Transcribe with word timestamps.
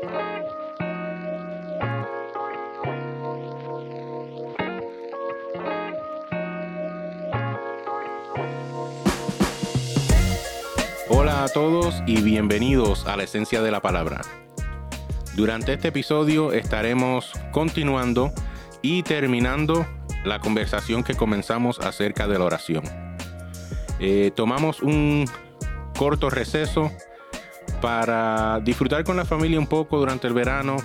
Hola 0.00 0.46
a 11.42 11.48
todos 11.52 12.00
y 12.06 12.22
bienvenidos 12.22 13.06
a 13.06 13.16
la 13.16 13.24
esencia 13.24 13.60
de 13.60 13.72
la 13.72 13.80
palabra. 13.80 14.20
Durante 15.34 15.72
este 15.72 15.88
episodio 15.88 16.52
estaremos 16.52 17.32
continuando 17.50 18.32
y 18.82 19.02
terminando 19.02 19.84
la 20.24 20.38
conversación 20.38 21.02
que 21.02 21.14
comenzamos 21.14 21.80
acerca 21.80 22.28
de 22.28 22.38
la 22.38 22.44
oración. 22.44 22.84
Eh, 23.98 24.30
tomamos 24.36 24.80
un 24.80 25.24
corto 25.96 26.30
receso 26.30 26.92
para 27.80 28.60
disfrutar 28.60 29.04
con 29.04 29.16
la 29.16 29.24
familia 29.24 29.58
un 29.58 29.66
poco 29.66 29.98
durante 29.98 30.26
el 30.26 30.34
verano 30.34 30.76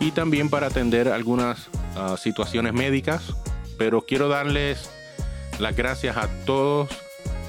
y 0.00 0.10
también 0.10 0.50
para 0.50 0.66
atender 0.66 1.08
algunas 1.08 1.68
ah, 1.96 2.16
situaciones 2.18 2.72
médicas, 2.72 3.34
pero 3.78 4.02
quiero 4.02 4.28
darles 4.28 4.90
las 5.58 5.76
gracias 5.76 6.16
a 6.16 6.28
todos 6.44 6.88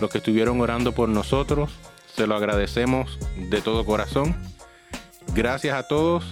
los 0.02 0.10
que 0.10 0.20
estuvieron 0.20 0.60
orando 0.62 0.92
por 0.92 1.10
nosotros. 1.10 1.72
Se 2.16 2.28
lo 2.28 2.36
agradecemos 2.36 3.18
de 3.38 3.62
todo 3.62 3.86
corazón. 3.86 4.36
Gracias 5.34 5.76
a 5.76 5.88
todos 5.88 6.26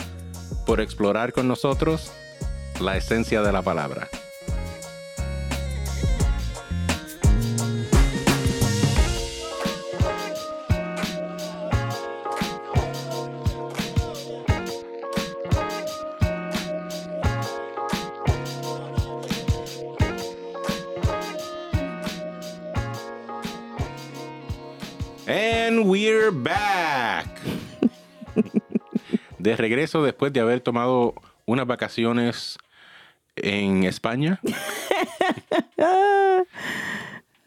por 0.65 0.81
explorar 0.81 1.33
con 1.33 1.47
nosotros 1.47 2.11
la 2.79 2.97
esencia 2.97 3.41
de 3.41 3.51
la 3.51 3.61
palabra. 3.61 4.07
De 29.51 29.57
regreso 29.57 30.01
después 30.01 30.31
de 30.31 30.39
haber 30.39 30.61
tomado 30.61 31.13
unas 31.45 31.67
vacaciones 31.67 32.57
en 33.35 33.83
España. 33.83 34.39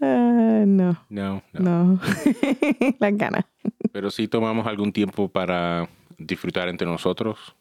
No, 0.00 0.98
No, 1.08 1.08
no. 1.08 1.42
no. 1.54 2.00
Las 3.00 3.16
ganas. 3.16 3.44
Pero 3.92 4.10
sí 4.10 4.28
tomamos 4.28 4.66
algún 4.66 4.92
tiempo 4.92 5.28
para 5.28 5.88
disfrutar 6.18 6.68
entre 6.68 6.86
nosotros. 6.86 7.54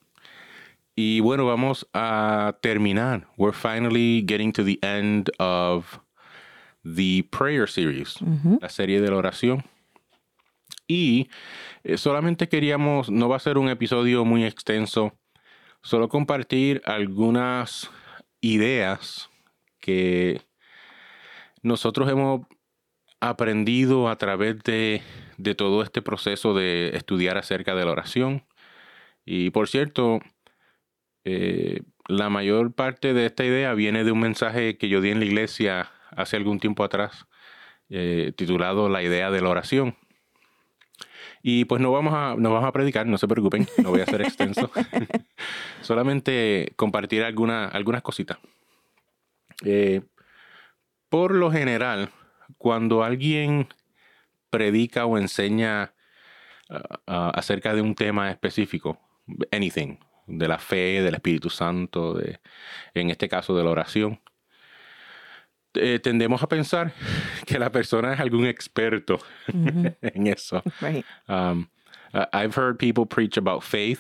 Y 0.96 1.22
bueno, 1.22 1.46
vamos 1.46 1.88
a 1.94 2.58
terminar. 2.62 3.28
We're 3.38 3.56
finally 3.56 4.26
getting 4.28 4.52
to 4.54 4.64
the 4.66 4.78
end 4.82 5.30
of 5.40 6.00
the 6.84 7.24
prayer 7.32 7.70
series, 7.70 8.18
la 8.62 8.68
serie 8.70 9.00
de 9.00 9.10
la 9.10 9.16
oración. 9.18 9.64
Y 10.88 11.30
eh, 11.84 11.98
solamente 11.98 12.50
queríamos, 12.50 13.10
no 13.10 13.30
va 13.30 13.38
a 13.38 13.40
ser 13.40 13.58
un 13.58 13.70
episodio 13.70 14.26
muy 14.26 14.46
extenso, 14.46 15.18
solo 15.82 16.10
compartir 16.10 16.82
algunas 16.86 17.90
ideas 18.42 19.30
que 19.80 20.42
nosotros 21.62 22.10
hemos 22.10 22.42
aprendido 23.20 24.10
a 24.10 24.18
través 24.18 24.62
de, 24.64 25.02
de 25.38 25.56
todo 25.56 25.82
este 25.82 26.02
proceso 26.02 26.54
de 26.54 26.92
estudiar 26.96 27.38
acerca 27.38 27.76
de 27.76 27.86
la 27.86 27.92
oración. 27.92 28.46
Y 29.26 29.50
por 29.52 29.70
cierto, 29.70 30.20
eh, 31.24 31.84
la 32.08 32.30
mayor 32.30 32.74
parte 32.74 33.14
de 33.14 33.26
esta 33.26 33.46
idea 33.46 33.74
viene 33.74 34.04
de 34.04 34.12
un 34.12 34.20
mensaje 34.20 34.78
que 34.78 34.90
yo 34.90 35.00
di 35.00 35.10
en 35.12 35.20
la 35.20 35.26
iglesia 35.26 35.90
hace 36.12 36.36
algún 36.36 36.60
tiempo 36.60 36.84
atrás, 36.84 37.28
eh, 37.90 38.34
titulado 38.36 38.90
La 38.90 39.04
idea 39.04 39.32
de 39.32 39.42
la 39.42 39.50
oración. 39.50 39.96
Y 41.46 41.66
pues 41.66 41.82
no 41.82 41.92
vamos 41.92 42.14
a, 42.14 42.36
no 42.38 42.54
vamos 42.54 42.68
a 42.68 42.72
predicar, 42.72 43.06
no 43.06 43.18
se 43.18 43.28
preocupen, 43.28 43.68
no 43.84 43.90
voy 43.90 44.00
a 44.00 44.06
ser 44.06 44.22
extenso. 44.22 44.72
Solamente 45.82 46.72
compartir 46.78 47.22
alguna, 47.24 47.68
algunas 47.68 48.02
cositas. 48.02 48.38
Eh, 49.66 50.02
por 51.10 51.36
lo 51.36 51.52
general, 51.52 52.10
cuando 52.58 53.04
alguien 53.04 53.68
predica 54.50 55.06
o 55.06 55.18
enseña 55.18 55.94
ah, 56.70 57.02
ah, 57.08 57.32
acerca 57.36 57.76
de 57.76 57.82
un 57.82 57.94
tema 57.94 58.32
específico, 58.32 59.00
anything, 59.52 59.98
de 60.28 60.48
la 60.48 60.60
fe, 60.60 61.02
del 61.02 61.16
Espíritu 61.16 61.50
Santo, 61.50 62.14
de, 62.14 62.40
en 62.94 63.10
este 63.10 63.28
caso 63.28 63.56
de 63.56 63.64
la 63.64 63.70
oración, 63.70 64.22
eh, 65.76 66.00
tendemos 66.00 66.42
a 66.44 66.48
pensar 66.48 66.94
que 67.46 67.60
la 67.60 67.72
persona 67.72 68.14
es 68.14 68.20
algún 68.20 68.46
experto 68.46 69.20
en 69.48 70.28
eso. 70.28 70.62
Right. 70.82 71.06
Um, 71.28 71.68
I- 72.14 72.44
I've 72.44 72.56
heard 72.56 72.78
people 72.78 73.06
preach 73.06 73.38
about 73.38 73.62
faith 73.64 74.00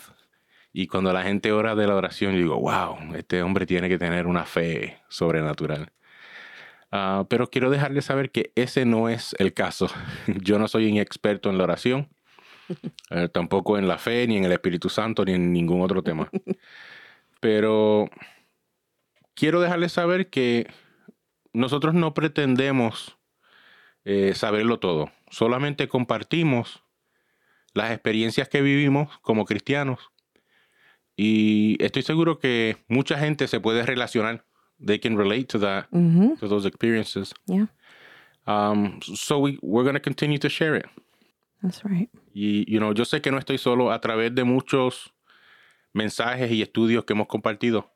y 0.72 0.88
cuando 0.88 1.14
la 1.14 1.24
gente 1.24 1.52
ora 1.52 1.76
de 1.76 1.86
la 1.88 1.96
oración, 1.96 2.34
yo 2.34 2.40
digo, 2.40 2.60
wow, 2.60 2.98
este 3.16 3.42
hombre 3.44 3.66
tiene 3.66 3.90
que 3.90 3.98
tener 4.00 4.26
una 4.28 4.46
fe 4.46 4.98
sobrenatural. 5.08 5.92
Ah, 6.92 7.26
pero 7.28 7.48
quiero 7.50 7.70
dejarles 7.72 8.06
saber 8.06 8.30
que 8.32 8.52
ese 8.56 8.86
no 8.86 9.10
es 9.10 9.36
el 9.40 9.54
caso. 9.54 9.90
Yo 10.28 10.60
no 10.60 10.68
soy 10.68 10.92
un 10.92 10.98
experto 11.00 11.50
en 11.50 11.58
la 11.58 11.64
oración, 11.64 12.08
eh, 13.10 13.30
tampoco 13.34 13.80
en 13.80 13.88
la 13.88 13.98
fe, 13.98 14.28
ni 14.28 14.38
en 14.38 14.46
el 14.46 14.52
Espíritu 14.52 14.90
Santo, 14.90 15.26
ni 15.26 15.34
en 15.34 15.52
ningún 15.52 15.82
otro 15.82 16.04
tema. 16.04 16.30
Pero 17.40 18.10
quiero 19.34 19.60
dejarles 19.62 19.92
saber 19.92 20.30
que 20.30 20.68
nosotros 21.54 21.94
no 21.94 22.14
pretendemos 22.14 23.18
eh, 24.06 24.34
saberlo 24.36 24.80
todo. 24.80 25.12
Solamente 25.30 25.88
compartimos 25.88 26.84
las 27.74 27.92
experiencias 27.92 28.50
que 28.50 28.62
vivimos 28.62 29.18
como 29.22 29.46
cristianos. 29.46 30.00
Y 31.16 31.78
estoy 31.84 32.02
seguro 32.04 32.40
que 32.40 32.78
mucha 32.88 33.18
gente 33.18 33.48
se 33.48 33.60
puede 33.60 33.86
relacionar. 33.86 34.46
They 34.84 35.00
can 35.00 35.16
relate 35.18 35.46
to 35.46 35.60
that, 35.60 35.86
to 35.92 36.48
those 36.48 36.68
experiences. 36.68 37.34
Yeah, 37.46 37.68
Um, 38.46 39.00
so 39.02 39.40
we, 39.40 39.58
we're 39.62 39.84
going 39.84 39.94
to 39.96 40.02
continue 40.02 40.38
to 40.40 40.50
share 40.50 40.76
it. 40.76 40.86
that's 41.62 41.82
right. 41.86 42.10
Y, 42.34 42.66
you 42.68 42.78
know, 42.80 42.94
yo 42.94 43.06
sé 43.06 43.22
que 43.22 43.32
no 43.32 43.38
estoy 43.38 43.58
solo 43.58 43.90
a 43.92 44.02
través 44.02 44.36
de 44.36 44.44
muchos 44.44 45.14
mensajes 45.94 46.52
y 46.52 46.62
estudios 46.62 47.06
que 47.06 47.14
hemos 47.14 47.28
compartido. 47.28 47.93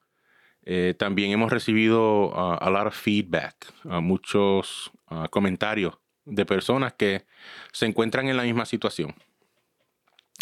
Eh, 0.70 0.96
también 0.96 1.32
hemos 1.32 1.50
recibido 1.50 2.28
uh, 2.28 2.58
a 2.60 2.70
lot 2.70 2.88
of 2.88 2.94
feedback, 2.94 3.56
uh, 3.86 4.02
muchos 4.02 4.92
uh, 5.10 5.30
comentarios 5.30 5.98
de 6.26 6.46
personas 6.46 6.92
que 6.92 7.26
se 7.72 7.86
encuentran 7.86 8.28
en 8.28 8.36
la 8.36 8.44
misma 8.44 8.66
situación. 8.66 9.16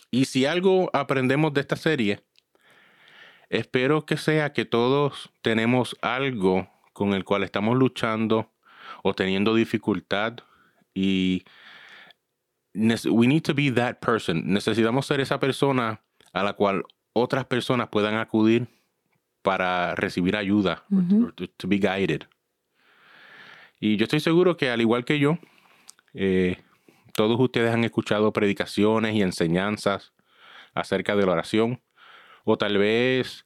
Y 0.10 0.26
si 0.26 0.48
algo 0.48 0.90
aprendemos 0.94 1.54
de 1.54 1.62
esta 1.62 1.76
serie, 1.76 2.22
espero 3.50 4.08
que 4.08 4.18
sea 4.18 4.52
que 4.52 4.66
todos 4.66 5.32
tenemos 5.44 5.96
algo 6.02 6.68
con 6.92 7.14
el 7.14 7.24
cual 7.24 7.44
estamos 7.44 7.78
luchando 7.78 8.52
o 9.04 9.14
teniendo 9.14 9.54
dificultad 9.54 10.38
y 10.96 11.44
we 12.74 13.28
need 13.28 13.44
to 13.44 13.54
be 13.54 13.72
that 13.72 14.00
person. 14.00 14.42
Necesitamos 14.52 15.06
ser 15.06 15.20
esa 15.20 15.40
persona 15.40 16.02
a 16.34 16.44
la 16.44 16.54
cual 16.54 16.84
otras 17.14 17.46
personas 17.46 17.90
puedan 17.90 18.16
acudir 18.16 18.68
para 19.46 19.94
recibir 19.94 20.36
ayuda, 20.36 20.84
or 20.92 21.32
to, 21.34 21.48
to 21.48 21.68
be 21.68 21.78
guided. 21.78 22.24
Y 23.80 23.96
yo 23.96 24.06
estoy 24.06 24.20
seguro 24.20 24.58
que 24.58 24.72
al 24.72 24.82
igual 24.82 25.06
que 25.06 25.20
yo, 25.20 25.38
eh, 26.16 26.58
todos 27.14 27.40
ustedes 27.40 27.72
han 27.72 27.84
escuchado 27.84 28.34
predicaciones 28.34 29.14
y 29.14 29.22
enseñanzas 29.22 30.14
acerca 30.74 31.16
de 31.16 31.28
la 31.28 31.34
oración, 31.34 31.80
o 32.44 32.58
tal 32.58 32.80
vez 32.80 33.46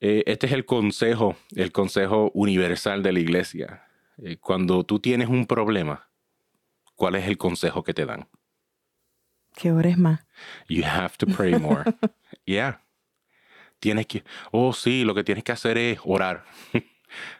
eh, 0.00 0.24
este 0.26 0.46
es 0.46 0.52
el 0.52 0.64
consejo, 0.64 1.36
el 1.54 1.70
consejo 1.70 2.30
universal 2.32 3.02
de 3.02 3.12
la 3.12 3.20
iglesia. 3.20 3.84
Eh, 4.16 4.38
cuando 4.38 4.84
tú 4.84 5.00
tienes 5.00 5.28
un 5.28 5.46
problema, 5.46 6.08
¿cuál 6.94 7.16
es 7.16 7.28
el 7.28 7.36
consejo 7.36 7.84
que 7.84 7.92
te 7.92 8.06
dan? 8.06 8.26
Que 9.54 9.70
ores 9.70 9.98
más. 9.98 10.26
You 10.66 10.82
have 10.84 11.16
to 11.18 11.26
pray 11.26 11.58
more. 11.58 11.84
yeah. 12.46 12.83
Tienes 13.84 14.06
que, 14.06 14.24
oh 14.50 14.72
sí, 14.72 15.04
lo 15.04 15.14
que 15.14 15.24
tienes 15.24 15.44
que 15.44 15.52
hacer 15.52 15.76
es 15.76 15.98
orar. 16.04 16.42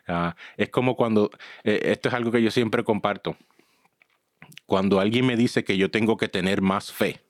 Ah, 0.06 0.37
es 0.56 0.69
como 0.69 0.94
cuando, 0.94 1.32
eh, 1.64 1.81
esto 1.87 2.08
es 2.08 2.14
algo 2.14 2.31
que 2.31 2.41
yo 2.41 2.52
siempre 2.52 2.85
comparto. 2.85 3.37
Cuando 4.67 5.00
alguien 5.00 5.26
me 5.26 5.35
dice 5.37 5.64
que 5.64 5.76
yo 5.76 5.91
tengo 5.91 6.17
que 6.17 6.29
tener 6.29 6.62
más 6.62 6.93
fe, 6.93 7.20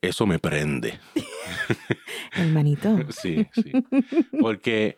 eso 0.00 0.26
me 0.26 0.40
prende. 0.40 0.98
Hermanito. 2.32 2.98
Sí, 3.10 3.46
sí. 3.52 3.70
Porque 4.40 4.96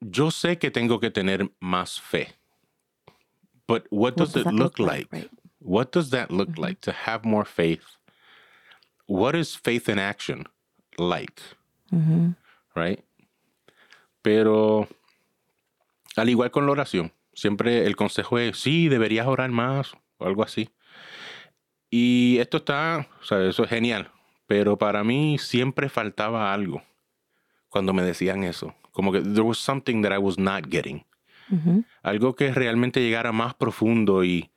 yo 0.00 0.32
sé 0.32 0.58
que 0.58 0.72
tengo 0.72 0.98
que 0.98 1.12
tener 1.12 1.48
más 1.60 2.00
fe. 2.00 2.34
But 3.68 3.86
what 3.90 4.16
does 4.16 4.34
it 4.34 4.42
that 4.42 4.52
look 4.52 4.80
like? 4.80 5.06
right? 5.12 5.30
What 5.60 5.92
does 5.92 6.10
that 6.10 6.32
look 6.32 6.58
like 6.58 6.80
to 6.80 6.92
have 7.06 7.20
more 7.24 7.44
faith? 7.44 7.84
What 9.06 9.36
is 9.36 9.54
faith 9.54 9.88
in 9.88 10.00
action? 10.00 10.48
like. 10.98 11.40
Right? 12.74 13.00
Pero 14.22 14.88
al 16.16 16.28
igual 16.28 16.50
con 16.50 16.66
la 16.66 16.72
oración, 16.72 17.12
siempre 17.32 17.86
el 17.86 17.96
consejo 17.96 18.38
es, 18.38 18.58
sí, 18.58 18.88
deberías 18.88 19.26
orar 19.26 19.50
más 19.50 19.94
o 20.18 20.26
algo 20.26 20.42
así. 20.42 20.70
Y 21.90 22.38
esto 22.38 22.58
está, 22.58 23.08
o 23.20 23.24
sea, 23.24 23.44
eso 23.44 23.64
es 23.64 23.70
genial. 23.70 24.10
Pero 24.46 24.78
para 24.78 25.04
mí 25.04 25.38
siempre 25.38 25.88
faltaba 25.88 26.52
algo 26.52 26.82
cuando 27.68 27.92
me 27.92 28.02
decían 28.02 28.44
eso. 28.44 28.74
Como 28.92 29.12
que 29.12 29.20
there 29.20 29.42
was 29.42 29.58
something 29.58 30.02
that 30.02 30.12
I 30.12 30.18
was 30.18 30.38
not 30.38 30.66
getting. 30.70 31.04
Algo 32.02 32.34
que 32.34 32.52
realmente 32.52 33.00
llegara 33.00 33.32
más 33.32 33.54
profundo 33.54 34.22
y, 34.22 34.50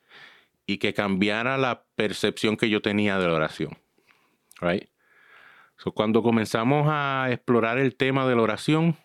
y 0.66 0.78
que 0.78 0.94
cambiara 0.94 1.58
la 1.58 1.86
percepción 1.96 2.58
que 2.58 2.70
yo 2.70 2.82
tenía 2.82 3.18
de 3.18 3.28
la 3.28 3.34
oración. 3.34 3.78
Right? 4.60 4.90
So, 5.84 5.92
cuando 5.92 6.22
comenzamos 6.22 6.86
a 6.88 7.30
explorar 7.32 7.80
el 7.80 7.96
tema 7.96 8.28
de 8.28 8.36
la 8.36 8.44
oración, 8.44 8.96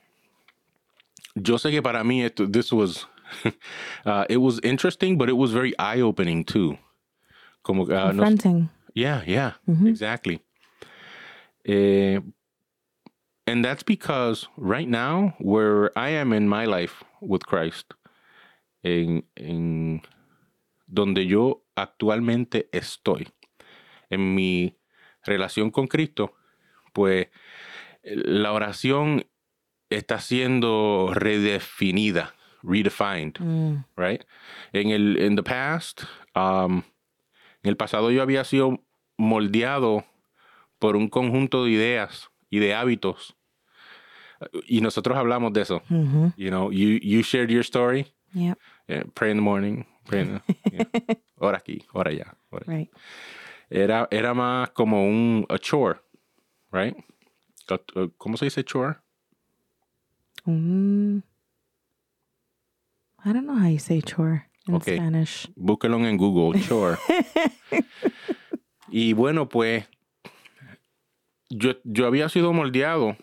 yo 1.35 1.57
sé 1.57 1.71
que 1.71 1.81
para 1.81 2.05
mí 2.05 2.23
esto, 2.23 2.47
this 2.47 2.71
was, 2.71 3.07
uh, 4.05 4.25
it 4.29 4.37
was 4.37 4.61
interesting, 4.63 5.17
but 5.17 5.31
it 5.31 5.37
was 5.37 5.53
very 5.53 5.73
eye-opening 5.79 6.45
too. 6.45 6.77
Como, 7.63 7.85
uh, 7.85 7.87
no- 7.87 8.25
Confronting. 8.25 8.69
yeah, 8.95 9.23
yeah, 9.27 9.53
exactly. 9.87 10.43
Eh, 11.65 12.21
and 13.47 13.65
that's 13.65 13.83
because 13.83 14.47
right 14.59 14.89
now, 14.89 15.35
where 15.39 15.91
I 15.99 16.11
am 16.11 16.35
in 16.35 16.47
my 16.47 16.67
life 16.67 17.03
with 17.23 17.47
Christ, 17.47 17.95
en, 18.85 19.23
en 19.35 20.03
donde 20.87 21.27
yo 21.27 21.63
actualmente 21.75 22.69
estoy, 22.71 23.29
en 24.11 24.35
mi 24.35 24.77
relación 25.25 25.71
con 25.71 25.87
Cristo, 25.87 26.35
pues 26.97 27.29
la 28.03 28.53
oración 28.55 29.27
está 29.91 30.19
siendo 30.19 31.11
redefinida, 31.13 32.35
redefined, 32.63 33.39
right? 33.97 34.23
En 34.73 34.89
el 34.91 35.19
in 35.19 35.37
the 35.37 35.43
past, 35.43 36.05
um, 36.35 36.79
en 37.63 37.69
el 37.69 37.77
pasado 37.77 38.11
yo 38.11 38.23
había 38.23 38.45
sido 38.45 38.83
moldeado 39.19 40.07
por 40.79 40.97
un 40.97 41.09
conjunto 41.11 41.65
de 41.65 41.71
ideas 41.73 42.31
y 42.49 42.61
de 42.61 42.75
hábitos. 42.75 43.37
Y 44.67 44.81
nosotros 44.81 45.17
hablamos 45.19 45.53
de 45.53 45.61
eso. 45.63 45.83
You 46.37 46.49
know, 46.51 46.71
you, 46.71 46.99
you 47.03 47.21
shared 47.23 47.51
your 47.51 47.63
story. 47.63 48.07
Yep. 48.33 48.59
eh, 48.89 49.05
pray 49.15 49.31
in 49.33 49.37
the 49.37 49.43
morning. 49.43 49.85
Pray 50.07 50.23
in 50.23 50.41
the- 50.41 50.43
yeah. 50.73 51.17
Ora 51.39 51.59
aquí, 51.59 51.85
ora 51.93 52.11
allá. 52.11 52.37
allá. 52.51 52.65
Right. 52.67 52.91
Era, 53.69 54.07
era 54.13 54.33
más 54.35 54.71
como 54.71 55.05
un 55.07 55.45
a 55.49 55.59
chore, 55.59 55.99
right? 56.77 56.97
A- 57.69 57.81
¿Cómo 58.19 58.37
se 58.37 58.45
dice 58.47 58.65
chore? 58.65 58.97
Mm. 60.45 61.19
I 63.25 63.33
don't 63.33 63.47
know 63.47 63.57
how 63.57 63.69
you 63.69 63.79
say 63.79 64.01
chore 64.03 64.49
in 64.69 64.75
Okay. 64.77 64.97
Spanish. 64.97 65.49
Búsquelo 65.57 65.97
en 66.07 66.17
Google, 66.17 66.61
chore. 66.61 66.97
y 68.89 69.13
bueno, 69.15 69.49
pues 69.49 69.89
yo, 71.51 71.73
yo 71.85 72.07
había 72.07 72.29
sido 72.29 72.53
moldeado 72.53 73.17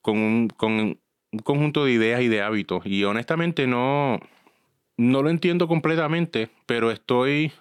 con 0.00 0.18
un, 0.18 0.48
con 0.48 0.72
un 0.72 0.98
conjunto 1.44 1.84
de 1.84 1.92
ideas 1.92 2.20
y 2.22 2.28
de 2.28 2.42
hábitos. 2.42 2.84
Y 2.86 3.04
honestamente 3.04 3.66
no, 3.68 4.18
no 4.96 5.22
lo 5.22 5.30
entiendo 5.30 5.68
completamente, 5.68 6.48
pero 6.66 6.90
estoy 6.90 7.52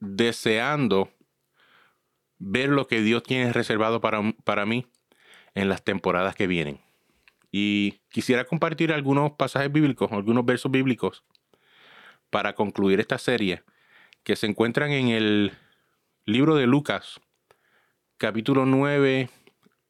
deseando 0.00 1.08
ver 2.38 2.68
lo 2.68 2.86
que 2.86 3.00
Dios 3.00 3.22
tiene 3.22 3.52
reservado 3.52 4.00
para, 4.00 4.20
para 4.44 4.66
mí 4.66 4.86
en 5.54 5.68
las 5.68 5.82
temporadas 5.82 6.34
que 6.34 6.46
vienen. 6.46 6.80
Y 7.50 8.00
quisiera 8.10 8.44
compartir 8.44 8.92
algunos 8.92 9.32
pasajes 9.32 9.72
bíblicos, 9.72 10.12
algunos 10.12 10.44
versos 10.44 10.70
bíblicos 10.70 11.24
para 12.30 12.54
concluir 12.54 13.00
esta 13.00 13.18
serie 13.18 13.62
que 14.22 14.36
se 14.36 14.46
encuentran 14.46 14.90
en 14.90 15.08
el 15.08 15.52
libro 16.24 16.56
de 16.56 16.66
Lucas, 16.66 17.20
capítulo 18.18 18.66
9, 18.66 19.30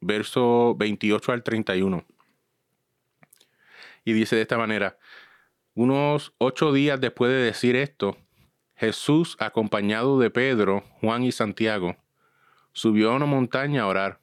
verso 0.01 0.77
28 0.77 1.33
al 1.33 1.43
31. 1.43 2.05
Y 4.05 4.13
dice 4.13 4.37
de 4.37 4.43
esta 4.43 4.59
manera, 4.59 4.99
unos 5.75 6.35
ocho 6.39 6.73
días 6.73 7.01
después 7.01 7.31
de 7.31 7.39
decir 7.39 7.75
esto, 7.77 8.17
Jesús, 8.77 9.37
acompañado 9.41 10.19
de 10.19 10.31
Pedro, 10.31 10.85
Juan 11.01 11.25
y 11.25 11.33
Santiago, 11.33 11.97
subió 12.77 13.11
a 13.11 13.15
una 13.15 13.25
montaña 13.25 13.83
a 13.83 13.87
orar. 13.87 14.21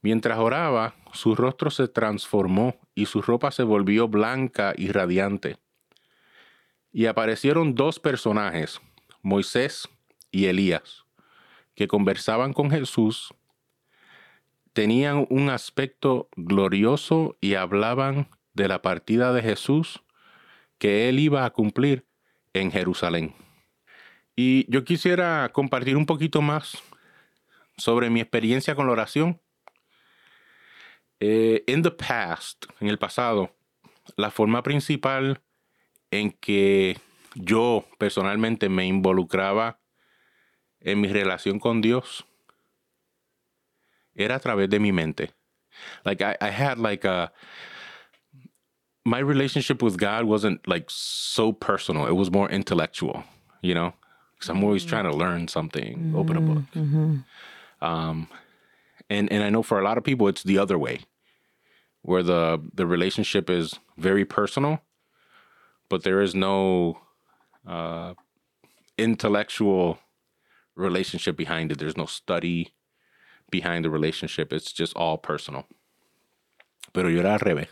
Mientras 0.00 0.38
oraba, 0.38 0.94
su 1.12 1.34
rostro 1.34 1.70
se 1.70 1.86
transformó 1.86 2.76
y 2.94 3.04
su 3.04 3.20
ropa 3.20 3.50
se 3.50 3.62
volvió 3.62 4.08
blanca 4.08 4.72
y 4.74 4.90
radiante. 4.90 5.58
Y 6.92 7.04
aparecieron 7.04 7.74
dos 7.74 8.00
personajes, 8.00 8.80
Moisés 9.20 9.86
y 10.30 10.46
Elías, 10.46 11.04
que 11.74 11.88
conversaban 11.88 12.54
con 12.54 12.70
Jesús, 12.70 13.34
tenían 14.72 15.26
un 15.28 15.50
aspecto 15.50 16.30
glorioso 16.36 17.36
y 17.42 17.54
hablaban 17.54 18.28
de 18.54 18.66
la 18.66 18.80
partida 18.80 19.34
de 19.34 19.42
Jesús 19.42 20.02
que 20.78 21.10
él 21.10 21.18
iba 21.18 21.44
a 21.44 21.50
cumplir 21.50 22.06
en 22.54 22.72
Jerusalén. 22.72 23.34
Y 24.34 24.64
yo 24.72 24.84
quisiera 24.84 25.50
compartir 25.52 25.98
un 25.98 26.06
poquito 26.06 26.40
más 26.40 26.82
sobre 27.80 28.10
mi 28.10 28.20
experiencia 28.20 28.74
con 28.74 28.86
la 28.86 28.92
oración. 28.92 29.40
Eh, 31.18 31.64
in 31.66 31.82
the 31.82 31.90
past, 31.90 32.66
en 32.80 32.88
el 32.88 32.98
pasado, 32.98 33.50
la 34.16 34.30
forma 34.30 34.62
principal 34.62 35.40
en 36.10 36.32
que 36.32 36.98
yo 37.34 37.84
personalmente 37.98 38.68
me 38.68 38.86
involucraba 38.86 39.80
en 40.80 41.00
mi 41.00 41.08
relación 41.08 41.58
con 41.58 41.80
Dios 41.80 42.24
era 44.14 44.36
a 44.36 44.40
través 44.40 44.68
de 44.68 44.80
mi 44.80 44.92
mente. 44.92 45.30
Like 46.04 46.22
I, 46.22 46.36
I 46.40 46.50
had 46.50 46.78
like 46.78 47.04
a 47.04 47.32
my 49.04 49.18
relationship 49.18 49.82
with 49.82 49.96
God 49.96 50.24
wasn't 50.24 50.66
like 50.66 50.86
so 50.88 51.52
personal. 51.52 52.06
It 52.06 52.16
was 52.16 52.30
more 52.30 52.50
intellectual, 52.50 53.24
you 53.62 53.74
know, 53.74 53.94
because 54.34 54.48
I'm 54.50 54.62
always 54.64 54.84
trying 54.84 55.04
to 55.04 55.16
learn 55.16 55.48
something, 55.48 56.12
open 56.16 56.36
a 56.36 56.40
book. 56.40 56.64
Um, 57.82 58.28
and 59.08 59.30
and 59.32 59.42
I 59.42 59.50
know 59.50 59.62
for 59.62 59.78
a 59.78 59.84
lot 59.84 59.98
of 59.98 60.04
people 60.04 60.28
it's 60.28 60.42
the 60.42 60.58
other 60.58 60.78
way, 60.78 61.00
where 62.02 62.22
the 62.22 62.60
the 62.74 62.86
relationship 62.86 63.50
is 63.50 63.78
very 63.96 64.24
personal, 64.24 64.80
but 65.88 66.02
there 66.02 66.20
is 66.20 66.34
no 66.34 67.00
uh, 67.66 68.14
intellectual 68.98 69.98
relationship 70.76 71.36
behind 71.36 71.72
it. 71.72 71.78
There's 71.78 71.96
no 71.96 72.06
study 72.06 72.74
behind 73.50 73.84
the 73.84 73.90
relationship. 73.90 74.52
It's 74.52 74.72
just 74.72 74.94
all 74.96 75.18
personal. 75.18 75.66
Pero 76.92 77.08
yo 77.08 77.20
era 77.20 77.32
al 77.32 77.38
revés. 77.40 77.68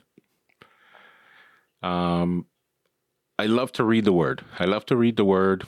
Um, 1.83 2.47
I 3.39 3.47
love 3.47 3.73
to 3.73 3.85
read 3.85 4.05
the 4.05 4.13
word. 4.13 4.45
I 4.59 4.65
love 4.65 4.85
to 4.87 4.97
read 4.97 5.17
the 5.17 5.25
word. 5.25 5.67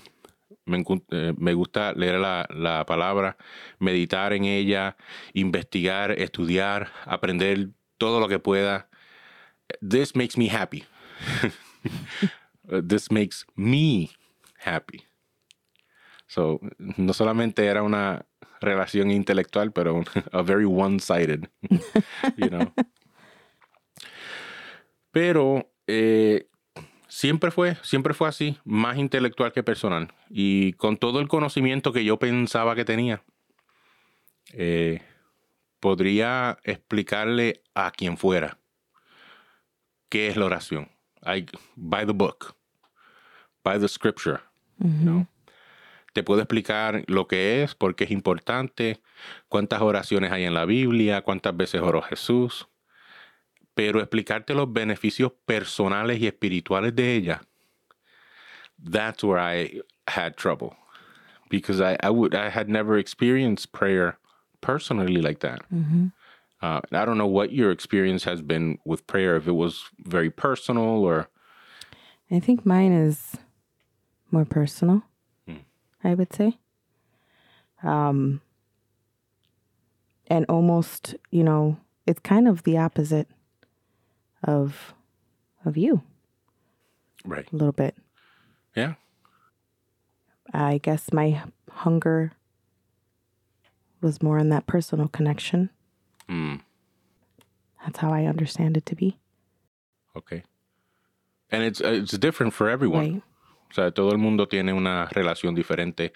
Me, 0.66 0.84
eh, 1.10 1.34
me 1.36 1.54
gusta 1.54 1.92
leer 1.94 2.20
la, 2.20 2.46
la 2.50 2.86
palabra, 2.86 3.36
meditar 3.78 4.32
en 4.32 4.44
ella, 4.44 4.96
investigar, 5.32 6.12
estudiar, 6.12 6.92
aprender 7.06 7.70
todo 7.98 8.20
lo 8.20 8.28
que 8.28 8.38
pueda. 8.38 8.88
This 9.80 10.14
makes 10.14 10.36
me 10.36 10.48
happy. 10.48 10.84
This 12.88 13.10
makes 13.10 13.44
me 13.56 14.10
happy. 14.64 15.02
So, 16.28 16.60
no 16.78 17.12
solamente 17.12 17.66
era 17.66 17.82
una 17.82 18.26
relación 18.60 19.10
intelectual, 19.10 19.72
pero 19.72 20.04
a 20.32 20.42
very 20.42 20.64
one-sided, 20.64 21.48
you 22.36 22.48
know. 22.48 22.72
Pero 25.10 25.72
eh, 25.88 26.46
siempre 27.10 27.50
fue, 27.50 27.76
siempre 27.82 28.14
fue 28.14 28.28
así, 28.28 28.56
más 28.64 28.96
intelectual 28.96 29.52
que 29.52 29.62
personal. 29.62 30.14
Y 30.30 30.72
con 30.74 30.96
todo 30.96 31.20
el 31.20 31.28
conocimiento 31.28 31.92
que 31.92 32.04
yo 32.04 32.18
pensaba 32.18 32.74
que 32.74 32.86
tenía, 32.86 33.22
eh, 34.52 35.02
podría 35.80 36.58
explicarle 36.64 37.62
a 37.74 37.90
quien 37.90 38.16
fuera 38.16 38.58
qué 40.08 40.28
es 40.28 40.36
la 40.36 40.46
oración. 40.46 40.88
I, 41.22 41.46
by 41.76 42.06
the 42.06 42.12
book, 42.12 42.54
by 43.62 43.78
the 43.78 43.88
scripture. 43.88 44.40
know. 44.78 45.26
Te 46.12 46.22
puedo 46.22 46.40
explicar 46.40 47.04
lo 47.06 47.28
que 47.28 47.62
es, 47.62 47.74
por 47.74 47.94
qué 47.94 48.04
es 48.04 48.10
importante, 48.10 49.00
cuántas 49.48 49.80
oraciones 49.80 50.32
hay 50.32 50.44
en 50.44 50.54
la 50.54 50.64
Biblia, 50.64 51.22
cuántas 51.22 51.56
veces 51.56 51.80
oró 51.82 52.02
Jesús 52.02 52.69
pero 53.80 53.98
explicarte 53.98 54.52
los 54.52 54.70
beneficios 54.70 55.32
personales 55.46 56.20
y 56.20 56.26
espirituales 56.26 56.94
de 56.94 57.16
ella, 57.16 57.40
that's 58.78 59.24
where 59.24 59.38
I 59.38 59.80
had 60.06 60.36
trouble 60.36 60.76
because 61.48 61.80
I, 61.80 61.96
I 62.02 62.10
would 62.10 62.34
I 62.34 62.50
had 62.50 62.68
never 62.68 62.98
experienced 62.98 63.72
prayer 63.72 64.18
personally 64.60 65.22
like 65.22 65.40
that. 65.40 65.62
Uh, 66.60 66.82
I 66.92 67.06
don't 67.06 67.16
know 67.16 67.26
what 67.26 67.54
your 67.54 67.70
experience 67.70 68.24
has 68.24 68.42
been 68.42 68.78
with 68.84 69.06
prayer, 69.06 69.36
if 69.36 69.48
it 69.48 69.52
was 69.52 69.84
very 69.98 70.28
personal 70.28 71.02
or. 71.02 71.30
I 72.30 72.38
think 72.38 72.66
mine 72.66 72.92
is 72.92 73.38
more 74.30 74.44
personal, 74.44 75.04
I 76.04 76.12
would 76.12 76.34
say. 76.34 76.58
Um, 77.82 78.42
and 80.26 80.44
almost, 80.50 81.14
you 81.30 81.42
know, 81.42 81.78
it's 82.06 82.20
kind 82.20 82.46
of 82.46 82.64
the 82.64 82.76
opposite 82.76 83.26
of 84.42 84.94
of 85.64 85.76
you 85.76 86.02
Right. 87.24 87.46
a 87.52 87.56
little 87.56 87.72
bit. 87.72 87.94
Yeah. 88.74 88.94
I 90.52 90.78
guess 90.78 91.12
my 91.12 91.42
hunger 91.70 92.32
was 94.00 94.22
more 94.22 94.38
in 94.38 94.48
that 94.48 94.66
personal 94.66 95.08
connection. 95.08 95.68
Mm, 96.28 96.60
That's 97.84 97.98
how 97.98 98.12
I 98.12 98.24
understand 98.26 98.76
it 98.76 98.86
to 98.86 98.94
be. 98.96 99.18
okay. 100.16 100.42
And 101.52 101.62
it's, 101.64 101.80
uh, 101.80 101.88
it's 102.02 102.16
different 102.18 102.54
for 102.54 102.68
everyone. 102.70 103.12
Right. 103.14 103.22
O 103.70 103.74
sea, 103.74 103.90
todo 103.90 104.10
el 104.12 104.18
mundo 104.18 104.46
tiene 104.46 104.72
una 104.72 105.06
relación 105.12 105.54
diferente 105.54 106.12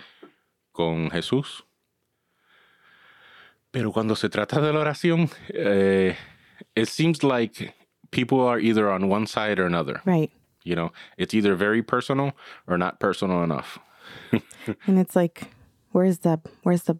con 0.73 1.11
Jesús. 1.11 1.65
Pero 3.73 3.93
cuando 3.93 4.15
se 4.15 4.29
trata 4.29 4.61
de 4.61 4.73
la 4.73 4.79
oración, 4.81 5.29
eh, 5.49 6.17
it 6.77 6.87
seems 6.89 7.23
like 7.25 7.75
people 8.11 8.41
are 8.41 8.59
either 8.59 8.91
on 8.91 9.09
one 9.09 9.27
side 9.27 9.59
or 9.59 9.67
another. 9.67 10.01
Right. 10.05 10.31
You 10.63 10.75
know, 10.75 10.93
it's 11.19 11.35
either 11.35 11.55
very 11.55 11.83
personal 11.83 12.33
or 12.67 12.79
not 12.79 12.99
personal 13.01 13.43
enough. 13.43 13.79
And 14.87 14.99
it's 14.99 15.15
like, 15.17 15.49
where's 15.93 16.19
the 16.21 16.41
where's 16.63 16.83
the 16.85 16.99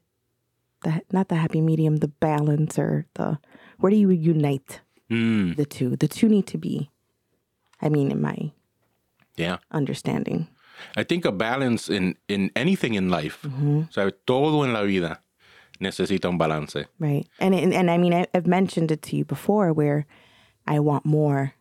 the 0.83 1.03
not 1.13 1.29
the 1.29 1.37
happy 1.37 1.61
medium, 1.61 1.99
the 1.99 2.09
balance 2.09 2.79
or 2.79 3.07
the 3.15 3.39
where 3.79 3.91
do 3.91 3.97
you 3.97 4.11
unite 4.11 4.81
Mm, 5.11 5.57
the 5.57 5.67
two? 5.67 5.97
The 5.97 6.09
two 6.09 6.29
need 6.29 6.47
to 6.47 6.59
be 6.59 6.91
I 7.81 7.89
mean, 7.91 8.11
in 8.11 8.21
my 8.21 8.53
yeah. 9.37 9.59
understanding. 9.71 10.49
I 10.97 11.05
think 11.05 11.25
a 11.25 11.33
balance 11.33 11.89
in, 11.89 12.17
in 12.29 12.51
anything 12.57 12.95
in 12.95 13.09
life, 13.09 13.47
o 13.47 13.87
sea, 13.91 14.11
todo 14.27 14.65
en 14.65 14.73
la 14.73 14.83
vida 14.83 15.21
necesita 15.81 16.29
un 16.29 16.39
balance. 16.39 16.85
Right. 16.99 17.27
And 17.39 17.55
and, 17.55 17.73
and 17.73 17.91
I 17.91 17.99
mean 17.99 18.15
I, 18.15 18.27
I've 18.35 18.47
mentioned 18.47 18.91
it 18.91 19.03
to 19.03 19.17
you 19.17 19.25
before 19.25 19.73
where 19.73 20.07
I 20.67 20.79
want 20.81 21.05
more 21.05 21.55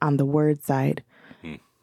on 0.00 0.16
the 0.16 0.24
word 0.24 0.62
side 0.62 1.02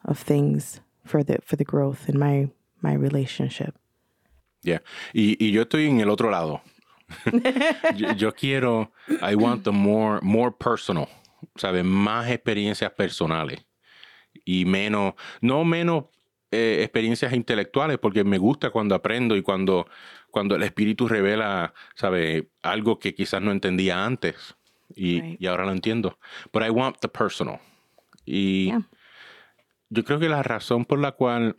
of 0.05 0.19
things 0.19 0.79
for 1.05 1.23
the 1.23 1.39
for 1.43 1.55
the 1.55 1.65
growth 1.65 2.09
in 2.09 2.17
my 2.17 2.49
my 2.81 2.93
relationship. 2.93 3.75
Yeah. 4.63 4.79
Y, 5.13 5.37
y 5.39 5.51
yo 5.51 5.63
estoy 5.63 5.87
en 5.87 6.01
el 6.01 6.09
otro 6.09 6.29
lado. 6.29 6.61
yo, 7.95 8.11
yo 8.13 8.31
quiero, 8.33 8.91
I 9.21 9.35
want 9.35 9.63
the 9.63 9.71
more, 9.71 10.19
more 10.21 10.51
personal, 10.51 11.07
¿sabes? 11.55 11.85
Más 11.85 12.29
experiencias 12.29 12.91
personales 12.91 13.65
y 14.43 14.65
menos, 14.65 15.13
no 15.39 15.63
menos 15.63 16.05
eh, 16.51 16.79
experiencias 16.83 17.33
intelectuales, 17.33 17.97
porque 17.97 18.25
me 18.25 18.37
gusta 18.37 18.71
cuando 18.71 18.93
aprendo 18.93 19.37
y 19.37 19.41
cuando, 19.41 19.87
cuando 20.31 20.55
el 20.55 20.63
espíritu 20.63 21.07
revela, 21.07 21.73
¿sabes? 21.95 22.45
Algo 22.61 22.99
que 22.99 23.15
quizás 23.15 23.41
no 23.41 23.51
entendía 23.51 24.05
antes 24.05 24.56
y, 24.95 25.21
Right. 25.21 25.41
y 25.41 25.47
ahora 25.47 25.65
lo 25.65 25.71
entiendo. 25.71 26.17
But 26.53 26.63
I 26.63 26.69
want 26.69 26.97
the 26.99 27.07
personal. 27.09 27.59
Y 28.25 28.67
Yeah. 28.67 28.81
yo 29.89 30.03
creo 30.03 30.19
que 30.19 30.29
la 30.29 30.43
razón 30.43 30.85
por 30.85 30.99
la 30.99 31.11
cual 31.13 31.55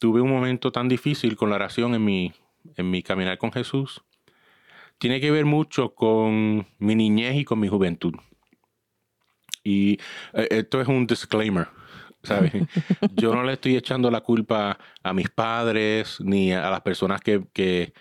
tuve 0.00 0.20
un 0.20 0.30
momento 0.30 0.72
tan 0.72 0.88
difícil 0.88 1.36
con 1.36 1.50
la 1.50 1.56
oración 1.56 1.94
en 1.94 2.04
mi, 2.04 2.32
en 2.76 2.90
mi 2.90 3.02
caminar 3.02 3.38
con 3.38 3.52
Jesús 3.52 4.02
tiene 4.98 5.20
que 5.20 5.30
ver 5.32 5.44
mucho 5.44 5.94
con 5.94 6.66
mi 6.78 6.94
niñez 6.94 7.34
y 7.36 7.44
con 7.44 7.58
mi 7.58 7.66
juventud. 7.68 8.14
Y 9.64 9.94
eh, 10.32 10.48
esto 10.50 10.80
es 10.80 10.88
un 10.88 11.06
disclaimer, 11.06 11.68
¿sabes? 12.22 12.52
Yo 13.14 13.34
no 13.34 13.42
le 13.42 13.54
estoy 13.54 13.76
echando 13.76 14.10
la 14.10 14.20
culpa 14.20 14.78
a 15.02 15.12
mis 15.12 15.28
padres 15.30 16.20
ni 16.20 16.52
a 16.52 16.70
las 16.70 16.80
personas 16.82 17.20
que, 17.20 17.44
que, 17.52 17.92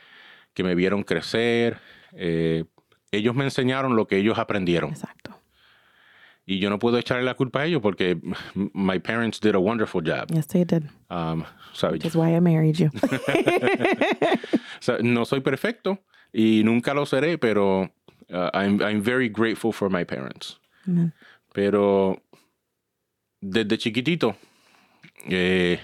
que 0.54 0.64
me 0.64 0.76
vieron 0.76 1.04
crecer. 1.04 1.80
Eh, 2.14 2.66
ellos 3.12 3.36
me 3.36 3.44
enseñaron 3.44 3.96
lo 3.96 4.08
que 4.08 4.18
ellos 4.18 4.38
aprendieron. 4.38 4.92
Exacto. 4.92 5.38
Y 6.46 6.60
yo 6.60 6.70
no 6.70 6.80
puedo 6.80 6.98
echarle 6.98 7.24
la 7.24 7.36
culpa 7.36 7.62
a 7.62 7.66
ellos 7.66 7.82
porque 7.82 8.20
my 8.74 9.00
parents 9.00 9.40
did 9.40 9.56
a 9.56 9.60
wonderful 9.60 10.02
job. 10.02 10.32
Yes, 10.34 10.48
they 10.48 10.66
did. 10.66 10.84
Um, 11.10 11.46
¿sabes? 11.74 12.04
Which 12.04 12.06
is 12.06 12.16
why 12.16 12.36
I 12.36 12.40
married 12.40 12.78
you. 12.78 12.90
O 14.82 14.84
sea, 14.84 14.98
no 15.04 15.26
soy 15.26 15.42
perfecto 15.42 16.00
y 16.34 16.64
nunca 16.64 16.96
lo 16.96 17.06
seré, 17.06 17.38
pero 17.38 17.92
uh, 18.32 18.50
I'm, 18.52 18.82
I'm 18.82 19.00
very 19.00 19.30
grateful 19.30 19.72
for 19.72 19.92
my 19.92 20.04
parents. 20.04 20.60
Amen. 20.88 21.14
Pero 21.54 22.24
desde 23.40 23.78
chiquitito, 23.78 24.36
eh, 25.30 25.80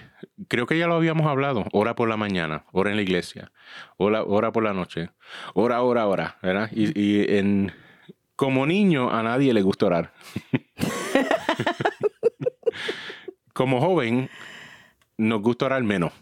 creo 0.47 0.65
que 0.65 0.77
ya 0.77 0.87
lo 0.87 0.95
habíamos 0.95 1.27
hablado, 1.27 1.65
ora 1.71 1.95
por 1.95 2.09
la 2.09 2.17
mañana, 2.17 2.65
ora 2.71 2.89
en 2.91 2.95
la 2.97 3.01
iglesia, 3.01 3.51
ora, 3.97 4.23
ora 4.23 4.51
por 4.51 4.63
la 4.63 4.73
noche, 4.73 5.09
ora, 5.53 5.81
ora, 5.81 6.07
ora, 6.07 6.37
¿verdad? 6.41 6.69
Y, 6.73 6.99
y 6.99 7.37
en, 7.37 7.71
como 8.35 8.65
niño 8.65 9.11
a 9.11 9.23
nadie 9.23 9.53
le 9.53 9.61
gusta 9.61 9.85
orar. 9.87 10.13
como 13.53 13.81
joven, 13.81 14.29
nos 15.17 15.41
gusta 15.41 15.65
orar 15.65 15.83
menos. 15.83 16.13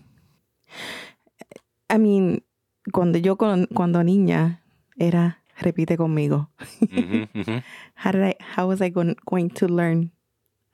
I 1.94 2.00
mean, 2.00 2.44
cuando 2.92 3.18
yo 3.20 3.36
con- 3.38 3.68
cuando 3.68 4.04
niña 4.04 4.64
era 4.98 5.44
repite 5.60 5.98
conmigo. 5.98 6.50
Ujú, 6.82 7.28
ujú. 7.40 7.62
How 8.04 8.12
did 8.12 8.24
I 8.24 8.36
how 8.58 8.68
was 8.68 8.82
I 8.82 8.90
going 8.90 9.16
to 9.56 9.68
learn 9.68 10.12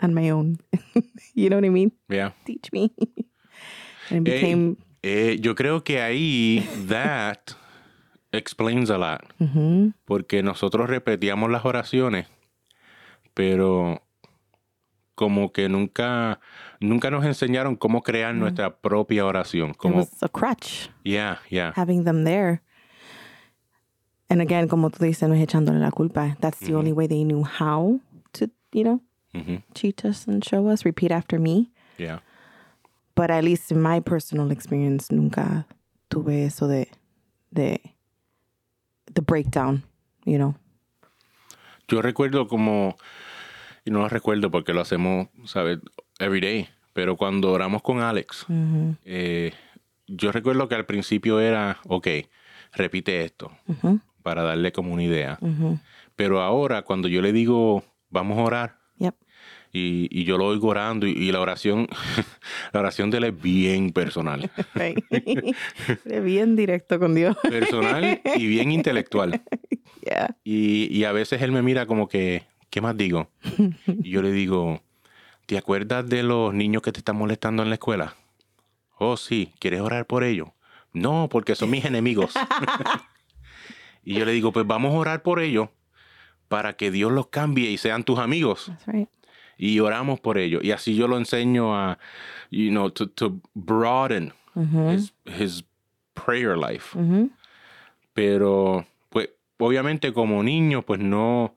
on 0.01 0.13
my 0.13 0.29
own? 0.31 0.58
you 1.36 1.50
know 1.50 1.58
what 1.58 1.65
I 1.65 1.70
mean? 1.70 1.91
Yeah. 2.10 2.31
Teach 2.46 2.72
me. 2.72 2.91
and 4.10 4.27
it 4.27 4.31
Eh, 4.34 4.39
became 4.41 4.77
Eh, 5.03 5.38
yo 5.41 5.55
creo 5.55 5.84
que 5.84 6.00
ahí, 6.00 6.63
that 6.88 7.55
explains 8.31 8.89
a 8.91 8.98
lot. 9.00 9.22
Mhm. 9.39 9.93
Porque 10.05 10.43
nosotros 10.43 10.88
repetíamos 10.89 11.50
las 11.50 11.65
oraciones, 11.65 12.27
pero 13.34 14.01
como 15.15 15.51
que 15.51 15.70
nunca, 15.70 16.39
nunca 16.79 17.10
nos 17.12 17.25
enseñaron 17.25 17.75
cómo 17.75 18.01
crear 18.03 18.34
nuestra 18.36 18.77
propia 18.79 19.25
oración. 19.25 19.72
it 19.72 19.77
Como, 19.77 19.98
was 19.98 20.22
a 20.24 20.29
crutch 20.29 20.89
yeah, 21.03 21.39
yeah. 21.50 21.74
having 21.75 22.03
them 22.05 22.24
there. 22.24 22.62
And 24.29 24.39
again, 24.41 24.67
como 24.67 24.89
tú 24.91 25.03
dices, 25.03 25.27
no 25.27 25.36
es 25.36 25.41
echándole 25.41 25.79
la 25.79 25.91
culpa. 25.91 26.38
That's 26.39 26.60
the 26.60 26.74
only 26.75 26.93
way 26.93 27.08
they 27.08 27.24
knew 27.24 27.43
how 27.43 28.00
to, 28.34 28.48
you 28.72 28.84
know, 28.84 29.01
Teach 29.74 30.04
us 30.06 30.28
and 30.28 30.44
show 30.44 30.68
us. 30.70 30.84
Repeat 30.86 31.12
after 31.12 31.40
me. 31.40 31.72
yeah. 31.98 32.20
But 33.16 33.30
at 33.30 33.44
least 33.44 33.72
in 33.72 33.82
my 33.82 34.00
personal 34.02 34.52
experience, 34.52 35.12
nunca 35.14 35.66
tuve 36.10 36.46
eso 36.46 36.68
de, 36.68 36.88
de, 37.52 37.80
the 39.14 39.22
breakdown, 39.22 39.84
you 40.26 40.38
know. 40.38 40.56
Yo 41.88 42.02
recuerdo 42.02 42.48
como, 42.48 42.96
y 43.86 43.92
no 43.92 44.00
lo 44.00 44.08
recuerdo 44.10 44.50
porque 44.50 44.74
lo 44.74 44.82
hacemos, 44.82 45.28
¿sabes? 45.46 45.80
Every 46.20 46.40
day. 46.40 46.70
Pero 46.94 47.16
cuando 47.18 47.52
oramos 47.52 47.82
con 47.82 48.00
Alex, 48.02 48.46
Mhm. 48.50 48.98
eh, 49.06 49.54
yo 50.08 50.32
recuerdo 50.32 50.68
que 50.68 50.76
al 50.76 50.86
principio 50.86 51.40
era, 51.40 51.80
ok, 51.88 52.08
repite 52.74 53.24
esto, 53.24 53.52
Mhm. 53.68 54.02
para 54.24 54.44
darle 54.44 54.72
como 54.72 54.94
una 54.94 55.04
idea. 55.04 55.38
Mhm. 55.42 55.80
Pero 56.16 56.42
ahora, 56.42 56.82
cuando 56.84 57.08
yo 57.08 57.22
le 57.22 57.32
digo, 57.34 57.84
vamos 58.10 58.38
a 58.38 58.42
orar, 58.42 58.78
Yep. 59.01 59.15
y, 59.74 60.08
y 60.12 60.25
yo 60.25 60.38
lo 60.38 60.46
oigo 60.46 60.67
orando, 60.67 61.08
y, 61.08 61.12
y 61.12 61.31
la 61.31 61.39
oración, 61.39 61.88
la 62.74 62.79
oración 62.81 63.10
de 63.10 63.17
él 63.17 63.24
es 63.24 63.41
bien 63.41 63.91
personal. 63.91 64.51
Eres 64.75 66.24
bien 66.24 66.55
directo 66.55 67.00
con 67.00 67.15
Dios. 67.15 67.36
Personal 67.41 68.22
y 68.36 68.46
bien 68.48 68.72
intelectual. 68.72 69.41
yeah. 70.05 70.36
Y, 70.43 70.96
y 70.96 71.03
a 71.05 71.12
veces 71.13 71.41
él 71.41 71.51
me 71.51 71.63
mira 71.63 71.88
como 71.88 72.08
que, 72.08 72.43
¿qué 72.70 72.79
más 72.79 72.96
digo? 72.96 73.31
Y 73.88 74.12
yo 74.12 74.22
le 74.22 74.31
digo, 74.31 74.81
¿te 75.48 75.58
acuerdas 75.58 76.08
de 76.08 76.22
los 76.22 76.53
niños 76.53 76.84
que 76.84 76.91
te 76.91 77.00
están 77.00 77.15
molestando 77.15 77.63
en 77.63 77.70
la 77.70 77.75
escuela? 77.75 78.15
Oh, 79.00 79.17
sí, 79.17 79.51
¿quieres 79.60 79.81
orar 79.81 80.05
por 80.05 80.24
ellos? 80.24 80.50
No, 80.93 81.27
porque 81.27 81.55
son 81.55 81.72
mis 81.72 81.86
enemigos. 81.86 82.34
y 84.03 84.13
yo 84.13 84.25
le 84.25 84.31
digo, 84.34 84.51
pues 84.51 84.67
vamos 84.67 84.93
a 84.93 84.98
orar 84.98 85.24
por 85.24 85.39
ellos 85.39 85.70
para 86.51 86.74
que 86.75 86.91
Dios 86.91 87.12
los 87.13 87.27
cambie 87.27 87.70
y 87.72 87.77
sean 87.77 88.03
tus 88.03 88.20
amigos. 88.20 88.65
That's 88.67 88.86
right. 88.88 89.10
Y 89.58 89.79
oramos 89.79 90.20
por 90.20 90.38
ellos. 90.38 90.62
Y 90.63 90.72
así 90.72 90.96
yo 90.96 91.08
lo 91.08 91.17
enseño 91.17 91.74
a, 91.75 91.98
you 92.50 92.70
know, 92.72 92.89
to, 92.89 93.08
to 93.10 93.39
broaden 93.53 94.34
Mhm. 94.53 94.89
his, 94.93 95.13
his 95.25 95.63
prayer 96.13 96.58
life. 96.58 96.98
Mhm. 97.00 97.31
Pero, 98.13 98.86
pues, 99.10 99.29
obviamente 99.58 100.12
como 100.13 100.43
niño, 100.43 100.81
pues 100.81 101.00
no, 101.00 101.55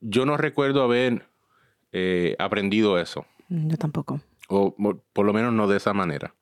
yo 0.00 0.24
no 0.26 0.36
recuerdo 0.36 0.82
haber 0.82 1.26
eh, 1.92 2.36
aprendido 2.38 2.98
eso. 2.98 3.26
Mm, 3.48 3.68
Yo 3.70 3.76
tampoco. 3.76 4.20
O 4.48 4.74
por 5.12 5.24
lo 5.26 5.32
menos 5.32 5.52
no 5.52 5.66
de 5.66 5.76
esa 5.78 5.92
manera. 5.92 6.34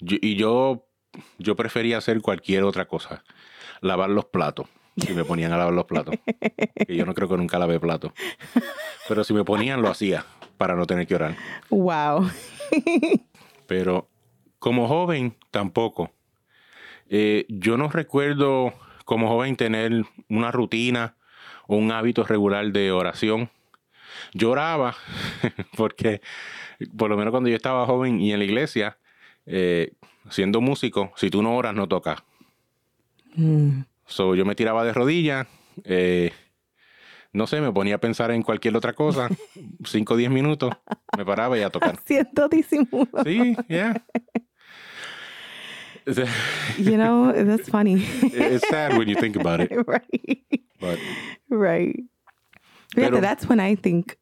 Yo- 0.00 0.16
y 0.20 0.34
yo, 0.36 0.86
yo 1.38 1.54
prefería 1.56 1.98
hacer 1.98 2.20
cualquier 2.22 2.62
otra 2.64 2.86
cosa. 2.86 3.22
Lavar 3.80 4.10
los 4.10 4.24
platos. 4.26 4.66
Si 4.96 5.12
me 5.12 5.24
ponían 5.24 5.52
a 5.52 5.56
lavar 5.56 5.74
los 5.74 5.84
platos. 5.84 6.14
que 6.86 6.96
yo 6.96 7.04
no 7.04 7.14
creo 7.14 7.28
que 7.28 7.36
nunca 7.36 7.58
lavé 7.58 7.80
platos. 7.80 8.12
Pero 9.08 9.24
si 9.24 9.34
me 9.34 9.44
ponían, 9.44 9.82
lo 9.82 9.88
hacía 9.88 10.24
para 10.56 10.74
no 10.74 10.86
tener 10.86 11.06
que 11.06 11.14
orar. 11.14 11.36
Wow. 11.70 12.30
Pero 13.66 14.08
como 14.58 14.88
joven, 14.88 15.36
tampoco. 15.50 16.10
Eh, 17.08 17.46
yo 17.48 17.76
no 17.76 17.88
recuerdo 17.88 18.72
como 19.04 19.28
joven 19.28 19.56
tener 19.56 20.04
una 20.28 20.50
rutina 20.50 21.16
o 21.66 21.76
un 21.76 21.92
hábito 21.92 22.24
regular 22.24 22.72
de 22.72 22.92
oración. 22.92 23.50
Lloraba 24.32 24.96
porque, 25.76 26.20
por 26.96 27.10
lo 27.10 27.16
menos 27.16 27.30
cuando 27.30 27.50
yo 27.50 27.56
estaba 27.56 27.86
joven 27.86 28.20
y 28.20 28.32
en 28.32 28.38
la 28.38 28.44
iglesia, 28.44 28.98
eh, 29.46 29.92
siendo 30.30 30.60
músico, 30.60 31.12
si 31.16 31.30
tú 31.30 31.42
no 31.42 31.56
oras, 31.56 31.74
no 31.74 31.88
tocas. 31.88 32.22
Mm. 33.34 33.82
So, 34.06 34.34
yo 34.34 34.44
me 34.44 34.54
tiraba 34.54 34.84
de 34.84 34.92
rodillas, 34.92 35.46
eh, 35.84 36.32
no 37.32 37.46
sé, 37.46 37.60
me 37.60 37.72
ponía 37.72 37.96
a 37.96 37.98
pensar 37.98 38.30
en 38.30 38.42
cualquier 38.42 38.76
otra 38.76 38.92
cosa, 38.92 39.28
5 39.84 40.14
o 40.14 40.16
10 40.16 40.30
minutos, 40.30 40.72
me 41.16 41.24
paraba 41.24 41.58
y 41.58 41.62
a 41.62 41.70
tocar. 41.70 41.96
Haciendo 41.98 42.48
disimulo. 42.48 43.24
Sí, 43.24 43.56
yeah. 43.68 43.94
You 46.76 46.98
know, 46.98 47.32
that's 47.32 47.68
funny. 47.70 47.94
It's 48.22 48.68
sad 48.68 48.98
when 48.98 49.08
you 49.08 49.16
think 49.16 49.36
about 49.36 49.60
it. 49.60 49.70
right. 49.86 50.42
But 50.78 50.98
Right. 51.48 52.04
Yeah, 52.94 53.08
Pero- 53.08 53.20
that's 53.22 53.48
when 53.48 53.58
I 53.58 53.74
think 53.74 54.18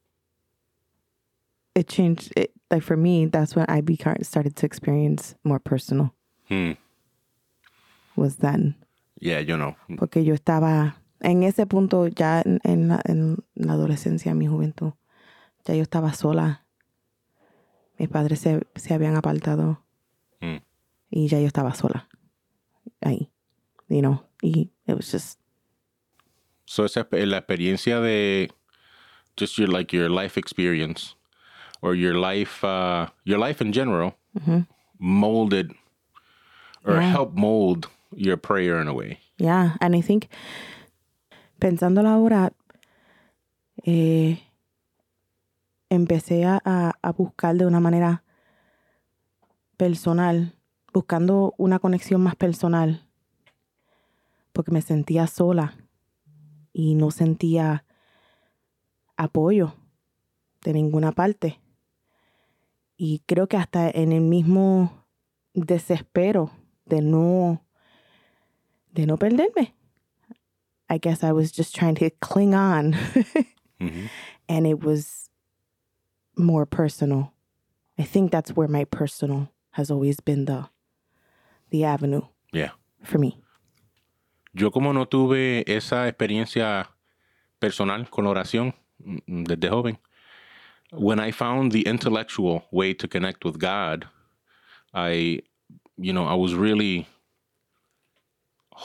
it 1.74 1.88
changed. 1.88 2.32
It, 2.36 2.52
like 2.70 2.82
for 2.84 2.96
me, 2.96 3.26
that's 3.26 3.56
when 3.56 3.66
I 3.68 3.80
beca- 3.80 4.24
started 4.24 4.54
to 4.56 4.66
experience 4.66 5.34
more 5.42 5.58
personal. 5.58 6.14
hmm, 6.48 6.72
Was 8.14 8.36
then 8.36 8.76
yeah, 9.22 9.40
yo 9.40 9.56
no. 9.56 9.76
porque 9.96 10.24
yo 10.24 10.34
estaba 10.34 10.96
en 11.20 11.42
ese 11.44 11.66
punto 11.66 12.08
ya 12.08 12.42
en, 12.44 12.60
en 12.64 12.88
la, 12.88 13.00
en 13.04 13.36
la 13.54 13.74
adolescencia, 13.74 14.32
en 14.32 14.38
mi 14.38 14.46
juventud, 14.48 14.92
ya 15.64 15.74
yo 15.74 15.82
estaba 15.82 16.12
sola. 16.12 16.66
Mis 17.98 18.08
padres 18.08 18.40
se, 18.40 18.66
se 18.74 18.94
habían 18.94 19.16
apartado 19.16 19.84
Mm. 20.40 20.56
y 21.10 21.28
ya 21.28 21.38
yo 21.38 21.46
estaba 21.46 21.72
sola 21.74 22.08
ahí, 23.00 23.30
you 23.88 24.00
know, 24.00 24.24
y 24.42 24.72
it 24.86 24.94
was 24.96 25.12
just 25.12 25.38
So 26.64 26.84
esa 26.84 27.06
es 27.12 27.26
la 27.28 27.38
experiencia 27.38 28.00
de 28.00 28.50
just 29.38 29.56
your 29.58 29.68
like 29.68 29.94
your 29.96 30.10
life 30.10 30.36
experience 30.38 31.14
or 31.80 31.94
your 31.94 32.14
life 32.14 32.64
uh, 32.66 33.06
your 33.24 33.38
life 33.38 33.60
in 33.64 33.72
general 33.72 34.14
molded 34.98 35.70
or 36.84 36.94
Yeah. 36.96 37.12
helped 37.12 37.36
mold 37.36 37.88
your 38.16 38.36
prayer 38.36 38.80
in 38.80 38.88
a 38.88 38.92
way. 38.92 39.18
Yeah, 39.38 39.76
and 39.80 39.94
I 39.96 40.02
think 40.02 40.28
pensándolo 41.58 42.08
ahora, 42.08 42.52
eh, 43.84 44.38
empecé 45.90 46.44
a, 46.44 46.60
a- 46.64 46.92
a 47.02 47.12
buscar 47.12 47.56
de 47.56 47.66
una 47.66 47.80
manera 47.80 48.24
personal, 49.76 50.54
buscando 50.92 51.54
una 51.58 51.78
conexión 51.78 52.20
más 52.22 52.36
personal, 52.36 53.06
porque 54.52 54.70
me 54.70 54.82
sentía 54.82 55.26
sola 55.26 55.74
y 56.72 56.94
no 56.94 57.10
sentía 57.10 57.84
apoyo 59.16 59.74
de 60.62 60.72
ninguna 60.72 61.12
parte. 61.12 61.58
Y 62.96 63.22
creo 63.26 63.48
que 63.48 63.56
hasta 63.56 63.90
en 63.90 64.12
el 64.12 64.20
mismo 64.20 65.06
desespero 65.54 66.50
de 66.84 67.00
no 67.02 67.64
de 68.92 69.06
no 69.06 69.16
perderme. 69.16 69.72
I 70.88 70.98
guess 70.98 71.22
I 71.24 71.32
was 71.32 71.50
just 71.52 71.74
trying 71.74 71.94
to 71.96 72.10
cling 72.20 72.54
on 72.54 72.94
Mhm. 73.80 74.08
and 74.48 74.66
it 74.66 74.82
was 74.84 75.30
more 76.36 76.66
personal. 76.66 77.32
I 77.98 78.04
think 78.04 78.30
that's 78.30 78.54
where 78.56 78.68
my 78.68 78.84
personal 78.84 79.48
has 79.72 79.90
always 79.90 80.20
been 80.20 80.44
the 80.46 80.68
the 81.70 81.84
avenue 81.84 82.22
Yeah. 82.52 82.72
for 83.02 83.18
me. 83.18 83.38
Yo 84.54 84.70
como 84.70 84.92
no 84.92 85.06
tuve 85.06 85.64
esa 85.66 86.06
experiencia 86.08 86.88
personal 87.58 88.04
con 88.10 88.26
oración 88.26 88.74
mm, 89.02 89.44
desde 89.46 89.70
joven, 89.70 89.96
when 90.92 91.18
I 91.18 91.30
found 91.30 91.72
the 91.72 91.82
intellectual 91.86 92.64
way 92.70 92.92
to 92.92 93.08
connect 93.08 93.44
with 93.46 93.58
God, 93.58 94.06
I, 94.92 95.40
you 95.96 96.12
know, 96.12 96.26
I 96.26 96.34
was 96.34 96.54
really 96.54 97.06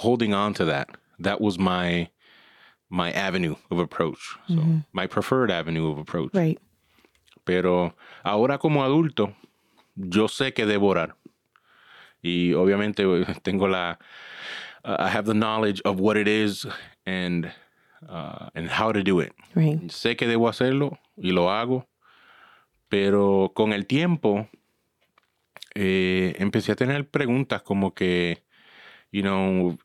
holding 0.04 0.34
on 0.34 0.54
to 0.54 0.66
that. 0.66 0.90
That 1.20 1.40
was 1.42 1.58
my 1.58 2.10
my 2.90 3.12
avenue 3.12 3.56
of 3.70 3.80
approach. 3.80 4.38
So 4.48 4.84
my 4.94 5.08
preferred 5.08 5.52
avenue 5.52 5.92
of 5.92 5.98
approach. 5.98 6.34
Right. 6.34 6.60
Pero 7.46 7.94
ahora 8.24 8.58
como 8.58 8.84
adulto, 8.84 9.34
yo 9.96 10.28
sé 10.28 10.54
que 10.54 10.66
debo 10.66 10.88
orar. 10.88 11.16
Y 12.22 12.54
obviamente 12.54 13.04
eh, 13.04 13.36
tengo 13.44 13.68
la, 13.68 13.98
uh, 14.86 14.96
I 15.00 15.10
have 15.10 15.26
the 15.26 15.34
knowledge 15.34 15.82
of 15.86 16.00
what 16.00 16.18
it 16.18 16.28
is 16.28 16.66
and, 17.06 17.52
uh, 18.08 18.50
and 18.56 18.70
how 18.70 18.92
to 18.92 19.04
do 19.04 19.20
it. 19.20 19.34
Right. 19.56 19.80
Sé 19.90 20.16
que 20.18 20.28
debo 20.28 20.48
hacerlo 20.50 20.98
y 21.18 21.32
lo 21.32 21.50
hago, 21.50 21.86
pero 22.90 23.52
con 23.56 23.74
el 23.74 23.86
tiempo 23.86 24.48
eh, 25.76 26.36
empecé 26.40 26.72
a 26.72 26.76
tener 26.76 27.10
preguntas 27.10 27.62
como 27.62 27.94
que, 27.94 28.44
you 29.12 29.22
know, 29.22 29.78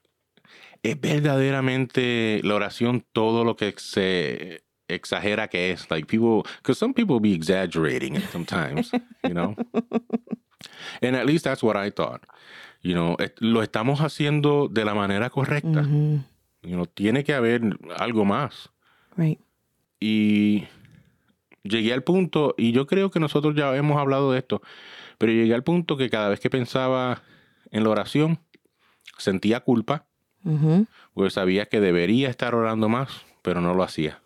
¿es 0.83 1.01
verdaderamente 1.01 2.40
la 2.42 2.55
oración 2.55 3.05
todo 3.12 3.45
lo 3.45 3.57
que 3.57 3.75
se 3.77 4.64
exagera 4.88 5.49
que 5.49 5.73
es? 5.73 5.90
Like 5.90 6.07
people, 6.07 6.42
because 6.59 6.79
some 6.79 6.95
people 6.95 7.21
be 7.21 7.35
exaggerating 7.35 8.16
it 8.16 8.25
sometimes, 8.31 8.90
you 9.23 9.35
know? 9.35 9.55
And 11.01 11.16
at 11.16 11.27
least 11.27 11.45
that's 11.45 11.62
what 11.62 11.77
I 11.77 11.90
thought. 11.90 12.23
You 12.83 12.95
know, 12.95 13.16
eh, 13.18 13.33
lo 13.38 13.62
estamos 13.62 14.01
haciendo 14.01 14.68
de 14.68 14.85
la 14.85 14.95
manera 14.95 15.31
correcta. 15.31 15.83
You 16.62 16.77
know, 16.77 16.87
tiene 16.87 17.25
que 17.25 17.35
haber 17.35 17.62
algo 17.97 18.25
más. 18.25 18.71
Right. 19.16 19.40
Y 20.01 20.66
llegué 21.62 21.92
al 21.92 22.03
punto, 22.03 22.55
y 22.57 22.73
yo 22.73 22.87
creo 22.87 23.11
que 23.11 23.21
nosotros 23.21 23.55
ya 23.55 23.77
hemos 23.77 23.99
hablado 23.99 24.33
de 24.33 24.38
esto, 24.38 24.62
pero 25.18 25.33
llegué 25.33 25.55
al 25.55 25.62
punto 25.62 25.97
que 25.97 26.11
cada 26.11 26.29
vez 26.29 26.40
que 26.40 26.51
pensaba 26.51 27.23
en 27.71 27.85
la 27.85 27.90
oración, 27.90 28.40
sentía 29.18 29.61
culpa, 29.61 30.07
Porque 31.14 31.31
sabía 31.31 31.66
que 31.66 31.81
debería 31.81 32.28
estar 32.28 32.55
orando 32.55 32.88
más, 32.88 33.22
pero 33.42 33.61
no 33.61 33.74
lo 33.74 33.83
hacía. 33.83 34.20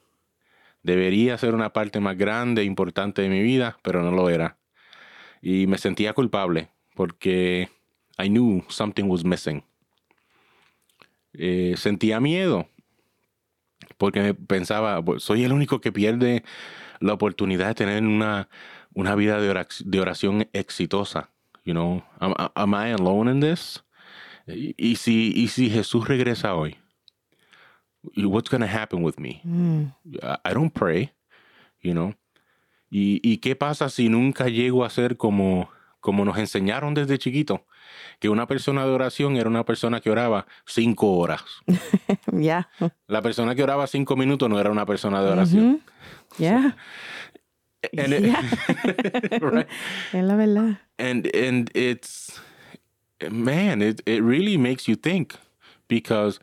Debería 0.82 1.36
ser 1.38 1.54
una 1.54 1.72
parte 1.72 2.00
más 2.00 2.16
grande 2.16 2.62
e 2.62 2.64
importante 2.64 3.22
de 3.22 3.28
mi 3.28 3.42
vida, 3.42 3.78
pero 3.82 4.02
no 4.02 4.10
lo 4.12 4.28
era. 4.30 4.56
Y 5.42 5.66
me 5.66 5.78
sentía 5.78 6.12
culpable, 6.12 6.68
porque 6.94 7.68
I 8.18 8.28
knew 8.28 8.62
something 8.68 9.04
was 9.04 9.24
missing. 9.24 9.64
Eh, 11.34 11.74
sentía 11.76 12.20
miedo, 12.20 12.68
porque 13.98 14.32
pensaba, 14.34 15.02
"Pues, 15.04 15.22
soy 15.22 15.44
el 15.44 15.52
único 15.52 15.80
que 15.80 15.92
pierde 15.92 16.44
la 17.00 17.12
oportunidad 17.12 17.68
de 17.68 17.74
tener 17.74 18.02
una, 18.04 18.48
una 18.94 19.14
vida 19.14 19.40
de 19.40 19.50
orac- 19.52 19.84
de 19.84 20.00
oración 20.00 20.48
exitosa. 20.52 21.30
You 21.64 21.74
know, 21.74 22.02
am, 22.20 22.34
am 22.54 22.74
I 22.74 22.92
alone 22.92 23.30
in 23.30 23.40
this? 23.40 23.82
Y, 24.46 24.74
y 24.78 24.96
si, 24.96 25.32
y 25.34 25.48
si 25.48 25.68
Jesús 25.70 26.06
regresa 26.06 26.54
hoy, 26.54 26.76
what's 28.16 28.48
going 28.50 28.60
to 28.62 28.66
happen 28.68 29.02
with 29.02 29.18
me? 29.18 29.40
Mm. 29.44 29.92
I 30.44 30.52
don't 30.54 30.72
pray, 30.72 31.10
you 31.82 31.92
know. 31.92 32.14
¿Y, 32.90 33.20
y 33.22 33.38
qué 33.38 33.56
pasa 33.56 33.88
si 33.90 34.08
nunca 34.08 34.48
llego 34.48 34.84
a 34.84 34.90
ser 34.90 35.16
como, 35.16 35.68
como 36.00 36.24
nos 36.24 36.38
enseñaron 36.38 36.94
desde 36.94 37.18
chiquito? 37.18 37.66
Que 38.20 38.28
una 38.28 38.46
persona 38.46 38.84
de 38.84 38.92
oración 38.92 39.36
era 39.36 39.48
una 39.48 39.64
persona 39.64 40.00
que 40.00 40.10
oraba 40.10 40.46
cinco 40.66 41.12
horas. 41.18 41.42
Yeah. 42.32 42.68
La 43.06 43.22
persona 43.22 43.54
que 43.54 43.62
oraba 43.62 43.86
cinco 43.86 44.14
minutos 44.16 44.48
no 44.50 44.60
era 44.60 44.70
una 44.70 44.84
persona 44.84 45.22
de 45.22 45.30
oración. 45.30 45.82
Yeah. 46.38 46.76
And 47.96 48.12
it- 48.12 48.24
Yeah. 48.24 49.38
right? 49.40 49.66
Es 50.12 50.22
la 50.24 50.36
verdad. 50.36 50.80
and 50.98 51.26
and 51.34 51.70
it's 51.74 52.40
man 53.30 53.82
it, 53.82 54.00
it 54.06 54.22
really 54.22 54.58
makes 54.58 54.86
you 54.86 54.96
think 54.96 55.34
because 55.88 56.40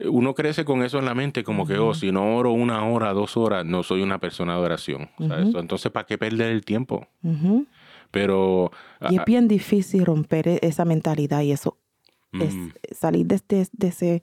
uno 0.00 0.34
crece 0.34 0.64
con 0.64 0.82
eso 0.82 0.98
en 0.98 1.04
la 1.04 1.14
mente 1.14 1.42
como 1.44 1.66
que 1.66 1.78
oh 1.78 1.94
si 1.94 2.12
no 2.12 2.36
oro 2.36 2.52
una 2.52 2.84
hora 2.86 3.12
dos 3.12 3.36
horas 3.36 3.64
no 3.64 3.82
soy 3.82 4.02
una 4.02 4.18
persona 4.18 4.54
de 4.56 4.60
oración 4.60 5.08
¿sabes? 5.18 5.54
entonces 5.54 5.90
para 5.90 6.06
qué 6.06 6.18
perder 6.18 6.50
el 6.52 6.64
tiempo 6.64 7.06
Mhm. 7.22 7.66
pero 8.10 8.70
Y 9.00 9.16
ah, 9.16 9.20
es 9.20 9.24
bien 9.24 9.48
difícil 9.48 10.04
romper 10.04 10.46
e- 10.48 10.58
esa 10.62 10.84
mentalidad 10.84 11.40
y 11.42 11.50
eso. 11.50 11.78
Es, 12.32 12.54
mm, 12.54 12.68
salir 12.92 13.26
de, 13.26 13.34
este, 13.36 13.66
de 13.72 13.88
ese... 13.88 14.22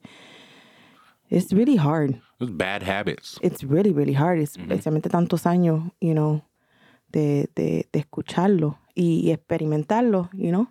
It's 1.30 1.52
really 1.54 1.78
hard. 1.78 2.16
those 2.40 2.52
bad 2.52 2.84
habits 2.84 3.38
It's 3.42 3.64
really, 3.64 3.92
really 3.94 4.14
hard. 4.14 4.40
Especialmente 4.40 5.10
tantos 5.10 5.46
años, 5.46 5.92
you 6.02 6.14
know, 6.14 6.42
de, 7.10 7.50
de, 7.56 7.88
de 7.92 8.00
escucharlo 8.00 8.78
y, 8.96 9.22
y 9.28 9.32
experimentarlo, 9.32 10.30
you 10.34 10.50
know. 10.50 10.68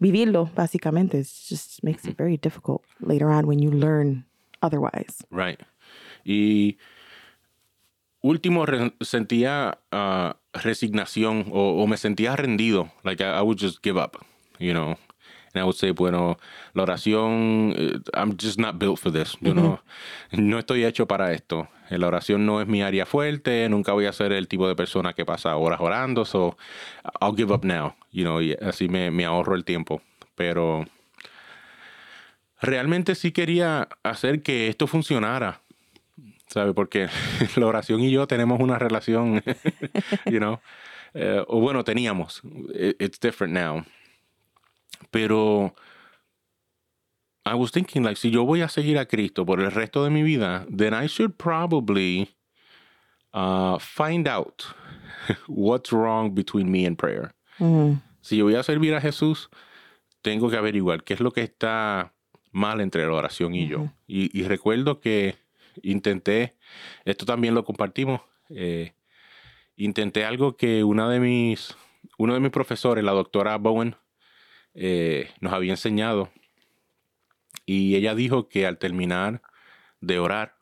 Vivirlo, 0.00 0.50
básicamente. 0.56 1.18
It 1.18 1.26
just 1.48 1.82
makes 1.84 2.04
it 2.06 2.16
very 2.16 2.36
difficult 2.38 2.82
later 3.00 3.28
on 3.28 3.46
when 3.46 3.58
you 3.60 3.70
learn 3.70 4.24
otherwise. 4.62 5.24
Right. 5.30 5.60
Y 6.24 6.78
último 8.22 8.66
re- 8.66 8.92
sentía 9.00 9.78
ah, 9.92 10.36
resignación 10.52 11.46
o, 11.52 11.82
o 11.82 11.86
me 11.86 11.96
sentía 11.96 12.34
rendido. 12.36 12.90
Like 13.04 13.22
I, 13.22 13.38
I 13.38 13.42
would 13.42 13.58
just 13.58 13.82
give 13.82 13.98
up, 13.98 14.16
you 14.58 14.72
know. 14.72 14.96
And 15.52 15.60
I 15.62 15.64
would 15.64 15.74
say, 15.76 15.90
bueno, 15.90 16.36
la 16.74 16.84
oración, 16.84 17.74
eh, 17.76 17.98
I'm 18.14 18.36
just 18.40 18.56
not 18.58 18.78
built 18.78 19.00
for 19.00 19.10
this. 19.10 19.36
Yo 19.40 19.52
no, 19.52 19.80
no 20.30 20.58
estoy 20.60 20.84
hecho 20.84 21.06
para 21.06 21.32
esto. 21.32 21.66
Eh, 21.90 21.98
La 21.98 22.06
oración 22.06 22.46
no 22.46 22.60
es 22.60 22.68
mi 22.68 22.82
área 22.82 23.04
fuerte. 23.04 23.68
Nunca 23.68 23.92
voy 23.92 24.06
a 24.06 24.12
ser 24.12 24.32
el 24.32 24.46
tipo 24.46 24.68
de 24.68 24.76
persona 24.76 25.12
que 25.12 25.24
pasa 25.24 25.56
horas 25.56 25.80
orando. 25.80 26.24
So 26.24 26.56
I'll 27.20 27.34
give 27.36 27.52
up 27.52 27.64
now. 27.64 27.94
You 28.10 28.24
know, 28.24 28.40
y 28.42 28.54
así 28.54 28.88
me, 28.88 29.10
me 29.10 29.24
ahorro 29.24 29.54
el 29.54 29.64
tiempo. 29.64 30.02
Pero 30.34 30.84
realmente 32.60 33.14
sí 33.14 33.32
quería 33.32 33.88
hacer 34.02 34.42
que 34.42 34.68
esto 34.68 34.86
funcionara. 34.86 35.60
¿Sabe? 36.46 36.74
Porque 36.74 37.08
la 37.56 37.66
oración 37.66 38.00
y 38.00 38.10
yo 38.10 38.26
tenemos 38.26 38.60
una 38.60 38.78
relación, 38.78 39.42
you 40.26 40.38
know. 40.38 40.60
Eh, 41.14 41.44
o 41.46 41.60
bueno, 41.60 41.84
teníamos. 41.84 42.42
It- 42.74 42.96
it's 43.00 43.20
different 43.20 43.54
now. 43.54 43.84
Pero 45.10 45.74
I 47.46 47.54
was 47.54 47.70
thinking, 47.72 48.02
like, 48.02 48.16
si 48.16 48.30
yo 48.30 48.44
voy 48.44 48.62
a 48.62 48.68
seguir 48.68 48.98
a 48.98 49.06
Cristo 49.06 49.44
por 49.46 49.60
el 49.60 49.70
resto 49.70 50.04
de 50.04 50.10
mi 50.10 50.22
vida, 50.22 50.66
then 50.68 50.92
I 50.92 51.06
should 51.06 51.36
probably 51.38 52.34
uh, 53.32 53.78
find 53.78 54.28
out 54.28 54.66
what's 55.48 55.92
wrong 55.92 56.34
between 56.34 56.70
me 56.70 56.84
and 56.84 56.98
prayer. 56.98 57.32
Si 58.20 58.36
yo 58.36 58.44
voy 58.44 58.54
a 58.54 58.62
servir 58.62 58.94
a 58.94 59.00
Jesús, 59.00 59.50
tengo 60.22 60.50
que 60.50 60.56
averiguar 60.56 61.04
qué 61.04 61.14
es 61.14 61.20
lo 61.20 61.32
que 61.32 61.42
está 61.42 62.12
mal 62.52 62.80
entre 62.80 63.06
la 63.06 63.12
oración 63.12 63.54
y 63.54 63.68
yo. 63.68 63.90
Y, 64.06 64.36
y 64.38 64.44
recuerdo 64.44 65.00
que 65.00 65.36
intenté, 65.82 66.56
esto 67.04 67.26
también 67.26 67.54
lo 67.54 67.64
compartimos, 67.64 68.20
eh, 68.50 68.92
intenté 69.76 70.24
algo 70.24 70.56
que 70.56 70.84
una 70.84 71.08
de 71.08 71.20
mis, 71.20 71.76
uno 72.18 72.34
de 72.34 72.40
mis 72.40 72.50
profesores, 72.50 73.04
la 73.04 73.12
doctora 73.12 73.56
Bowen, 73.56 73.96
eh, 74.74 75.30
nos 75.40 75.52
había 75.52 75.72
enseñado. 75.72 76.30
Y 77.66 77.94
ella 77.96 78.14
dijo 78.14 78.48
que 78.48 78.66
al 78.66 78.78
terminar 78.78 79.42
de 80.00 80.18
orar, 80.18 80.56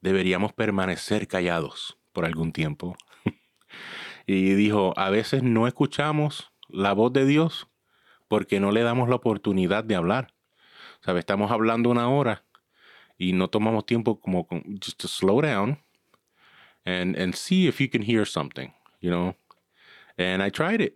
deberíamos 0.00 0.52
permanecer 0.52 1.28
callados 1.28 1.98
por 2.12 2.24
algún 2.24 2.52
tiempo. 2.52 2.96
Y 4.26 4.54
dijo, 4.54 4.92
a 4.96 5.10
veces 5.10 5.42
no 5.42 5.66
escuchamos 5.66 6.52
la 6.68 6.92
voz 6.92 7.12
de 7.12 7.26
Dios 7.26 7.68
porque 8.28 8.60
no 8.60 8.72
le 8.72 8.82
damos 8.82 9.08
la 9.08 9.16
oportunidad 9.16 9.84
de 9.84 9.94
hablar. 9.94 10.34
¿Sabe? 11.00 11.20
Estamos 11.20 11.50
hablando 11.50 11.90
una 11.90 12.08
hora 12.08 12.44
y 13.18 13.32
no 13.32 13.48
tomamos 13.48 13.84
tiempo 13.86 14.20
como 14.20 14.46
con- 14.46 14.62
just 14.82 15.00
to 15.00 15.08
slow 15.08 15.40
down 15.42 15.78
and, 16.84 17.16
and 17.18 17.34
see 17.34 17.66
if 17.66 17.80
you 17.80 17.88
can 17.90 18.02
hear 18.02 18.26
something, 18.26 18.72
you 19.00 19.10
know. 19.10 19.34
And 20.16 20.42
I 20.42 20.50
tried 20.50 20.80
it. 20.80 20.94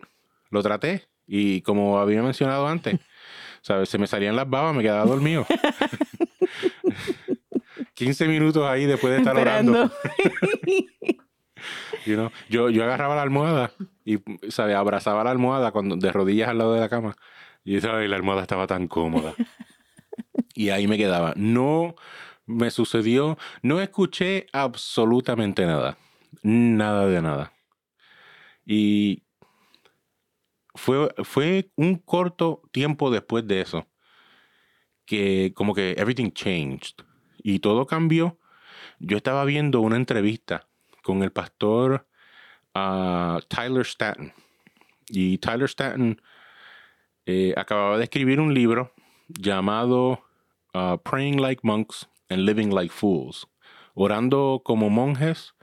Lo 0.49 0.63
traté 0.63 1.07
y 1.27 1.61
como 1.61 1.99
había 1.99 2.23
mencionado 2.23 2.67
antes, 2.67 2.99
¿sabes? 3.61 3.89
Se 3.89 3.97
me 3.97 4.07
salían 4.07 4.35
las 4.35 4.49
babas, 4.49 4.73
me 4.73 4.81
quedaba 4.81 5.05
dormido. 5.05 5.45
15 7.93 8.27
minutos 8.27 8.63
ahí 8.65 8.85
después 8.85 9.13
de 9.13 9.19
estar 9.19 9.35
orando. 9.37 9.91
You 12.05 12.15
know, 12.15 12.31
yo, 12.49 12.69
yo 12.69 12.83
agarraba 12.83 13.15
la 13.15 13.21
almohada 13.21 13.71
y 14.05 14.19
¿sabe? 14.49 14.75
abrazaba 14.75 15.23
la 15.23 15.31
almohada 15.31 15.71
cuando, 15.71 15.95
de 15.95 16.11
rodillas 16.11 16.49
al 16.49 16.57
lado 16.57 16.73
de 16.73 16.79
la 16.79 16.89
cama. 16.89 17.15
Y 17.63 17.79
¿sabe? 17.81 18.07
la 18.07 18.15
almohada 18.15 18.41
estaba 18.41 18.67
tan 18.67 18.87
cómoda. 18.87 19.33
Y 20.53 20.69
ahí 20.69 20.87
me 20.87 20.97
quedaba. 20.97 21.33
No 21.35 21.95
me 22.47 22.71
sucedió, 22.71 23.37
no 23.61 23.81
escuché 23.81 24.47
absolutamente 24.53 25.65
nada. 25.65 25.97
Nada 26.41 27.05
de 27.05 27.21
nada. 27.21 27.53
Y 28.65 29.23
fue, 30.73 31.13
fue 31.23 31.71
un 31.75 31.95
corto 31.97 32.63
tiempo 32.71 33.11
después 33.11 33.45
de 33.47 33.61
eso 33.61 33.87
que 35.05 35.53
como 35.55 35.73
que 35.73 35.95
everything 35.97 36.31
changed 36.31 36.95
y 37.37 37.59
todo 37.59 37.87
cambió. 37.87 38.39
Yo 38.99 39.17
estaba 39.17 39.45
viendo 39.45 39.81
una 39.81 39.95
entrevista 39.95 40.66
con 41.07 41.23
el 41.23 41.31
pastor 41.31 42.05
ah, 42.73 43.39
Tyler 43.47 43.83
Staton. 43.83 44.33
Y 45.07 45.37
Tyler 45.37 45.69
Staton 45.69 46.21
eh, 47.25 47.53
acababa 47.55 47.97
de 47.97 48.03
escribir 48.03 48.41
un 48.41 48.53
libro 48.53 48.91
llamado 49.29 50.25
ah, 50.73 50.97
Praying 51.01 51.41
Like 51.41 51.61
Monks 51.63 52.09
and 52.27 52.41
Living 52.41 52.73
Like 52.73 52.93
Fools. 52.93 53.47
Orando 53.93 54.61
como 54.65 54.89
monjes 54.89 55.55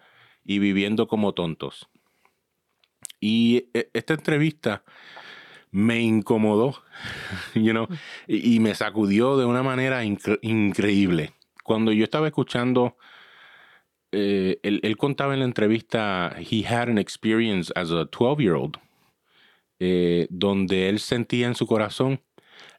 y 0.46 0.60
viviendo 0.60 1.08
como 1.08 1.34
tontos. 1.34 1.90
Y 3.20 3.68
eh, 3.74 3.90
esta 3.92 4.14
entrevista 4.14 4.82
me 5.70 6.00
incomodó, 6.00 6.82
y, 8.26 8.60
me 8.60 8.74
sacudió 8.74 9.36
de 9.36 9.44
una 9.44 9.62
manera 9.62 10.04
incre- 10.04 10.38
increíble. 10.40 11.34
Cuando 11.64 11.92
yo 11.92 12.04
estaba 12.04 12.28
escuchando 12.28 12.96
eh, 14.14 14.60
él, 14.62 14.80
él 14.82 14.96
contaba 14.96 15.34
en 15.34 15.40
la 15.40 15.44
entrevista, 15.46 16.34
he 16.38 16.64
had 16.64 16.88
an 16.88 16.98
experience 16.98 17.72
as 17.76 17.90
a 17.90 18.04
12-year-old, 18.10 18.76
eh, 19.80 20.26
donde 20.30 20.88
él 20.88 20.98
sentía 21.00 21.46
en 21.46 21.54
su 21.54 21.66
corazón 21.66 22.20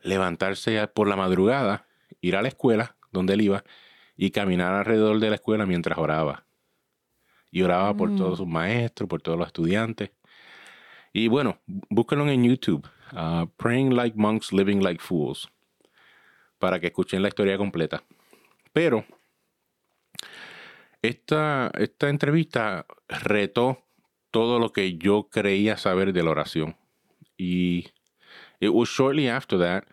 levantarse 0.02 0.88
por 0.88 1.08
la 1.08 1.16
madrugada, 1.16 1.88
ir 2.22 2.36
a 2.36 2.42
la 2.42 2.48
escuela 2.48 2.96
donde 3.12 3.34
él 3.34 3.42
iba 3.42 3.64
y 4.18 4.32
caminar 4.32 4.74
alrededor 4.74 5.20
de 5.20 5.30
la 5.30 5.36
escuela 5.36 5.66
mientras 5.66 5.98
oraba. 5.98 6.46
Y 7.52 7.62
oraba 7.62 7.96
por 7.96 8.12
Mm. 8.12 8.18
todos 8.18 8.38
sus 8.38 8.48
maestros, 8.48 9.08
por 9.10 9.22
todos 9.22 9.38
los 9.38 9.48
estudiantes. 9.48 10.12
Y 11.14 11.28
bueno, 11.28 11.60
búsquenlo 11.66 12.28
en 12.30 12.44
YouTube, 12.44 12.86
uh, 13.14 13.48
Praying 13.58 13.96
Like 13.96 14.18
Monks, 14.18 14.52
Living 14.52 14.82
Like 14.82 15.02
Fools, 15.02 15.48
para 16.60 16.80
que 16.80 16.88
escuchen 16.88 17.22
la 17.22 17.30
historia 17.30 17.58
completa. 17.58 18.04
Pero 18.74 19.06
esta, 21.08 21.72
esta 21.78 22.10
entrevista 22.10 22.86
retó 23.08 23.84
todo 24.32 24.60
lo 24.60 24.72
que 24.72 24.98
yo 24.98 25.30
creía 25.30 25.78
saber 25.78 26.14
de 26.14 26.24
la 26.24 26.32
oración. 26.32 26.76
Y 27.38 27.88
it 28.60 28.70
was 28.72 28.90
shortly 28.90 29.28
after 29.28 29.60
that 29.60 29.84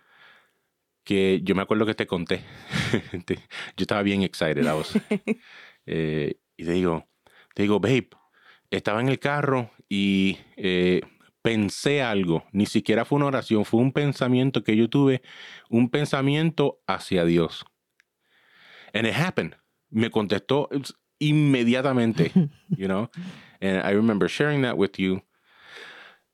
que 1.05 1.41
yo 1.43 1.55
me 1.55 1.63
acuerdo 1.63 1.85
que 1.87 1.95
te 1.95 2.07
conté. 2.07 2.43
Yo 3.77 3.83
estaba 3.83 4.03
bien 4.03 4.23
excited. 4.23 4.65
I 4.65 4.73
was- 4.73 4.97
eh, 5.87 6.37
y 6.57 6.65
te 6.65 6.73
digo, 6.73 7.09
te 7.55 7.63
digo, 7.63 7.81
babe, 7.81 8.09
estaba 8.71 9.01
en 9.01 9.09
el 9.09 9.19
carro 9.19 9.71
y 9.89 10.39
eh, 10.57 11.01
pensé 11.43 12.03
algo. 12.03 12.45
Ni 12.53 12.67
siquiera 12.67 13.05
fue 13.05 13.17
una 13.17 13.27
oración, 13.27 13.65
fue 13.65 13.81
un 13.81 13.93
pensamiento 13.93 14.63
que 14.63 14.77
yo 14.77 14.89
tuve, 14.89 15.23
un 15.69 15.91
pensamiento 15.91 16.81
hacia 16.87 17.25
Dios. 17.25 17.65
And 18.95 19.07
it 19.07 19.15
happened. 19.15 19.57
Me 19.91 20.11
contestó 20.11 20.69
inmediatamente, 21.23 22.33
you 22.77 22.89
know. 22.89 23.09
And 23.61 23.83
I 23.83 23.91
remember 23.91 24.29
sharing 24.29 24.63
that 24.63 24.77
with 24.77 24.99
you. 24.99 25.23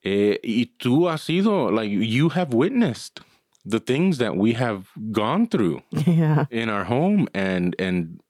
Eh, 0.04 0.38
y 0.42 0.70
tú 0.78 1.10
has 1.10 1.22
sido, 1.22 1.70
like, 1.70 1.90
you 1.90 2.30
have 2.30 2.54
witnessed 2.54 3.20
the 3.64 3.80
things 3.80 4.18
that 4.18 4.36
we 4.36 4.54
have 4.54 4.88
gone 5.12 5.46
through 5.46 5.82
yeah. 5.90 6.46
in 6.50 6.70
our 6.70 6.84
home 6.84 7.28
and, 7.34 7.74
and, 7.78 8.20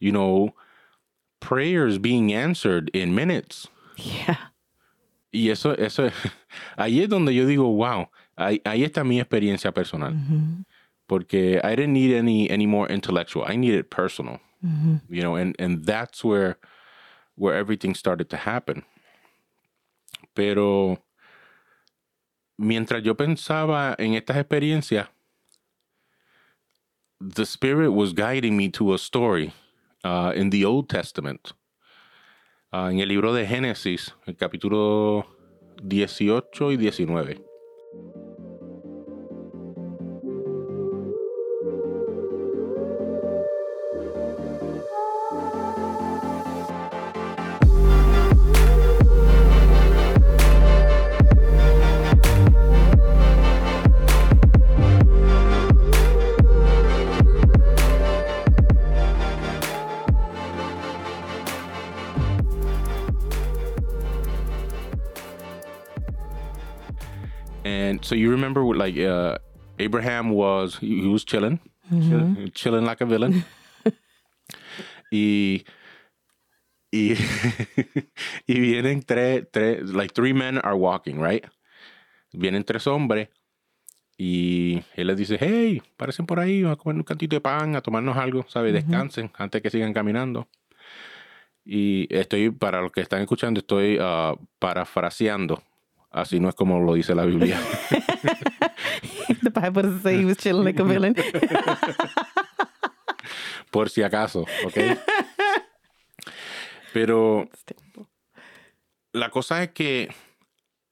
you 0.00 0.12
know, 0.12 0.54
prayers 1.40 1.98
being 1.98 2.32
answered 2.32 2.90
in 2.92 3.14
minutes. 3.14 3.68
Yeah. 3.96 4.36
Y 5.32 5.48
eso, 5.48 5.72
eso, 5.72 6.10
ahí 6.78 7.00
es 7.02 7.08
donde 7.08 7.32
yo 7.32 7.46
digo, 7.46 7.74
wow, 7.74 8.08
ahí, 8.36 8.60
ahí 8.64 8.84
está 8.84 9.04
mi 9.04 9.18
experiencia 9.20 9.72
personal. 9.72 10.12
Mhm. 10.12 10.64
Porque 11.08 11.60
I 11.62 11.74
didn't 11.74 11.94
need 11.94 12.14
any, 12.14 12.50
any 12.50 12.66
more 12.66 12.86
intellectual. 12.88 13.44
I 13.46 13.56
needed 13.56 13.90
personal. 13.90 14.40
Mhm. 14.62 15.00
you 15.08 15.22
know 15.22 15.34
and 15.36 15.56
and 15.58 15.84
that's 15.84 16.22
where 16.24 16.56
where 17.34 17.54
everything 17.56 17.94
started 17.94 18.28
to 18.30 18.36
happen. 18.36 18.84
Pero 20.34 20.98
mientras 22.58 23.02
yo 23.02 23.14
pensaba 23.14 23.94
en 23.98 24.14
estas 24.14 24.36
experiencias 24.36 25.08
the 27.20 27.44
spirit 27.46 27.90
was 27.90 28.12
guiding 28.12 28.56
me 28.56 28.68
to 28.68 28.92
a 28.92 28.98
story 28.98 29.52
uh, 30.04 30.32
in 30.34 30.50
the 30.50 30.64
old 30.64 30.88
testament. 30.88 31.52
Uh, 32.72 32.88
en 32.90 33.00
el 33.00 33.08
libro 33.08 33.32
de 33.32 33.46
génesis 33.46 34.12
el 34.26 34.34
capítulo 34.34 35.26
18 35.82 36.72
y 36.72 36.76
19 36.76 37.51
so 68.12 68.16
you 68.16 68.30
remember, 68.30 68.62
like 68.76 68.98
uh, 68.98 69.38
Abraham 69.78 70.30
was 70.34 70.76
he, 70.76 71.00
he 71.00 71.08
was 71.08 71.24
chilling, 71.24 71.60
chill- 71.88 72.48
chilling 72.52 72.84
like 72.84 73.00
a 73.00 73.06
villain. 73.06 73.42
y 75.10 75.64
y 76.92 77.16
y 78.46 78.60
vienen 78.60 79.02
tres, 79.02 79.46
tres, 79.50 79.82
like 79.94 80.12
three 80.12 80.34
men 80.34 80.58
are 80.58 80.76
walking, 80.76 81.18
right? 81.18 81.46
Vienen 82.34 82.64
tres 82.64 82.86
hombres 82.86 83.28
y 84.18 84.82
él 84.94 85.06
les 85.06 85.16
dice, 85.16 85.38
hey, 85.40 85.80
parecen 85.96 86.26
por 86.26 86.38
ahí, 86.38 86.64
a 86.64 86.76
comer 86.76 86.96
un 86.96 87.04
cantito 87.04 87.34
de 87.34 87.40
pan, 87.40 87.76
a 87.76 87.80
tomarnos 87.80 88.18
algo, 88.18 88.44
¿sabes? 88.46 88.74
Descansen 88.74 89.30
antes 89.38 89.62
que 89.62 89.70
sigan 89.70 89.94
caminando. 89.94 90.48
Y 91.64 92.14
estoy, 92.14 92.50
para 92.50 92.82
los 92.82 92.92
que 92.92 93.00
están 93.00 93.22
escuchando, 93.22 93.60
estoy 93.60 93.96
ah, 93.98 94.34
parafraseando. 94.58 95.62
Así 96.12 96.40
no 96.40 96.48
es 96.48 96.54
como 96.54 96.80
lo 96.80 96.94
dice 96.94 97.14
la 97.14 97.24
Biblia. 97.24 97.58
the 99.42 99.50
Bible 99.50 99.82
doesn't 99.82 100.02
say 100.02 100.18
he 100.18 100.24
was 100.24 100.36
chilling 100.36 100.64
like 100.64 100.78
a 100.78 100.84
villain. 100.84 101.14
por 103.70 103.88
si 103.88 104.02
acaso, 104.02 104.44
¿ok? 104.66 104.76
Pero 106.92 107.48
la 109.12 109.30
cosa 109.30 109.62
es 109.62 109.70
que 109.70 110.14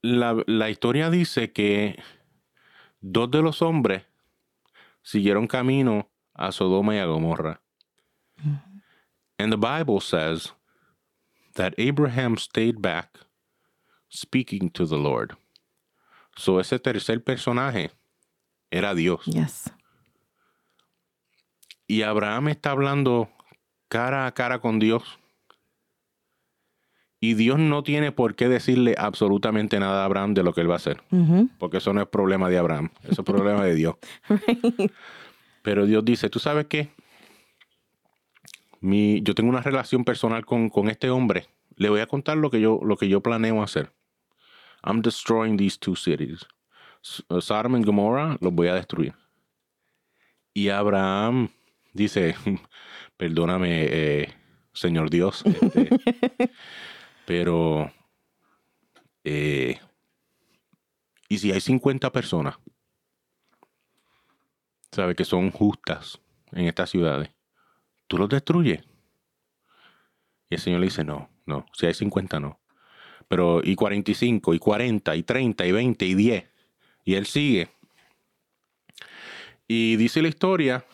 la, 0.01 0.41
la 0.47 0.71
historia 0.71 1.11
dice 1.11 1.51
que 1.51 2.01
dos 3.01 3.29
de 3.29 3.43
los 3.43 3.61
hombres 3.61 4.03
siguieron 5.03 5.47
camino 5.47 6.09
a 6.33 6.51
Sodoma 6.51 6.95
y 6.95 6.97
a 6.97 7.05
Gomorra. 7.05 7.61
And 9.37 9.51
the 9.51 9.57
Bible 9.57 9.99
says 9.99 10.53
that 11.53 11.75
Abraham 11.77 12.37
stayed 12.37 12.81
back 12.81 13.19
speaking 14.11 14.69
to 14.71 14.85
the 14.85 14.97
Lord. 14.97 15.37
So 16.35 16.59
ese 16.59 16.79
tercer 16.79 17.23
personaje 17.23 17.91
era 18.69 18.93
Dios. 18.93 19.25
yes. 19.25 19.71
Y 21.87 22.03
Abraham 22.03 22.47
está 22.47 22.71
hablando 22.71 23.29
cara 23.89 24.25
a 24.25 24.31
cara 24.31 24.59
con 24.59 24.79
Dios. 24.79 25.19
Y 27.19 27.35
Dios 27.35 27.59
no 27.59 27.83
tiene 27.83 28.11
por 28.11 28.35
qué 28.35 28.47
decirle 28.47 28.95
absolutamente 28.97 29.79
nada 29.79 30.01
a 30.01 30.05
Abraham 30.05 30.33
de 30.33 30.41
lo 30.41 30.53
que 30.53 30.61
él 30.61 30.69
va 30.69 30.75
a 30.75 30.77
hacer. 30.77 31.03
Mm-hmm. 31.11 31.57
Porque 31.59 31.77
eso 31.77 31.93
no 31.93 32.01
es 32.01 32.07
problema 32.07 32.49
de 32.49 32.57
Abraham. 32.57 32.89
Eso 33.03 33.21
es 33.21 33.25
problema 33.25 33.63
de 33.63 33.75
Dios. 33.75 33.95
Pero 35.61 35.85
Dios 35.85 36.03
dice, 36.03 36.29
¿tú 36.29 36.39
sabes 36.39 36.65
qué? 36.67 36.89
Mi, 38.79 39.21
yo 39.21 39.35
tengo 39.35 39.49
una 39.49 39.61
relación 39.61 40.03
personal 40.03 40.45
con, 40.45 40.69
con 40.69 40.89
este 40.89 41.09
hombre. 41.09 41.47
Le 41.75 41.89
voy 41.89 41.99
a 41.99 42.07
contar 42.07 42.37
lo 42.37 42.49
que, 42.49 42.61
yo, 42.61 42.79
lo 42.83 42.97
que 42.97 43.07
yo 43.07 43.21
planeo 43.21 43.61
hacer. 43.61 43.91
I'm 44.83 45.01
destroying 45.01 45.57
these 45.57 45.77
two 45.77 45.95
cities. 45.95 46.45
Uh, 47.29 47.41
Sodom 47.41 47.75
y 47.77 47.83
Gomorrah 47.83 48.37
los 48.41 48.53
voy 48.53 48.67
a 48.67 48.75
destruir. 48.75 49.13
Y 50.53 50.69
Abraham 50.69 51.49
dice, 51.93 52.35
perdóname, 53.17 53.85
eh, 53.89 54.33
Señor 54.73 55.09
Dios, 55.09 55.43
este, 55.45 55.89
pero... 57.25 57.91
eh, 59.23 59.79
y 61.29 61.37
si 61.37 61.51
hay 61.51 61.61
50 61.61 62.11
personas, 62.11 62.59
¿sabe? 64.91 65.15
Que 65.15 65.23
son 65.23 65.49
justas 65.51 66.19
en 66.51 66.67
estas 66.67 66.89
ciudades, 66.89 67.31
¿tú 68.07 68.17
los 68.17 68.27
destruyes? 68.27 68.83
Y 70.49 70.55
el 70.55 70.59
Señor 70.59 70.81
le 70.81 70.87
dice, 70.87 71.05
no, 71.05 71.29
no, 71.45 71.65
si 71.71 71.85
hay 71.85 71.93
50 71.93 72.39
no. 72.41 72.60
Pero 73.31 73.61
y 73.63 73.75
45, 73.75 74.53
y 74.55 74.59
40, 74.59 75.15
y 75.15 75.23
30, 75.23 75.65
y 75.65 75.71
20, 75.71 76.05
y 76.05 76.15
10. 76.15 76.43
Y 77.05 77.13
él 77.13 77.25
sigue. 77.25 77.69
Y 79.69 79.95
dice 79.95 80.21
la 80.21 80.27
historia 80.27 80.85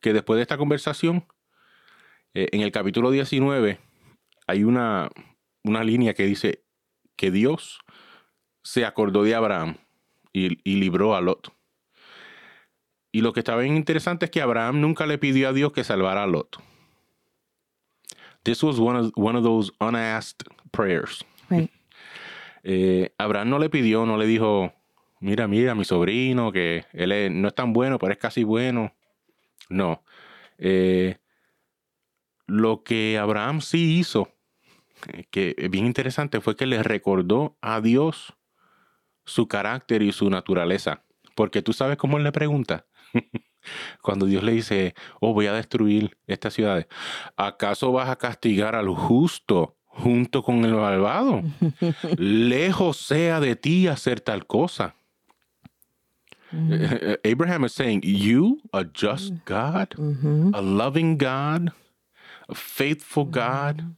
que 0.00 0.12
después 0.12 0.36
de 0.36 0.42
esta 0.42 0.56
conversación, 0.56 1.26
eh, 2.34 2.46
en 2.52 2.60
el 2.60 2.70
capítulo 2.70 3.10
19, 3.10 3.80
hay 4.46 4.62
una, 4.62 5.10
una 5.64 5.82
línea 5.82 6.14
que 6.14 6.24
dice 6.24 6.62
que 7.16 7.32
Dios 7.32 7.80
se 8.62 8.84
acordó 8.84 9.24
de 9.24 9.34
Abraham 9.34 9.76
y, 10.32 10.60
y 10.62 10.76
libró 10.76 11.16
a 11.16 11.20
Lot. 11.20 11.52
Y 13.10 13.22
lo 13.22 13.32
que 13.32 13.40
está 13.40 13.56
bien 13.56 13.76
interesante 13.76 14.26
es 14.26 14.30
que 14.30 14.40
Abraham 14.40 14.80
nunca 14.80 15.04
le 15.04 15.18
pidió 15.18 15.48
a 15.48 15.52
Dios 15.52 15.72
que 15.72 15.82
salvara 15.82 16.22
a 16.22 16.28
Lot. 16.28 16.58
This 18.44 18.62
was 18.62 18.78
one 18.78 18.96
of, 18.96 19.12
one 19.16 19.36
of 19.36 19.42
those 19.42 19.72
unasked 19.80 20.44
prayers. 20.70 21.24
Eh, 22.64 23.12
Abraham 23.18 23.50
no 23.50 23.58
le 23.58 23.70
pidió, 23.70 24.06
no 24.06 24.16
le 24.16 24.26
dijo, 24.26 24.72
mira, 25.20 25.48
mira, 25.48 25.74
mi 25.74 25.84
sobrino, 25.84 26.52
que 26.52 26.84
él 26.92 27.40
no 27.40 27.48
es 27.48 27.54
tan 27.54 27.72
bueno, 27.72 27.98
pero 27.98 28.12
es 28.12 28.18
casi 28.18 28.44
bueno. 28.44 28.92
No. 29.68 30.04
Eh, 30.58 31.16
lo 32.46 32.82
que 32.82 33.18
Abraham 33.18 33.60
sí 33.60 33.98
hizo, 33.98 34.28
que 35.30 35.54
es 35.56 35.70
bien 35.70 35.86
interesante, 35.86 36.40
fue 36.40 36.56
que 36.56 36.66
le 36.66 36.82
recordó 36.82 37.56
a 37.60 37.80
Dios 37.80 38.34
su 39.24 39.48
carácter 39.48 40.02
y 40.02 40.12
su 40.12 40.28
naturaleza. 40.30 41.04
Porque 41.34 41.62
tú 41.62 41.72
sabes 41.72 41.96
cómo 41.96 42.18
él 42.18 42.24
le 42.24 42.32
pregunta. 42.32 42.86
Cuando 44.02 44.26
Dios 44.26 44.42
le 44.42 44.52
dice, 44.52 44.94
oh, 45.20 45.32
voy 45.32 45.46
a 45.46 45.52
destruir 45.52 46.18
estas 46.26 46.54
ciudades, 46.54 46.86
¿acaso 47.36 47.92
vas 47.92 48.10
a 48.10 48.16
castigar 48.16 48.74
al 48.74 48.88
justo 48.88 49.76
junto 49.92 50.42
con 50.42 50.64
el 50.64 50.74
malvado? 50.74 51.42
Lejos 52.16 52.96
sea 52.98 53.40
de 53.40 53.56
ti 53.56 53.86
hacer 53.88 54.20
tal 54.20 54.46
cosa. 54.46 54.94
Eh, 56.52 57.16
eh, 57.24 57.32
Abraham 57.32 57.64
is 57.64 57.72
saying, 57.72 58.02
You, 58.04 58.60
a 58.72 58.84
just 58.84 59.32
God, 59.46 59.94
Mm-hmm. 59.96 60.54
a 60.54 60.60
loving 60.60 61.16
God, 61.16 61.72
a 62.48 62.54
faithful 62.54 63.24
God, 63.24 63.94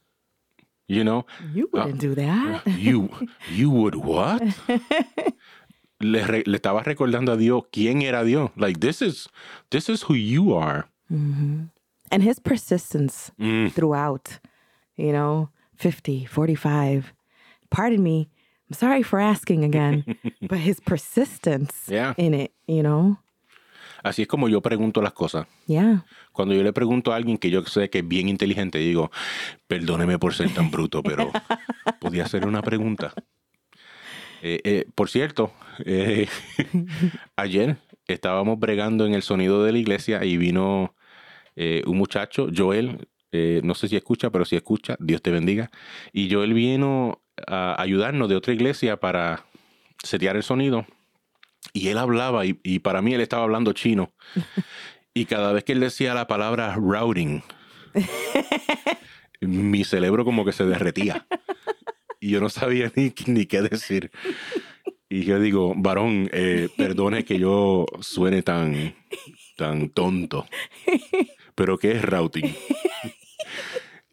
you 0.87 1.02
know, 1.02 1.26
You 1.52 1.68
wouldn't 1.72 2.00
do 2.00 2.14
that. 2.14 2.62
you, 2.66 3.11
you 3.50 3.70
would 3.70 3.96
what? 3.96 4.40
Le, 6.00 6.26
re- 6.26 6.42
le 6.46 6.59
estaba 6.59 6.83
recordando 6.85 7.33
a 7.33 7.37
Dios 7.37 7.62
quién 7.72 8.02
era 8.02 8.24
Dios. 8.24 8.50
Like, 8.57 8.78
this 8.80 9.00
is, 9.00 9.28
this 9.70 9.88
is 9.88 10.02
who 10.02 10.14
you 10.14 10.52
are. 10.54 10.87
And 11.09 12.22
his 12.22 12.38
persistence 12.38 13.30
Mm. 13.40 13.72
throughout, 13.72 14.38
you 14.96 15.12
know, 15.12 15.48
50, 15.76 16.26
45. 16.26 17.14
Pardon 17.70 18.02
me. 18.02 18.28
I'm 18.70 18.74
sorry 18.74 19.02
for 19.02 19.20
asking 19.20 19.64
again, 19.64 20.04
but 20.48 20.58
his 20.58 20.80
persistence 20.80 21.72
Yeah. 21.88 22.14
in 22.16 22.34
it, 22.34 22.52
you 22.66 22.82
know? 22.82 23.18
Así 24.02 24.22
es 24.22 24.28
como 24.28 24.48
yo 24.48 24.60
pregunto 24.60 25.00
las 25.00 25.12
cosas. 25.14 25.46
Yeah. 25.66 26.04
Cuando 26.32 26.54
yo 26.54 26.62
le 26.62 26.72
pregunto 26.74 27.12
a 27.12 27.16
alguien 27.16 27.38
que 27.38 27.50
yo 27.50 27.62
sé 27.64 27.88
que 27.88 28.00
es 28.00 28.08
bien 28.08 28.28
inteligente, 28.28 28.78
digo, 28.78 29.10
perdóneme 29.66 30.18
por 30.18 30.34
ser 30.34 30.50
tan 30.52 30.70
bruto, 30.70 31.02
pero 31.02 31.30
podía 32.00 32.24
hacer 32.24 32.46
una 32.46 32.60
pregunta. 32.62 33.14
Eh, 34.42 34.60
eh, 34.64 34.84
por 34.94 35.08
cierto, 35.08 35.52
eh, 35.87 36.26
ayer 37.37 37.78
estábamos 38.06 38.58
bregando 38.58 39.06
en 39.06 39.14
el 39.14 39.22
sonido 39.22 39.64
de 39.64 39.72
la 39.72 39.78
iglesia 39.78 40.22
y 40.24 40.37
vino 40.37 40.94
un 41.56 41.96
muchacho, 41.96 42.48
Joel, 42.54 43.08
eh, 43.34 43.60
no 43.64 43.74
sé 43.74 43.88
si 43.88 43.96
escucha, 43.96 44.30
pero 44.30 44.44
si 44.44 44.54
escucha, 44.54 44.96
Dios 45.00 45.20
te 45.20 45.32
bendiga. 45.32 45.70
Y 46.12 46.32
Joel 46.32 46.54
vino 46.54 47.20
a 47.48 47.80
ayudarnos 47.82 48.28
de 48.28 48.36
otra 48.36 48.54
iglesia 48.54 49.00
para 49.00 49.44
setear 50.02 50.36
el 50.36 50.44
sonido. 50.44 50.86
Y 51.72 51.88
él 51.88 51.98
hablaba, 51.98 52.46
y, 52.46 52.60
y 52.62 52.78
para 52.78 53.02
mí 53.02 53.12
él 53.12 53.20
estaba 53.20 53.42
hablando 53.42 53.72
chino. 53.72 54.12
Y 55.16 55.26
cada 55.26 55.52
vez 55.52 55.62
que 55.62 55.70
él 55.70 55.78
decía 55.78 56.12
la 56.12 56.26
palabra 56.26 56.74
routing, 56.74 57.40
mi 59.40 59.84
cerebro 59.84 60.24
como 60.24 60.44
que 60.44 60.50
se 60.50 60.66
derretía. 60.66 61.24
Y 62.18 62.30
yo 62.30 62.40
no 62.40 62.48
sabía 62.48 62.90
ni, 62.96 63.14
ni 63.26 63.46
qué 63.46 63.62
decir. 63.62 64.10
Y 65.08 65.22
yo 65.22 65.38
digo, 65.38 65.72
varón, 65.76 66.28
eh, 66.32 66.68
perdone 66.76 67.24
que 67.24 67.38
yo 67.38 67.86
suene 68.00 68.42
tan, 68.42 68.96
tan 69.56 69.88
tonto. 69.90 70.46
Pero 71.54 71.78
¿qué 71.78 71.92
es 71.92 72.02
routing? 72.02 72.52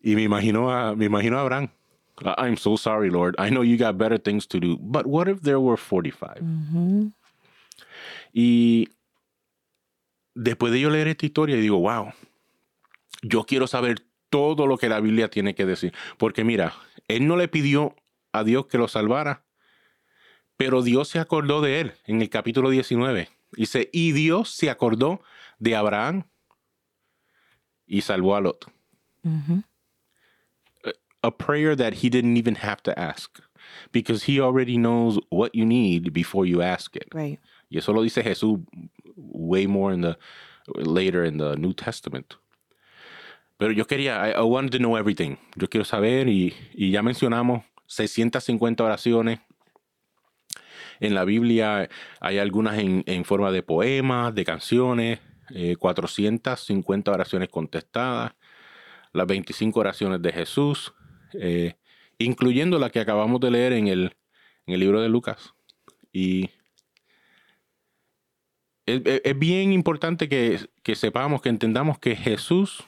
Y 0.04 0.16
me 0.16 0.24
imagino 0.24 0.72
a, 0.72 0.96
me 0.96 1.06
imagino 1.06 1.38
a 1.38 1.42
Abraham. 1.42 1.70
"I- 2.22 2.36
I'm 2.48 2.58
so 2.58 2.76
sorry, 2.78 3.10
Lord. 3.10 3.36
I 3.40 3.50
know 3.50 3.64
you 3.64 3.78
got 3.78 3.98
better 3.98 4.20
things 4.20 4.48
to 4.48 4.60
do. 4.60 4.78
But 4.80 5.06
what 5.06 5.28
if 5.28 5.42
there 5.42 5.60
were 5.60 5.78
45? 5.78 6.42
Y 8.34 8.88
después 10.36 10.72
de 10.72 10.80
yo 10.80 10.90
leer 10.90 11.08
esta 11.08 11.26
historia, 11.26 11.56
digo, 11.58 11.78
wow, 11.80 12.12
yo 13.22 13.44
quiero 13.44 13.68
saber 13.68 14.06
todo 14.30 14.66
lo 14.68 14.78
que 14.78 14.90
la 14.90 15.00
Biblia 15.00 15.30
tiene 15.30 15.54
que 15.56 15.66
decir. 15.66 15.94
Porque 16.18 16.44
mira, 16.44 16.74
él 17.08 17.28
no 17.28 17.36
le 17.38 17.48
pidió 17.48 17.96
a 18.32 18.44
Dios 18.44 18.68
que 18.68 18.78
lo 18.78 18.88
salvara, 18.88 19.44
pero 20.58 20.82
Dios 20.84 21.10
se 21.10 21.20
acordó 21.20 21.62
de 21.62 21.82
él 21.82 21.94
en 22.06 22.22
el 22.22 22.30
capítulo 22.30 22.70
19. 22.70 23.30
Dice, 23.52 23.90
y 23.92 24.14
Dios 24.14 24.50
se 24.52 24.70
acordó 24.70 25.22
de 25.60 25.76
Abraham 25.76 26.24
y 27.86 28.02
salvó 28.02 28.36
a 28.36 28.42
Lot. 28.42 28.72
A 31.24 31.32
prayer 31.32 31.76
that 31.76 31.96
he 31.96 32.10
didn't 32.10 32.38
even 32.38 32.56
have 32.56 32.82
to 32.84 32.98
ask. 32.98 33.42
because 33.92 34.24
he 34.24 34.40
already 34.40 34.78
knows 34.78 35.20
what 35.30 35.54
you 35.54 35.66
need 35.66 36.14
before 36.14 36.46
you 36.46 36.62
ask 36.62 36.96
it. 36.96 37.08
Right. 37.14 37.40
Y 37.70 37.78
eso 37.78 37.94
lo 37.94 38.04
dice 38.04 38.24
Jesús 38.24 38.60
way 39.16 39.68
more 39.68 39.94
in 39.94 40.02
the 40.02 40.18
later 40.76 41.24
in 41.24 41.38
the 41.38 41.56
New 41.56 41.74
Testament. 41.74 42.36
Pero 43.58 43.72
yo 43.72 43.86
quería, 43.86 44.18
I, 44.18 44.32
I 44.32 44.42
wanted 44.42 44.72
to 44.72 44.80
know 44.80 44.96
everything. 44.98 45.38
Yo 45.56 45.68
quiero 45.68 45.86
saber 45.86 46.28
y, 46.28 46.54
y 46.74 46.92
ya 46.92 47.04
mencionamos 47.04 47.64
650 47.88 48.84
oraciones. 48.84 49.40
En 51.00 51.14
la 51.16 51.26
Biblia 51.26 51.90
hay 52.20 52.38
algunas 52.40 52.78
en, 52.78 53.04
en 53.06 53.24
forma 53.24 53.52
de 53.52 53.64
poemas, 53.64 54.34
de 54.36 54.46
canciones, 54.46 55.20
eh, 55.54 55.76
450 55.76 57.12
oraciones 57.12 57.50
contestadas, 57.50 58.34
las 59.14 59.28
25 59.28 59.80
oraciones 59.80 60.22
de 60.22 60.32
Jesús, 60.32 60.94
eh, 61.34 61.76
incluyendo 62.18 62.80
la 62.80 62.90
que 62.90 63.00
acabamos 63.00 63.40
de 63.42 63.52
leer 63.52 63.74
en 63.74 63.88
el, 63.88 64.16
en 64.66 64.74
el 64.74 64.80
libro 64.80 65.02
de 65.02 65.10
Lucas. 65.10 65.54
Y 66.12 66.50
es, 68.86 69.40
bien 69.40 69.74
importante 69.74 70.28
que, 70.28 70.60
que 70.84 70.96
sepamos, 70.96 71.42
que 71.42 71.50
entendamos 71.50 72.00
que 72.00 72.16
Jesús 72.16 72.84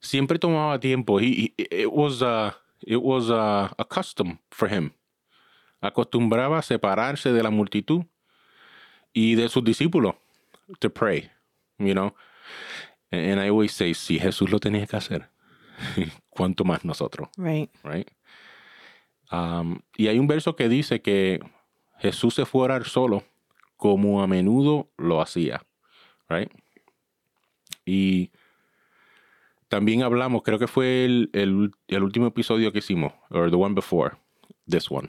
siempre 0.00 0.38
tomaba 0.38 0.78
tiempo. 0.78 1.20
He- 1.20 1.54
it 1.56 1.88
was, 1.90 2.22
a, 2.22 2.56
it 2.80 2.98
was 3.00 3.30
a, 3.30 3.74
custom 3.88 4.38
for 4.50 4.72
him. 4.72 4.92
Acostumbraba 5.80 6.58
a 6.58 6.62
separarse 6.62 7.32
de 7.32 7.42
la 7.42 7.50
multitud 7.50 8.04
y 9.12 9.34
de 9.34 9.48
sus 9.48 9.64
discípulos 9.64 10.14
to 10.80 10.90
pray, 10.90 11.30
you 11.78 11.94
know. 11.94 12.14
And 13.10 13.40
I 13.40 13.48
always 13.48 13.72
say, 13.72 13.94
si 13.94 14.18
Jesús 14.18 14.50
lo 14.50 14.58
tenía 14.58 14.86
que 14.86 14.96
hacer, 14.96 15.30
¿cuánto 16.30 16.64
más 16.64 16.84
nosotros? 16.84 17.28
Right. 17.36 17.70
right? 17.84 18.08
Um, 19.30 19.80
y 19.96 20.06
hay 20.08 20.18
un 20.18 20.26
verso 20.26 20.54
que 20.56 20.68
dice 20.68 21.02
que 21.02 21.40
Jesús 21.98 22.34
se 22.34 22.46
fue 22.46 22.62
a 22.62 22.64
orar 22.64 22.84
solo 22.84 23.24
como 23.76 24.22
a 24.22 24.26
menudo 24.26 24.88
lo 24.96 25.20
hacía, 25.20 25.62
right? 26.28 26.50
Y 27.84 28.30
también 29.68 30.02
hablamos, 30.02 30.42
creo 30.42 30.58
que 30.58 30.66
fue 30.68 31.04
el, 31.04 31.30
el- 31.32 31.72
el 31.88 32.02
último 32.02 32.26
episodio 32.26 32.72
que 32.72 32.78
hicimos, 32.78 33.12
or 33.30 33.50
the 33.50 33.56
one 33.56 33.74
before 33.74 34.16
this 34.68 34.90
one, 34.90 35.08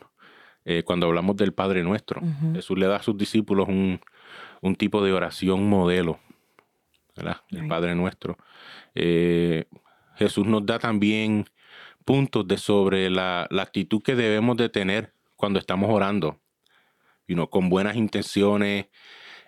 eh, 0.65 0.83
cuando 0.83 1.07
hablamos 1.07 1.35
del 1.37 1.53
Padre 1.53 1.83
Nuestro. 1.83 2.21
Jesús 2.53 2.77
le 2.77 2.87
da 2.87 2.97
a 2.97 3.03
sus 3.03 3.17
discípulos 3.17 3.67
un, 3.67 3.99
un 4.61 4.75
tipo 4.75 5.03
de 5.03 5.13
oración 5.13 5.69
modelo, 5.69 6.19
¿verdad? 7.15 7.41
El 7.51 7.61
Right. 7.61 7.69
Padre 7.69 7.95
Nuestro. 7.95 8.37
Eh, 8.95 9.65
Jesús 10.17 10.45
nos 10.45 10.65
da 10.65 10.79
también 10.79 11.45
puntos 12.05 12.47
de 12.47 12.57
sobre 12.57 13.09
la, 13.09 13.47
la 13.49 13.63
actitud 13.63 14.01
que 14.01 14.15
debemos 14.15 14.57
de 14.57 14.69
tener 14.69 15.13
cuando 15.35 15.59
estamos 15.59 15.89
orando. 15.89 16.39
You 17.27 17.35
know, 17.35 17.49
con 17.49 17.69
buenas 17.69 17.95
intenciones, 17.95 18.87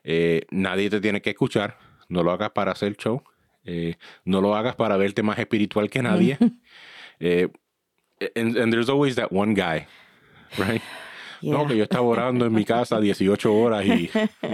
eh, 0.03 0.45
nadie 0.51 0.89
te 0.89 0.99
tiene 0.99 1.21
que 1.21 1.32
escuchar, 1.32 1.77
no 2.10 2.23
lo 2.23 2.32
hagas 2.32 2.51
para 2.51 2.71
hacer 2.71 2.95
show, 2.97 3.23
eh, 3.63 3.95
no 4.25 4.41
lo 4.41 4.55
hagas 4.55 4.75
para 4.75 4.97
verte 4.97 5.23
más 5.23 5.39
espiritual 5.39 5.89
que 5.89 6.01
nadie. 6.01 6.38
Eh, 7.21 7.49
and, 8.38 8.55
and 8.55 8.71
there's 8.71 8.88
always 8.88 9.15
that 9.15 9.29
one 9.29 9.53
guy, 9.53 9.86
right? 10.58 10.82
Yeah. 11.41 11.53
No, 11.53 11.67
que 11.67 11.77
yo 11.77 11.84
estaba 11.84 12.03
orando 12.03 12.45
en 12.45 12.53
mi 12.53 12.65
casa 12.65 12.99
18 12.99 13.53
horas 13.53 13.86
y, 13.86 14.10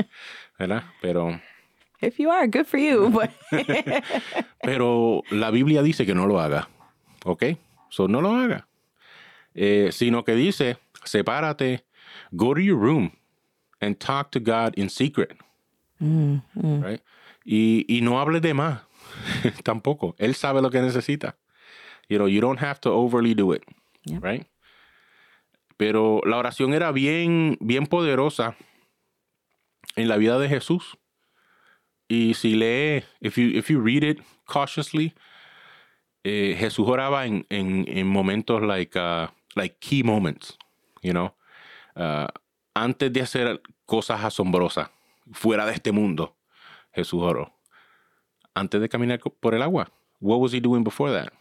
¿verdad? 0.59 0.83
Pero, 1.01 1.41
If 2.05 2.19
you 2.19 2.29
are, 2.29 2.47
good 2.47 2.67
for 2.67 2.77
you. 2.77 3.09
But 3.09 3.31
pero 4.61 5.23
la 5.31 5.49
Biblia 5.51 5.81
dice 5.81 6.05
que 6.05 6.13
no 6.13 6.27
lo 6.27 6.39
haga, 6.39 6.67
¿ok? 7.25 7.57
So 7.89 8.07
no 8.07 8.21
lo 8.21 8.35
haga. 8.35 8.67
Eh, 9.55 9.89
sino 9.91 10.23
que 10.23 10.35
dice, 10.35 10.77
sepárate, 11.03 11.85
go 12.31 12.53
to 12.53 12.59
your 12.61 12.77
room 12.77 13.11
and 13.81 13.97
talk 13.97 14.31
to 14.31 14.39
God 14.39 14.73
in 14.77 14.89
secret, 14.89 15.37
right? 15.99 17.01
Y, 17.45 17.85
y 17.87 18.01
no 18.01 18.19
hables 18.19 18.41
de 18.41 18.53
más, 18.53 18.81
tampoco. 19.63 20.15
Él 20.17 20.35
sabe 20.35 20.61
lo 20.61 20.69
que 20.69 20.81
necesita. 20.81 21.37
You 22.09 22.17
know, 22.17 22.27
you 22.27 22.41
don't 22.41 22.59
have 22.59 22.79
to 22.81 22.91
overly 22.91 23.33
do 23.33 23.53
it, 23.53 23.63
right? 24.21 24.45
Pero 25.77 26.21
la 26.25 26.37
oración 26.37 26.73
era 26.73 26.91
bien, 26.91 27.57
bien 27.59 27.85
poderosa 27.85 28.55
en 29.95 30.07
la 30.07 30.17
vida 30.17 30.37
de 30.37 30.47
Jesús. 30.49 30.97
Y 32.07 32.33
si 32.33 32.55
lee, 32.55 33.03
if 33.21 33.37
you, 33.37 33.57
if 33.57 33.69
you 33.69 33.79
read 33.79 34.03
it 34.03 34.19
cautiously, 34.45 35.13
eh, 36.23 36.55
Jesús 36.57 36.87
oraba 36.87 37.25
en, 37.25 37.45
en, 37.49 37.85
en 37.87 38.07
momentos 38.07 38.61
like, 38.61 38.95
uh, 38.95 39.27
like 39.55 39.79
key 39.79 40.03
moments, 40.03 40.57
you 41.01 41.13
know, 41.13 41.33
Uh, 41.95 42.27
antes 42.73 43.09
de 43.13 43.21
hacer 43.21 43.61
cosas 43.85 44.21
asombrosas 44.21 44.89
fuera 45.31 45.65
de 45.65 45.71
este 45.71 45.93
mundo, 45.93 46.35
Jesús 46.93 47.21
oró. 47.23 47.53
Antes 48.53 48.81
de 48.81 48.89
caminar 48.89 49.21
por 49.39 49.55
el 49.55 49.61
agua, 49.61 49.89
what 50.19 50.41
was 50.41 50.51
he 50.51 50.59
doing 50.59 50.83
before 50.83 51.09
that? 51.09 51.31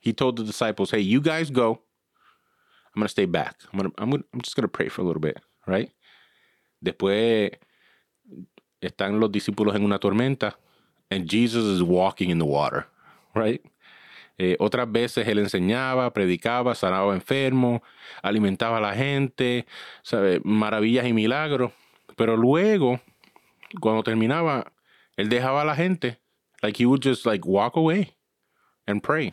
He 0.00 0.14
told 0.14 0.36
the 0.36 0.42
disciples, 0.42 0.90
"Hey, 0.90 1.00
you 1.02 1.20
guys 1.20 1.50
go. 1.50 1.82
I'm 2.94 3.00
gonna 3.00 3.08
stay 3.08 3.26
back. 3.26 3.56
I'm 3.70 3.78
gonna, 3.78 3.92
I'm 3.98 4.10
gonna, 4.10 4.24
I'm 4.32 4.40
just 4.40 4.56
gonna 4.56 4.68
pray 4.68 4.88
for 4.88 5.02
a 5.02 5.04
little 5.04 5.20
bit, 5.20 5.38
right?" 5.66 5.92
Después 6.82 7.50
están 8.82 9.20
los 9.20 9.30
discípulos 9.30 9.74
en 9.76 9.84
una 9.84 9.98
tormenta, 9.98 10.58
and 11.10 11.30
Jesus 11.30 11.64
is 11.64 11.82
walking 11.82 12.30
in 12.30 12.38
the 12.38 12.44
water, 12.44 12.86
right? 13.34 13.62
Eh, 14.38 14.56
otras 14.58 14.90
veces 14.90 15.26
él 15.28 15.38
enseñaba, 15.38 16.12
predicaba, 16.12 16.74
sanaba 16.74 17.14
enfermos, 17.14 17.80
alimentaba 18.22 18.78
a 18.78 18.80
la 18.80 18.94
gente, 18.94 19.66
¿sabe? 20.02 20.40
maravillas 20.42 21.06
y 21.06 21.12
milagros. 21.12 21.70
Pero 22.16 22.36
luego, 22.36 23.00
cuando 23.80 24.02
terminaba, 24.02 24.72
él 25.16 25.28
dejaba 25.28 25.62
a 25.62 25.64
la 25.64 25.76
gente, 25.76 26.18
like 26.60 26.82
he 26.82 26.86
would 26.86 27.02
just 27.02 27.24
like 27.24 27.46
walk 27.46 27.76
away 27.76 28.16
and 28.86 29.00
pray. 29.00 29.32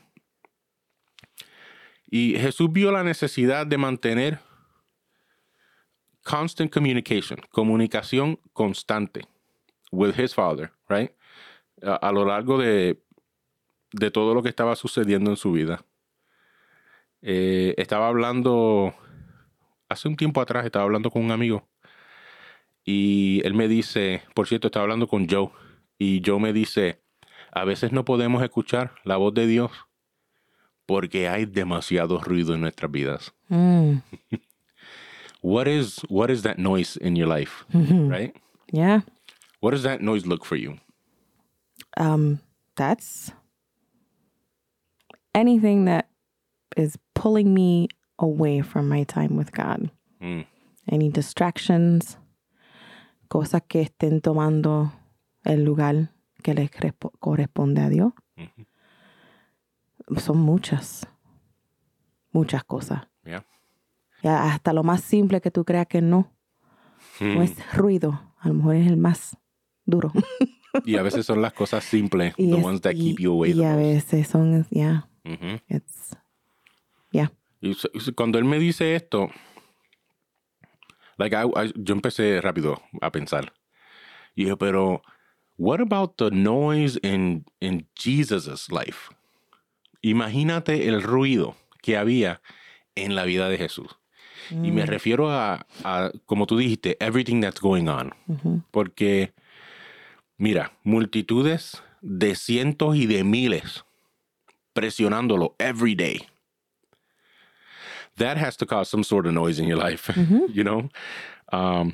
Y 2.11 2.35
Jesús 2.37 2.71
vio 2.71 2.91
la 2.91 3.03
necesidad 3.03 3.65
de 3.65 3.77
mantener 3.77 4.39
constant 6.23 6.71
communication, 6.71 7.39
comunicación 7.51 8.39
constante 8.53 9.25
with 9.91 10.15
his 10.17 10.33
father, 10.33 10.71
right? 10.87 11.11
A, 11.81 11.95
a 11.95 12.11
lo 12.11 12.25
largo 12.25 12.57
de, 12.57 13.01
de 13.91 14.11
todo 14.11 14.33
lo 14.33 14.41
que 14.43 14.49
estaba 14.49 14.75
sucediendo 14.75 15.29
en 15.29 15.37
su 15.37 15.51
vida. 15.51 15.83
Eh, 17.21 17.75
estaba 17.77 18.07
hablando, 18.07 18.93
hace 19.89 20.07
un 20.07 20.15
tiempo 20.15 20.41
atrás 20.41 20.65
estaba 20.65 20.85
hablando 20.85 21.11
con 21.11 21.23
un 21.23 21.31
amigo 21.31 21.67
y 22.85 23.41
él 23.43 23.53
me 23.53 23.67
dice, 23.67 24.21
por 24.33 24.47
cierto, 24.47 24.67
estaba 24.67 24.83
hablando 24.83 25.07
con 25.07 25.27
Joe 25.27 25.49
y 25.97 26.21
Joe 26.25 26.39
me 26.39 26.53
dice, 26.53 27.01
a 27.51 27.65
veces 27.65 27.91
no 27.91 28.05
podemos 28.05 28.41
escuchar 28.41 28.95
la 29.03 29.17
voz 29.17 29.33
de 29.33 29.47
Dios 29.47 29.71
porque 30.85 31.27
hay 31.27 31.45
demasiado 31.45 32.19
ruido 32.19 32.53
en 32.55 32.61
nuestras 32.61 32.89
vidas. 32.91 33.33
Mm, 33.49 33.97
What 35.41 35.67
is 35.67 36.01
what 36.09 36.29
is 36.29 36.41
that 36.43 36.57
noise 36.57 36.97
in 36.97 37.15
your 37.15 37.27
life, 37.27 37.63
right? 37.73 38.35
yeah. 38.73 39.03
What 39.59 39.71
does 39.71 39.83
that 39.83 40.01
noise 40.01 40.25
look 40.25 40.45
for 40.45 40.55
you? 40.55 40.79
Um, 41.97 42.39
that's 42.75 43.31
anything 45.35 45.85
that 45.85 46.09
is 46.77 46.97
pulling 47.13 47.53
me 47.53 47.89
away 48.17 48.61
from 48.61 48.87
my 48.87 49.03
time 49.03 49.35
with 49.35 49.51
God. 49.51 49.91
Mm. 50.21 50.45
Any 50.89 51.09
distractions, 51.09 52.17
cosas 53.29 53.61
que 53.67 53.81
estén 53.81 54.21
tomando 54.21 54.91
el 55.45 55.63
lugar 55.63 56.09
que 56.43 56.53
les 56.53 56.69
corresponde 57.19 57.81
a 57.81 57.89
Dios. 57.89 58.13
Son 60.17 60.37
muchas, 60.37 61.05
muchas 62.31 62.63
cosas. 62.63 63.07
Yeah. 63.23 63.43
Ya 64.23 64.51
hasta 64.51 64.73
lo 64.73 64.83
más 64.83 65.01
simple 65.01 65.39
que 65.39 65.51
tú 65.51 65.63
creas 65.63 65.87
que 65.87 66.01
no, 66.01 66.31
no 67.19 67.43
es 67.43 67.55
ruido. 67.73 68.19
A 68.39 68.47
lo 68.47 68.55
mejor 68.55 68.75
es 68.75 68.87
el 68.87 68.97
más 68.97 69.37
duro. 69.89 70.11
Y 70.85 70.97
a 70.97 71.01
veces 71.01 71.25
son 71.25 71.41
las 71.41 71.53
cosas 71.53 71.83
simples, 71.83 72.33
Y 72.37 72.49
the 72.51 72.57
es- 72.57 72.63
ones 72.63 72.81
that 72.81 72.93
y- 72.93 72.99
keep 73.09 73.19
you 73.19 73.31
away. 73.33 73.51
Y 73.51 73.63
a 73.63 73.75
veces 73.75 74.27
son, 74.27 74.59
it's, 74.59 74.69
yeah. 74.71 75.05
Y 77.61 77.73
so- 77.73 77.89
cuando 78.15 78.37
él 78.39 78.45
me 78.45 78.57
dice 78.57 78.95
esto, 78.95 79.29
like 81.17 81.35
I- 81.35 81.45
I- 81.65 81.73
yo 81.75 81.93
empecé 81.93 82.39
rápido 82.41 82.81
a 83.01 83.11
pensar. 83.11 83.53
Y 84.35 84.43
dije, 84.45 84.55
pero, 84.55 85.01
what 85.57 85.81
about 85.81 86.15
the 86.17 86.31
noise 86.31 86.97
in, 87.03 87.45
in 87.59 87.87
Jesus' 87.95 88.69
life? 88.71 89.13
Imagínate 90.01 90.87
el 90.87 91.01
ruido 91.03 91.57
que 91.81 91.97
había 91.97 92.41
en 92.95 93.15
la 93.15 93.25
vida 93.25 93.49
de 93.49 93.57
Jesús. 93.57 93.97
Y 94.51 94.71
me 94.71 94.85
refiero 94.85 95.29
a, 95.29 95.67
a, 95.83 96.11
como 96.25 96.47
tú 96.47 96.57
dijiste, 96.57 96.95
everything 97.01 97.41
that's 97.41 97.59
going 97.59 97.87
on. 97.87 98.13
Porque, 98.71 99.33
mira, 100.39 100.71
multitudes 100.83 101.83
de 102.01 102.33
cientos 102.33 102.95
y 102.95 103.05
de 103.05 103.23
miles 103.23 103.85
presionándolo 104.73 105.55
every 105.59 105.93
day. 105.93 106.25
that 108.19 108.37
has 108.37 108.55
to 108.57 108.65
cause 108.65 108.89
some 108.89 109.03
sort 109.03 109.25
of 109.25 109.33
noise 109.33 109.59
in 109.59 109.67
your 109.67 109.77
life, 109.77 110.11
you 110.53 110.63
know? 110.63 110.89
Um, 111.51 111.93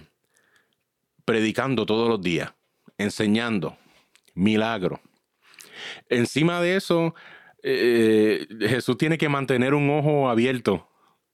predicando 1.26 1.86
todos 1.86 2.10
los 2.10 2.22
días, 2.22 2.52
enseñando, 2.98 3.78
milagro. 4.36 5.00
Encima 6.10 6.62
de 6.62 6.76
eso, 6.76 7.16
eh, 7.64 8.46
Jesús 8.60 8.98
tiene 8.98 9.18
que 9.18 9.30
mantener 9.30 9.74
un 9.74 9.90
ojo 9.90 10.30
abierto 10.30 10.88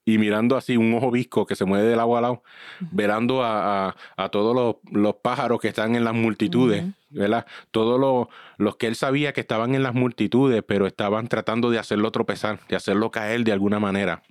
y 0.06 0.18
mirando 0.18 0.56
así, 0.56 0.78
un 0.78 0.94
ojo 0.94 1.12
visco 1.12 1.46
que 1.46 1.56
se 1.56 1.66
mueve 1.66 1.88
del 1.88 2.00
agua 2.00 2.20
al 2.20 2.24
lado, 2.24 2.44
velando 2.92 3.44
a, 3.44 3.96
a, 4.18 4.30
todos 4.30 4.56
los, 4.56 4.76
los, 4.92 5.16
pájaros 5.16 5.60
que 5.60 5.68
están 5.68 5.96
en 5.96 6.04
las 6.04 6.16
multitudes, 6.16 6.84
¿verdad? 7.12 7.46
Todos 7.72 8.00
los, 8.00 8.28
los 8.58 8.78
que 8.78 8.88
él 8.88 8.96
sabía 8.96 9.34
que 9.34 9.42
estaban 9.42 9.76
en 9.76 9.84
las 9.84 9.94
multitudes, 9.94 10.64
pero 10.66 10.88
estaban 10.88 11.28
tratando 11.28 11.70
de 11.70 11.80
hacerlo 11.80 12.12
tropezar, 12.12 12.60
de 12.68 12.76
hacerlo 12.76 13.12
caer 13.12 13.44
de 13.44 13.52
alguna 13.52 13.80
manera, 13.80 14.24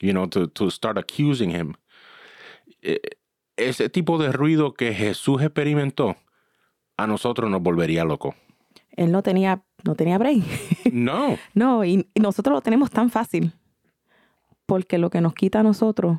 you 0.00 0.12
know, 0.12 0.28
to, 0.28 0.48
to 0.48 0.70
start 0.70 0.98
accusing 0.98 1.50
him. 1.50 1.74
Eh, 2.82 3.00
ese 3.56 3.88
tipo 3.88 4.18
de 4.18 4.32
ruido 4.32 4.72
que 4.74 4.94
Jesús 4.94 5.42
experimentó, 5.42 6.16
a 6.96 7.06
nosotros 7.06 7.50
nos 7.50 7.62
volvería 7.62 8.04
loco. 8.04 8.34
Él 8.90 9.12
no 9.12 9.22
tenía, 9.22 9.62
no 9.84 9.94
tenía 9.94 10.18
brain. 10.18 10.44
No. 10.92 11.38
no, 11.54 11.84
y, 11.84 12.08
nosotros 12.16 12.52
lo 12.52 12.60
tenemos 12.62 12.90
tan 12.90 13.10
fácil. 13.10 13.52
Porque 14.66 14.98
lo 14.98 15.08
que 15.08 15.20
nos 15.20 15.34
quita 15.34 15.60
a 15.60 15.62
nosotros, 15.62 16.18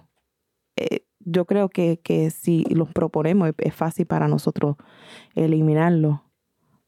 eh, 0.77 1.05
yo 1.25 1.45
creo 1.45 1.69
que, 1.69 1.99
que, 2.03 2.29
si 2.31 2.63
los 2.69 2.89
proponemos, 2.91 3.51
es, 3.57 3.75
fácil 3.75 4.05
para 4.05 4.27
nosotros 4.27 4.75
eliminarlo, 5.35 6.23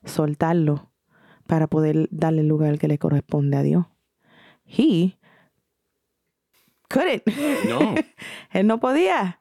soltarlo, 0.06 0.92
para 1.48 1.68
poder 1.68 2.08
darle 2.12 2.42
el 2.42 2.48
lugar 2.48 2.80
que 2.80 2.88
le 2.88 2.98
corresponde 2.98 3.58
a 3.58 3.64
Dios. 3.64 3.86
He 4.66 5.18
couldn't. 6.90 7.24
No. 7.68 7.96
Él 8.52 8.68
no 8.68 8.80
podía 8.80 9.40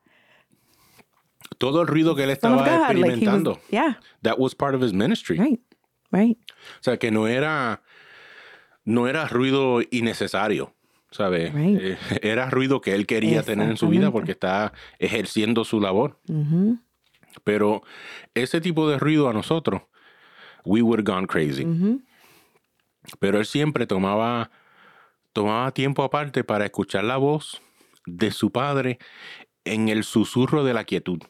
todo 1.62 1.82
el 1.82 1.86
ruido 1.86 2.16
que 2.16 2.24
él 2.24 2.30
estaba 2.30 2.66
experimentando. 2.66 3.60
yeah. 3.70 4.00
That 4.22 4.36
was 4.36 4.52
part 4.52 4.74
of 4.74 4.82
his 4.82 4.92
ministry. 4.92 5.38
Right. 5.38 5.60
Right. 6.10 6.36
O 6.80 6.82
sea, 6.82 6.96
que 6.96 7.12
no 7.12 7.28
era 7.28 7.82
no 8.84 9.06
era 9.06 9.28
ruido 9.28 9.80
innecesario, 9.92 10.74
¿sabes? 11.12 11.52
Right. 11.54 11.78
Eh, 11.80 11.98
era 12.22 12.50
ruido 12.50 12.80
que 12.80 12.94
él 12.94 13.06
quería 13.06 13.42
tener 13.42 13.70
en 13.70 13.76
su 13.76 13.88
vida 13.88 14.10
porque 14.10 14.32
está 14.32 14.72
ejerciendo 14.98 15.64
su 15.64 15.80
labor. 15.80 16.18
Pero 17.44 17.82
ese 18.34 18.60
tipo 18.60 18.88
de 18.88 18.98
ruido 18.98 19.28
a 19.28 19.32
nosotros, 19.32 19.82
we 20.64 20.82
would 20.82 21.00
have 21.00 21.10
gone 21.10 21.26
crazy. 21.26 21.66
Pero 23.18 23.38
él 23.38 23.46
siempre 23.46 23.86
tomaba, 23.86 24.50
tomaba 25.32 25.72
tiempo 25.72 26.02
aparte 26.02 26.44
para 26.44 26.64
escuchar 26.64 27.04
la 27.04 27.16
voz 27.16 27.60
de 28.06 28.30
su 28.30 28.50
padre 28.50 28.98
en 29.64 29.88
el 29.88 30.04
susurro 30.04 30.64
de 30.64 30.74
la 30.74 30.84
quietud. 30.84 31.22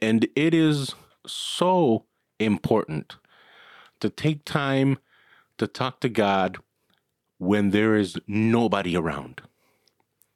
And 0.00 0.24
it 0.34 0.54
is 0.54 0.96
so 1.24 2.06
important 2.38 3.14
to 4.00 4.10
take 4.10 4.44
time 4.44 4.98
to 5.56 5.68
talk 5.68 6.00
to 6.00 6.08
God 6.08 6.58
when 7.42 7.72
there 7.72 7.96
is 7.96 8.16
nobody 8.28 8.96
around, 8.96 9.42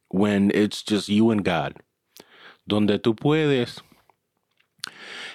when 0.09 0.51
it's 0.53 0.83
just 0.83 1.09
you 1.09 1.31
and 1.31 1.45
God, 1.45 1.75
donde 2.67 2.99
tú 2.99 3.15
puedes, 3.15 3.81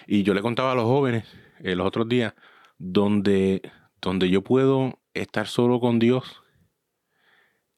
y 0.05 0.23
yo 0.23 0.33
le 0.33 0.41
contaba 0.41 0.73
a 0.73 0.75
los 0.75 0.83
jóvenes 0.83 1.23
eh, 1.63 1.75
los 1.75 1.87
otros 1.87 2.09
días, 2.09 2.33
donde, 2.77 3.61
donde 4.01 4.29
yo 4.29 4.41
puedo 4.41 4.99
estar 5.13 5.47
solo 5.47 5.79
con 5.79 5.97
Dios 5.99 6.41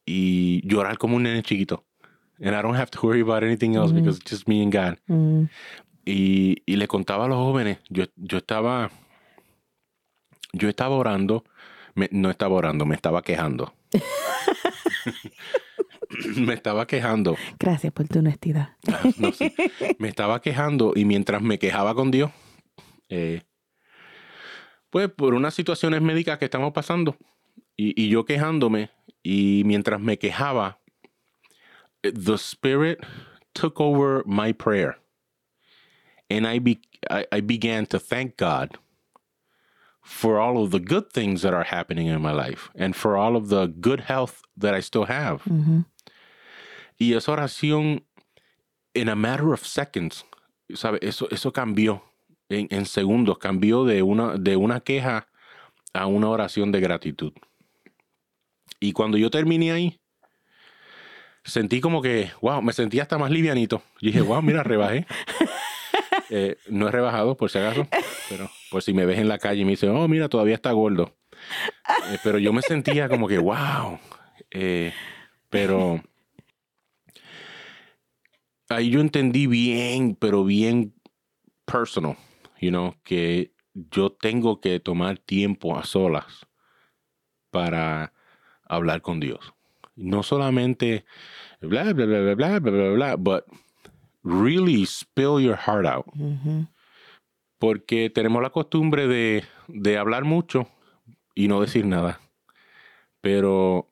y 0.08 0.68
llorar 0.68 0.98
como 0.98 1.18
un 1.18 1.24
nene 1.24 1.44
chiquito. 1.44 1.84
And 2.42 2.56
I 2.56 2.64
don't 2.64 2.76
have 2.76 2.90
to 2.92 3.00
worry 3.04 3.22
about 3.22 3.44
anything 3.44 3.76
else 3.76 3.92
mm. 3.92 4.00
because 4.00 4.18
it's 4.18 4.32
just 4.32 4.48
me 4.48 4.64
and 4.64 4.72
God. 4.72 4.98
Mm. 5.08 5.50
Y, 6.04 6.64
y, 6.66 6.76
le 6.78 6.88
contaba 6.88 7.26
a 7.26 7.28
los 7.28 7.38
jóvenes, 7.38 7.78
yo, 7.90 8.06
yo 8.16 8.40
estaba, 8.40 8.90
yo 10.52 10.68
estaba 10.68 10.96
orando, 10.96 11.44
me, 11.94 12.10
no 12.12 12.32
estaba 12.32 12.56
orando, 12.56 12.88
me 12.88 12.96
estaba 12.96 13.22
quejando. 13.22 13.72
me 16.38 16.54
estaba 16.54 16.88
quejando. 16.88 17.36
Gracias 17.60 17.94
por 17.94 18.08
tu 18.08 18.20
honestidad. 18.20 18.78
no, 19.18 19.32
sí. 19.32 19.54
Me 20.00 20.10
estaba 20.10 20.42
quejando 20.42 20.94
y 20.96 21.06
mientras 21.06 21.42
me 21.42 21.60
quejaba 21.60 21.96
con 21.96 22.12
Dios, 22.12 22.32
eh, 23.10 23.44
pues 24.90 25.10
por 25.10 25.34
unas 25.34 25.54
situaciones 25.54 26.02
médicas 26.02 26.38
que 26.38 26.46
estamos 26.46 26.74
pasando 26.74 27.18
y, 27.76 28.02
y 28.02 28.10
yo 28.10 28.26
quejándome 28.26 28.92
y 29.22 29.64
mientras 29.66 30.00
me 30.00 30.18
quejaba, 30.18 30.80
the 32.02 32.36
Spirit 32.36 33.00
took 33.54 33.80
over 33.80 34.24
my 34.26 34.54
prayer. 34.54 35.04
and 36.34 36.48
I, 36.48 36.60
be, 36.60 36.80
I, 37.10 37.26
I 37.32 37.42
began 37.42 37.86
to 37.88 38.00
thank 38.00 38.38
God 38.38 38.78
for 40.04 40.40
all 40.40 40.62
of 40.62 40.72
the 40.72 40.80
good 40.80 41.10
things 41.12 41.42
that 41.42 41.54
are 41.54 41.64
happening 41.64 42.08
in 42.08 42.22
my 42.22 42.34
life 42.34 42.70
and 42.76 42.96
for 42.96 43.16
all 43.16 43.36
of 43.36 43.48
the 43.48 43.68
good 43.68 44.02
health 44.02 44.42
that 44.58 44.76
I 44.76 44.82
still 44.82 45.06
have. 45.06 45.44
Mm-hmm. 45.46 45.80
Y 47.00 47.14
esa 47.14 47.32
oración, 47.32 48.04
in 48.94 49.10
a 49.10 49.16
matter 49.16 49.54
of 49.54 49.66
seconds, 49.66 50.26
¿sabe? 50.76 51.00
Eso, 51.02 51.28
eso 51.32 51.52
cambió 51.52 52.04
en, 52.50 52.68
en, 52.70 52.86
segundos, 52.86 53.38
cambió 53.40 53.86
de 53.86 54.04
una, 54.04 54.38
de 54.38 54.58
una 54.58 54.82
queja 54.82 55.28
a 55.94 56.06
una 56.06 56.30
oración 56.30 56.72
de 56.72 56.82
gratitud. 56.82 57.34
Y 58.80 58.92
cuando 58.92 59.18
yo 59.18 59.30
terminé 59.30 59.72
ahí, 59.72 60.00
sentí 61.44 61.80
como 61.82 62.02
que, 62.02 62.32
wow, 62.42 62.62
me 62.62 62.74
sentí 62.74 63.00
hasta 63.00 63.18
más 63.18 63.32
livianito. 63.32 63.82
Y 64.02 64.08
dije, 64.08 64.22
wow, 64.22 64.42
mira, 64.42 64.64
rebajé. 64.64 65.08
Eh, 66.36 66.58
no 66.68 66.88
he 66.88 66.92
rebajado, 66.92 67.38
por 67.38 67.52
si 67.52 67.60
acaso, 67.60 67.88
pero 68.28 68.50
por 68.72 68.82
si 68.82 68.92
me 68.92 69.06
ves 69.06 69.20
en 69.20 69.28
la 69.28 69.38
calle 69.38 69.62
y 69.62 69.66
me 69.66 69.72
dicen, 69.72 69.92
oh, 69.92 70.08
mira, 70.08 70.30
todavía 70.30 70.56
está 70.56 70.72
gordo. 70.72 71.16
Eh, 72.10 72.18
pero 72.24 72.40
yo 72.40 72.52
me 72.52 72.64
sentía 72.64 73.08
como 73.08 73.28
que, 73.28 73.38
wow. 73.38 74.00
Eh, 74.50 74.92
pero 75.52 76.02
ahí 78.68 78.90
yo 78.90 79.00
entendí 79.00 79.46
bien, 79.46 80.16
pero 80.16 80.44
bien 80.44 80.96
personal, 81.66 82.18
you 82.60 82.72
know, 82.72 82.96
que 83.04 83.52
yo 83.76 84.12
tengo 84.12 84.60
que 84.60 84.80
tomar 84.80 85.20
tiempo 85.20 85.78
a 85.78 85.84
solas 85.84 86.48
para 87.52 88.12
hablar 88.64 89.04
con 89.04 89.20
Dios. 89.20 89.54
No 89.96 90.24
solamente 90.24 91.06
bla, 91.62 91.94
bla, 91.94 92.08
bla, 92.08 92.22
bla, 92.22 92.34
bla, 92.34 92.60
bla, 92.60 92.72
bla, 92.72 92.90
bla, 92.90 93.16
but 93.18 93.46
really 94.24 94.86
spill 94.86 95.40
your 95.40 95.56
heart 95.58 95.86
out. 95.86 96.06
Mm-hmm. 96.16 96.68
Porque 97.60 98.10
tenemos 98.10 98.42
la 98.42 98.50
costumbre 98.50 99.08
de, 99.08 99.44
de 99.68 99.98
hablar 99.98 100.24
mucho 100.26 100.68
y 101.36 101.48
no 101.48 101.62
decir 101.62 101.86
nada. 101.86 102.20
Pero 103.22 103.90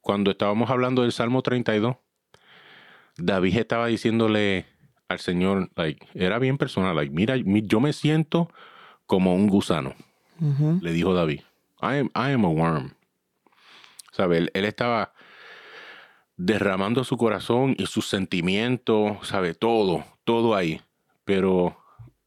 cuando 0.00 0.30
estábamos 0.30 0.70
hablando 0.70 1.02
del 1.02 1.12
Salmo 1.12 1.42
32, 1.42 1.96
David 3.16 3.56
estaba 3.56 3.86
diciéndole 3.86 4.66
al 5.08 5.18
Señor, 5.20 5.70
like, 5.76 6.06
era 6.14 6.38
bien 6.38 6.58
personal, 6.58 6.94
like, 6.94 7.14
mira, 7.14 7.36
yo 7.36 7.80
me 7.80 7.92
siento 7.92 8.50
como 9.06 9.34
un 9.34 9.48
gusano, 9.48 9.94
Mm-hmm. 10.38 10.82
le 10.82 10.92
dijo 10.92 11.14
David. 11.14 11.40
I 11.80 11.96
am, 12.00 12.10
I 12.14 12.32
am 12.34 12.44
a 12.44 12.48
worm. 12.48 12.92
¿Sabe? 14.12 14.36
Él, 14.36 14.50
él 14.52 14.66
estaba 14.66 15.14
derramando 16.36 17.04
su 17.04 17.16
corazón 17.16 17.74
y 17.78 17.86
sus 17.86 18.06
sentimientos, 18.06 19.26
sabe, 19.26 19.54
todo, 19.54 20.04
todo 20.24 20.54
ahí. 20.54 20.80
Pero, 21.24 21.76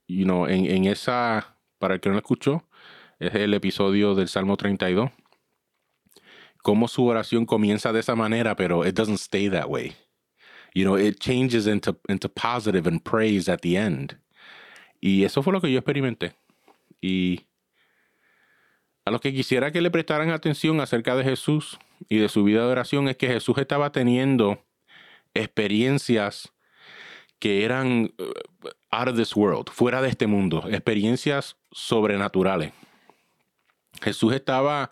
you 0.07 0.23
know, 0.23 0.47
en, 0.47 0.65
en 0.65 0.85
esa, 0.85 1.57
para 1.77 1.95
el 1.95 1.99
que 1.99 2.09
no 2.09 2.13
lo 2.13 2.19
escuchó, 2.19 2.63
es 3.19 3.35
el 3.35 3.53
episodio 3.53 4.15
del 4.15 4.27
Salmo 4.27 4.57
32. 4.57 5.11
Cómo 6.61 6.87
su 6.87 7.05
oración 7.05 7.45
comienza 7.45 7.93
de 7.93 8.01
esa 8.01 8.15
manera, 8.15 8.55
pero 8.55 8.85
it 8.85 8.95
doesn't 8.95 9.19
stay 9.19 9.49
that 9.49 9.67
way. 9.67 9.95
You 10.73 10.83
know, 10.83 10.97
it 10.97 11.19
changes 11.19 11.67
into, 11.67 11.99
into 12.07 12.29
positive 12.29 12.87
and 12.87 13.01
praise 13.01 13.49
at 13.49 13.61
the 13.61 13.77
end. 13.77 14.17
Y 15.01 15.23
eso 15.23 15.41
fue 15.41 15.53
lo 15.53 15.61
que 15.61 15.71
yo 15.71 15.79
experimenté. 15.79 16.33
Y 17.01 17.45
a 19.05 19.11
los 19.11 19.21
que 19.21 19.33
quisiera 19.33 19.71
que 19.71 19.81
le 19.81 19.89
prestaran 19.89 20.29
atención 20.29 20.81
acerca 20.81 21.15
de 21.15 21.23
Jesús 21.23 21.79
y 22.07 22.17
de 22.17 22.29
su 22.29 22.43
vida 22.43 22.65
de 22.65 22.71
oración 22.71 23.07
es 23.09 23.17
que 23.17 23.27
Jesús 23.27 23.57
estaba 23.57 23.91
teniendo 23.91 24.63
experiencias 25.33 26.53
que 27.39 27.63
eran 27.63 28.13
uh, 28.19 28.69
out 28.91 29.09
of 29.09 29.15
this 29.15 29.35
world, 29.35 29.69
fuera 29.69 30.01
de 30.01 30.09
este 30.09 30.27
mundo, 30.27 30.63
experiencias 30.69 31.57
sobrenaturales. 31.71 32.73
Jesús 34.01 34.33
estaba 34.33 34.91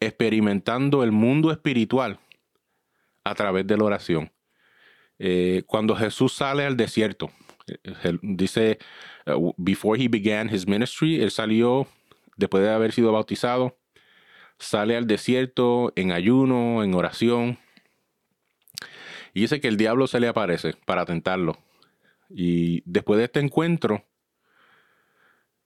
experimentando 0.00 1.04
el 1.04 1.12
mundo 1.12 1.50
espiritual 1.50 2.18
a 3.24 3.34
través 3.34 3.66
de 3.66 3.76
la 3.76 3.84
oración. 3.84 4.32
Eh, 5.18 5.62
cuando 5.66 5.94
Jesús 5.94 6.32
sale 6.32 6.64
al 6.64 6.76
desierto, 6.76 7.30
eh, 7.66 8.18
dice, 8.22 8.78
uh, 9.26 9.52
before 9.56 10.02
he 10.02 10.08
began 10.08 10.52
his 10.52 10.66
ministry, 10.66 11.22
él 11.22 11.30
salió 11.30 11.86
después 12.36 12.64
de 12.64 12.70
haber 12.70 12.92
sido 12.92 13.12
bautizado, 13.12 13.78
sale 14.62 14.96
al 14.96 15.06
desierto 15.06 15.92
en 15.96 16.12
ayuno, 16.12 16.84
en 16.84 16.94
oración. 16.94 17.58
Y 19.34 19.40
dice 19.42 19.60
que 19.60 19.68
el 19.68 19.76
diablo 19.76 20.06
se 20.06 20.20
le 20.20 20.28
aparece 20.28 20.74
para 20.86 21.04
tentarlo. 21.04 21.58
Y 22.30 22.82
después 22.86 23.18
de 23.18 23.24
este 23.24 23.40
encuentro, 23.40 24.04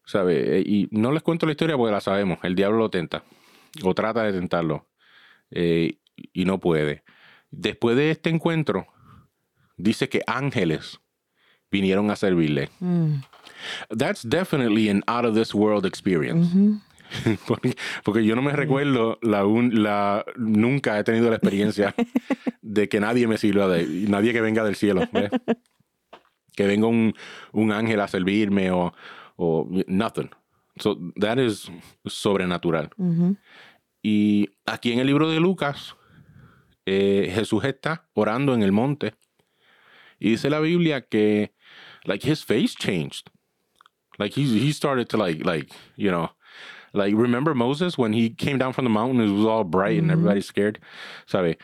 ¿sabe? 0.04 0.62
Y 0.64 0.88
no 0.90 1.12
les 1.12 1.22
cuento 1.22 1.46
la 1.46 1.52
historia 1.52 1.76
porque 1.76 1.92
la 1.92 2.00
sabemos. 2.00 2.38
El 2.42 2.54
diablo 2.54 2.78
lo 2.78 2.90
tenta 2.90 3.22
o 3.84 3.94
trata 3.94 4.22
de 4.22 4.32
tentarlo 4.32 4.88
eh, 5.50 5.98
y 6.32 6.44
no 6.44 6.58
puede. 6.58 7.04
Después 7.50 7.96
de 7.96 8.10
este 8.10 8.30
encuentro, 8.30 8.86
dice 9.76 10.08
que 10.08 10.22
ángeles 10.26 11.00
vinieron 11.70 12.10
a 12.10 12.16
servirle. 12.16 12.70
Mm. 12.80 13.16
That's 13.96 14.26
definitely 14.26 14.88
an 14.88 15.02
out 15.06 15.26
of 15.26 15.34
this 15.34 15.54
world 15.54 15.84
experience. 15.84 16.48
porque, 17.46 17.74
porque 18.04 18.24
yo 18.24 18.34
no 18.36 18.42
me 18.42 18.52
recuerdo 18.52 19.18
la, 19.22 19.44
un- 19.44 19.82
la 19.82 20.24
nunca 20.36 20.98
he 20.98 21.04
tenido 21.04 21.28
la 21.30 21.36
experiencia 21.36 21.94
de 22.62 22.88
que 22.88 23.00
nadie 23.00 23.26
me 23.26 23.38
sirva 23.38 23.68
de 23.68 23.86
nadie 24.08 24.32
que 24.32 24.40
venga 24.40 24.64
del 24.64 24.76
cielo 24.76 25.02
¿ves? 25.12 25.30
que 26.54 26.66
venga 26.66 26.86
un, 26.86 27.14
un 27.52 27.72
ángel 27.72 28.00
a 28.00 28.08
servirme 28.08 28.70
o, 28.70 28.92
o 29.36 29.68
nothing 29.86 30.30
so 30.76 30.98
that 31.20 31.38
is 31.38 31.70
sobrenatural 32.04 32.90
Mhm. 32.96 33.36
y 34.02 34.48
aquí 34.66 34.92
en 34.92 34.98
el 35.00 35.06
libro 35.06 35.28
de 35.30 35.40
Lucas 35.40 35.96
eh, 36.86 37.30
Jesús 37.34 37.64
está 37.64 38.08
orando 38.14 38.54
en 38.54 38.62
el 38.62 38.72
monte 38.72 39.14
y 40.18 40.30
dice 40.30 40.50
la 40.50 40.60
Biblia 40.60 41.02
que 41.02 41.52
like 42.04 42.28
his 42.30 42.44
face 42.44 42.74
changed 42.78 43.28
like 44.18 44.38
he, 44.40 44.44
he 44.44 44.72
started 44.72 45.06
to 45.08 45.16
like 45.18 45.44
like 45.44 45.72
you 45.96 46.10
know 46.10 46.30
like 46.92 47.14
remember 47.14 47.54
Moses 47.54 47.96
when 47.98 48.12
he 48.12 48.30
came 48.30 48.58
down 48.58 48.72
from 48.72 48.84
the 48.84 48.90
mountain 48.90 49.20
it 49.20 49.30
was 49.30 49.44
all 49.44 49.64
bright 49.64 50.00
and 50.00 50.10
everybody's 50.10 50.46
scared? 50.46 50.78
Sabe 51.26 51.56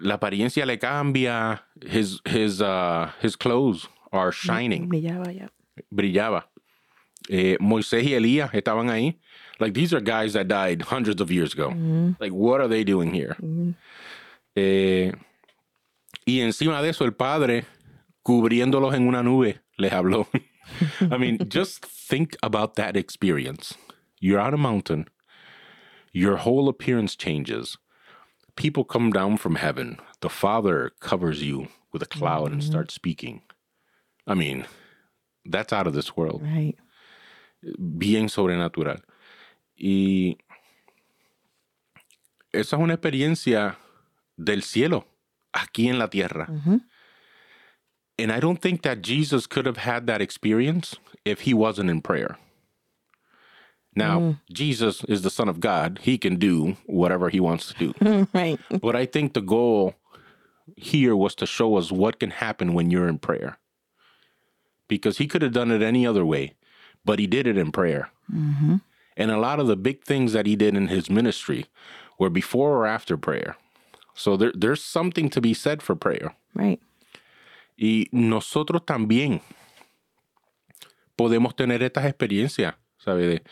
la 0.00 0.16
apariencia 0.16 0.66
le 0.66 0.76
cambia. 0.76 1.60
His 1.84 2.20
his 2.24 2.60
uh 2.60 3.10
his 3.20 3.36
clothes 3.36 3.88
are 4.12 4.32
shining. 4.32 4.88
Brillaba, 4.88 5.34
ya. 5.34 5.48
brillaba. 5.92 6.44
Eh, 7.30 7.56
Moisés 7.60 8.04
y 8.04 8.14
Elías 8.14 8.52
estaban 8.52 8.90
ahí. 8.90 9.16
Like 9.60 9.74
these 9.74 9.94
are 9.94 10.00
guys 10.00 10.34
that 10.34 10.48
died 10.48 10.82
hundreds 10.82 11.20
of 11.20 11.30
years 11.30 11.54
ago. 11.54 11.72
Like 12.20 12.32
what 12.32 12.60
are 12.60 12.68
they 12.68 12.84
doing 12.84 13.12
here? 13.12 13.36
Eh, 14.56 15.12
y 16.26 16.40
encima 16.40 16.82
de 16.82 16.90
eso 16.90 17.04
el 17.04 17.12
padre 17.12 17.64
cubriéndolos 18.24 18.94
en 18.94 19.06
una 19.08 19.22
nube 19.22 19.58
les 19.78 19.92
habló. 19.92 20.26
I 21.00 21.18
mean 21.18 21.38
just 21.48 21.84
think 21.84 22.36
about 22.42 22.74
that 22.76 22.96
experience 22.96 23.76
you're 24.24 24.44
on 24.46 24.54
a 24.54 24.64
mountain 24.70 25.02
your 26.12 26.36
whole 26.44 26.68
appearance 26.68 27.14
changes 27.16 27.76
people 28.56 28.84
come 28.84 29.10
down 29.10 29.36
from 29.36 29.56
heaven 29.56 29.98
the 30.20 30.30
father 30.42 30.92
covers 31.00 31.42
you 31.42 31.68
with 31.92 32.02
a 32.02 32.12
cloud 32.16 32.50
and 32.52 32.60
mm-hmm. 32.60 32.70
starts 32.72 32.94
speaking 32.94 33.42
I 34.26 34.34
mean 34.34 34.66
that's 35.44 35.72
out 35.72 35.86
of 35.86 35.94
this 35.94 36.16
world 36.16 36.42
Right. 36.42 36.76
bien 37.78 38.28
sobrenatural. 38.28 39.02
Y 39.76 40.38
esa 42.52 42.76
es 42.76 42.82
una 42.82 42.94
experiencia 42.94 43.76
del 44.36 44.62
cielo 44.62 45.06
aquí 45.52 45.88
en 45.88 45.98
la 45.98 46.08
tierra. 46.08 46.46
Mm-hmm. 46.46 46.76
And 48.16 48.30
I 48.30 48.38
don't 48.38 48.60
think 48.60 48.82
that 48.82 49.02
Jesus 49.02 49.46
could 49.46 49.66
have 49.66 49.78
had 49.78 50.06
that 50.06 50.20
experience 50.22 50.96
if 51.24 51.40
he 51.40 51.54
wasn't 51.54 51.90
in 51.90 52.00
prayer. 52.00 52.38
Now, 53.96 54.18
mm. 54.18 54.40
Jesus 54.52 55.04
is 55.04 55.22
the 55.22 55.30
Son 55.30 55.48
of 55.48 55.60
God. 55.60 56.00
He 56.02 56.18
can 56.18 56.36
do 56.36 56.76
whatever 56.86 57.28
he 57.28 57.40
wants 57.40 57.72
to 57.72 57.92
do. 57.92 58.26
right. 58.34 58.58
But 58.80 58.96
I 58.96 59.06
think 59.06 59.34
the 59.34 59.40
goal 59.40 59.94
here 60.76 61.14
was 61.14 61.34
to 61.36 61.46
show 61.46 61.76
us 61.76 61.92
what 61.92 62.18
can 62.18 62.30
happen 62.30 62.74
when 62.74 62.90
you're 62.90 63.08
in 63.08 63.18
prayer. 63.18 63.58
Because 64.88 65.18
he 65.18 65.26
could 65.26 65.42
have 65.42 65.52
done 65.52 65.70
it 65.70 65.82
any 65.82 66.06
other 66.06 66.24
way, 66.24 66.54
but 67.04 67.18
he 67.18 67.26
did 67.26 67.46
it 67.46 67.56
in 67.56 67.72
prayer. 67.72 68.10
Mm-hmm. 68.32 68.76
And 69.16 69.30
a 69.30 69.38
lot 69.38 69.60
of 69.60 69.66
the 69.66 69.76
big 69.76 70.04
things 70.04 70.32
that 70.32 70.46
he 70.46 70.56
did 70.56 70.76
in 70.76 70.88
his 70.88 71.08
ministry 71.08 71.66
were 72.18 72.30
before 72.30 72.76
or 72.76 72.86
after 72.86 73.16
prayer. 73.16 73.56
So 74.14 74.36
there, 74.36 74.52
there's 74.54 74.82
something 74.82 75.30
to 75.30 75.40
be 75.40 75.54
said 75.54 75.82
for 75.82 75.94
prayer. 75.94 76.34
Right. 76.54 76.80
Y 77.76 78.06
nosotros 78.12 78.82
también 78.84 79.40
podemos 81.16 81.56
tener 81.56 81.82
estas 81.82 82.04
experiencias, 82.04 82.74
¿sabe? 82.98 83.26
De, 83.26 83.42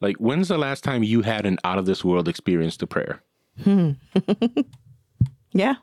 like, 0.00 0.16
when's 0.18 0.48
the 0.48 0.58
last 0.58 0.84
time 0.84 1.02
you 1.02 1.22
had 1.22 1.44
an 1.46 1.58
out 1.64 1.78
of 1.78 1.86
this 1.86 2.04
world 2.04 2.28
experience 2.28 2.76
to 2.78 2.86
prayer? 2.86 3.22
Hmm. 3.64 3.92
Yeah. 5.52 5.76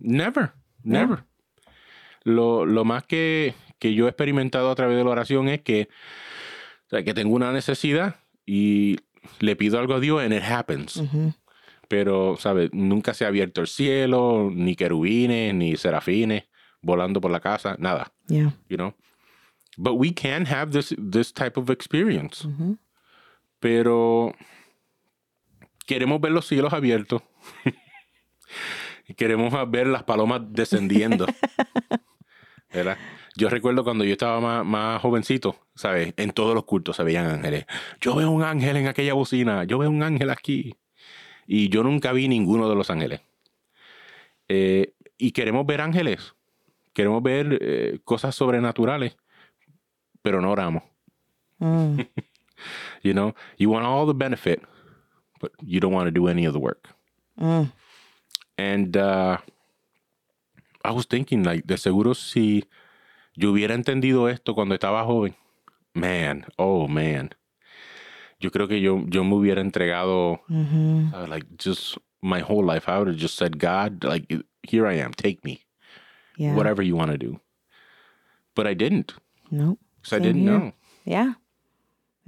Never, 0.00 0.52
never. 0.82 1.24
Lo, 2.24 2.64
lo 2.64 2.84
más 2.84 3.04
que, 3.06 3.54
que 3.78 3.94
yo 3.94 4.06
he 4.06 4.08
experimentado 4.10 4.70
a 4.70 4.74
través 4.74 4.96
de 4.96 5.04
la 5.04 5.10
oración 5.10 5.48
es 5.48 5.60
que, 5.60 5.88
o 6.86 6.88
sea, 6.88 7.02
que 7.04 7.14
tengo 7.14 7.34
una 7.34 7.52
necesidad 7.52 8.16
y 8.46 8.96
le 9.40 9.56
pido 9.56 9.78
algo 9.78 9.94
a 9.94 10.00
Dios 10.00 10.22
and 10.22 10.32
it 10.32 10.42
happens. 10.42 10.96
Mm-hmm. 10.96 11.34
Pero, 11.88 12.36
¿sabes? 12.38 12.70
Nunca 12.72 13.12
se 13.14 13.24
ha 13.24 13.28
abierto 13.28 13.60
el 13.60 13.66
cielo, 13.66 14.50
ni 14.52 14.74
querubines, 14.74 15.54
ni 15.54 15.76
serafines 15.76 16.44
volando 16.82 17.20
por 17.20 17.30
la 17.30 17.40
casa, 17.40 17.76
nada, 17.78 18.10
Yeah. 18.28 18.52
you 18.68 18.76
know. 18.78 18.94
But 19.76 19.96
we 19.96 20.12
can 20.12 20.46
have 20.46 20.72
this, 20.72 20.94
this 20.98 21.30
type 21.30 21.58
of 21.58 21.68
experience. 21.68 22.42
Mm-hmm. 22.46 22.72
Pero 23.60 24.34
queremos 25.86 26.20
ver 26.20 26.32
los 26.32 26.46
cielos 26.46 26.72
abiertos. 26.72 27.22
Y 29.06 29.14
queremos 29.14 29.52
ver 29.68 29.88
las 29.88 30.04
palomas 30.04 30.40
descendiendo. 30.50 31.26
¿Verdad? 32.72 32.96
Yo 33.36 33.48
recuerdo 33.48 33.82
cuando 33.82 34.04
yo 34.04 34.12
estaba 34.12 34.40
más, 34.40 34.64
más 34.64 35.02
jovencito, 35.02 35.56
¿sabes? 35.74 36.14
En 36.16 36.30
todos 36.30 36.54
los 36.54 36.64
cultos 36.64 36.94
se 36.94 37.02
veían 37.02 37.26
ángeles. 37.26 37.66
Yo 38.00 38.14
veo 38.14 38.30
un 38.30 38.44
ángel 38.44 38.76
en 38.76 38.86
aquella 38.86 39.14
bocina, 39.14 39.64
yo 39.64 39.78
veo 39.78 39.90
un 39.90 40.04
ángel 40.04 40.30
aquí. 40.30 40.76
Y 41.46 41.70
yo 41.70 41.82
nunca 41.82 42.12
vi 42.12 42.28
ninguno 42.28 42.68
de 42.68 42.76
los 42.76 42.88
ángeles. 42.88 43.20
Eh, 44.46 44.94
y 45.18 45.32
queremos 45.32 45.66
ver 45.66 45.80
ángeles, 45.80 46.34
queremos 46.92 47.22
ver 47.22 47.58
eh, 47.60 47.98
cosas 48.04 48.34
sobrenaturales, 48.34 49.16
pero 50.22 50.40
no 50.40 50.52
oramos. 50.52 50.84
Mm. 51.58 52.00
You 53.02 53.14
know, 53.14 53.34
you 53.56 53.70
want 53.70 53.86
all 53.86 54.06
the 54.06 54.14
benefit, 54.14 54.62
but 55.40 55.52
you 55.62 55.80
don't 55.80 55.92
want 55.92 56.06
to 56.06 56.10
do 56.10 56.28
any 56.28 56.44
of 56.44 56.52
the 56.52 56.60
work. 56.60 56.88
Mm. 57.40 57.72
And 58.58 58.96
uh, 58.96 59.38
I 60.84 60.90
was 60.92 61.06
thinking, 61.06 61.42
like, 61.44 61.66
de 61.66 61.76
seguro 61.78 62.12
si 62.12 62.64
yo 63.36 63.52
hubiera 63.52 63.70
entendido 63.74 64.28
esto 64.30 64.54
cuando 64.54 64.74
estaba 64.76 65.04
joven, 65.06 65.34
man, 65.94 66.44
oh 66.58 66.86
man, 66.88 67.30
yo 68.38 68.50
creo 68.50 68.68
que 68.68 68.80
yo, 68.80 69.04
yo 69.08 69.24
me 69.24 69.34
hubiera 69.36 69.60
entregado, 69.60 70.40
Mhm. 70.50 71.14
uh, 71.14 71.26
like, 71.26 71.46
just 71.56 71.96
my 72.22 72.40
whole 72.40 72.64
life. 72.64 72.86
I 72.88 72.98
would 72.98 73.08
have 73.08 73.16
just 73.16 73.36
said, 73.36 73.58
God, 73.58 74.04
like, 74.04 74.26
here 74.62 74.86
I 74.86 74.94
am, 74.98 75.12
take 75.14 75.42
me, 75.44 75.62
Yeah. 76.36 76.54
whatever 76.54 76.82
you 76.82 76.96
want 76.96 77.12
to 77.12 77.18
do. 77.18 77.40
But 78.54 78.66
I 78.66 78.74
didn't, 78.74 79.14
Nope. 79.50 79.78
because 80.02 80.12
I 80.12 80.18
didn't 80.20 80.42
here. 80.42 80.50
know. 80.58 80.72
Yeah. 81.06 81.34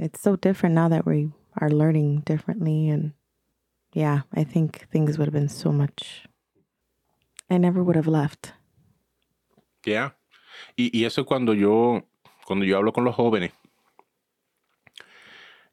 It's 0.02 0.20
so 0.20 0.34
different 0.34 0.74
now 0.74 0.88
that 0.88 1.06
we 1.06 1.30
are 1.60 1.70
learning 1.70 2.22
differently. 2.26 2.88
And 2.88 3.12
yeah, 3.92 4.22
I 4.34 4.42
think 4.42 4.88
things 4.90 5.16
would 5.16 5.28
have 5.28 5.32
been 5.32 5.48
so 5.48 5.70
much. 5.70 6.26
I 7.48 7.58
never 7.58 7.84
would 7.84 7.94
have 7.94 8.08
left. 8.08 8.52
Yeah. 9.84 10.10
Y, 10.76 10.90
y 10.92 11.04
eso 11.04 11.24
cuando 11.24 11.54
yo, 11.54 12.02
cuando 12.44 12.64
yo 12.64 12.78
hablo 12.78 12.92
con 12.92 13.04
los 13.04 13.14
jóvenes, 13.14 13.52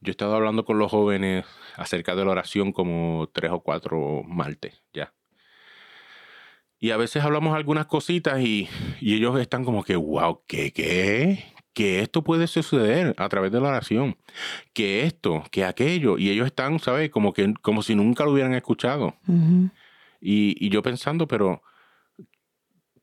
yo 0.02 0.10
he 0.10 0.12
estado 0.12 0.36
hablando 0.36 0.64
con 0.64 0.78
los 0.78 0.92
jóvenes 0.92 1.46
acerca 1.76 2.16
de 2.16 2.24
la 2.24 2.32
oración 2.32 2.72
como 2.72 3.30
tres 3.34 3.52
o 3.52 3.62
cuatro 3.62 4.22
martes 4.28 4.80
ya. 4.94 5.12
Y 6.78 6.92
a 6.92 6.98
veces 6.98 7.24
hablamos 7.24 7.56
algunas 7.56 7.88
cositas 7.88 8.40
y, 8.42 8.70
y 9.02 9.16
ellos 9.16 9.40
están 9.40 9.66
como 9.66 9.84
que, 9.84 9.96
wow, 9.96 10.44
¿qué, 10.48 10.72
qué? 10.72 11.44
Que 11.80 12.02
esto 12.02 12.26
puede 12.26 12.48
suceder 12.48 13.16
a 13.18 13.30
través 13.30 13.54
de 13.54 13.62
la 13.62 13.70
oración. 13.70 14.18
Que 14.74 15.04
esto, 15.04 15.46
que 15.50 15.64
aquello. 15.64 16.18
Y 16.18 16.30
ellos 16.30 16.46
están, 16.46 16.78
¿sabes? 16.80 17.10
Como, 17.10 17.32
que, 17.32 17.54
como 17.62 17.84
si 17.84 17.96
nunca 17.96 18.26
lo 18.26 18.34
hubieran 18.34 18.54
escuchado. 18.54 19.16
Y, 20.20 20.58
y 20.60 20.70
yo 20.72 20.84
pensando, 20.84 21.26
pero 21.26 21.64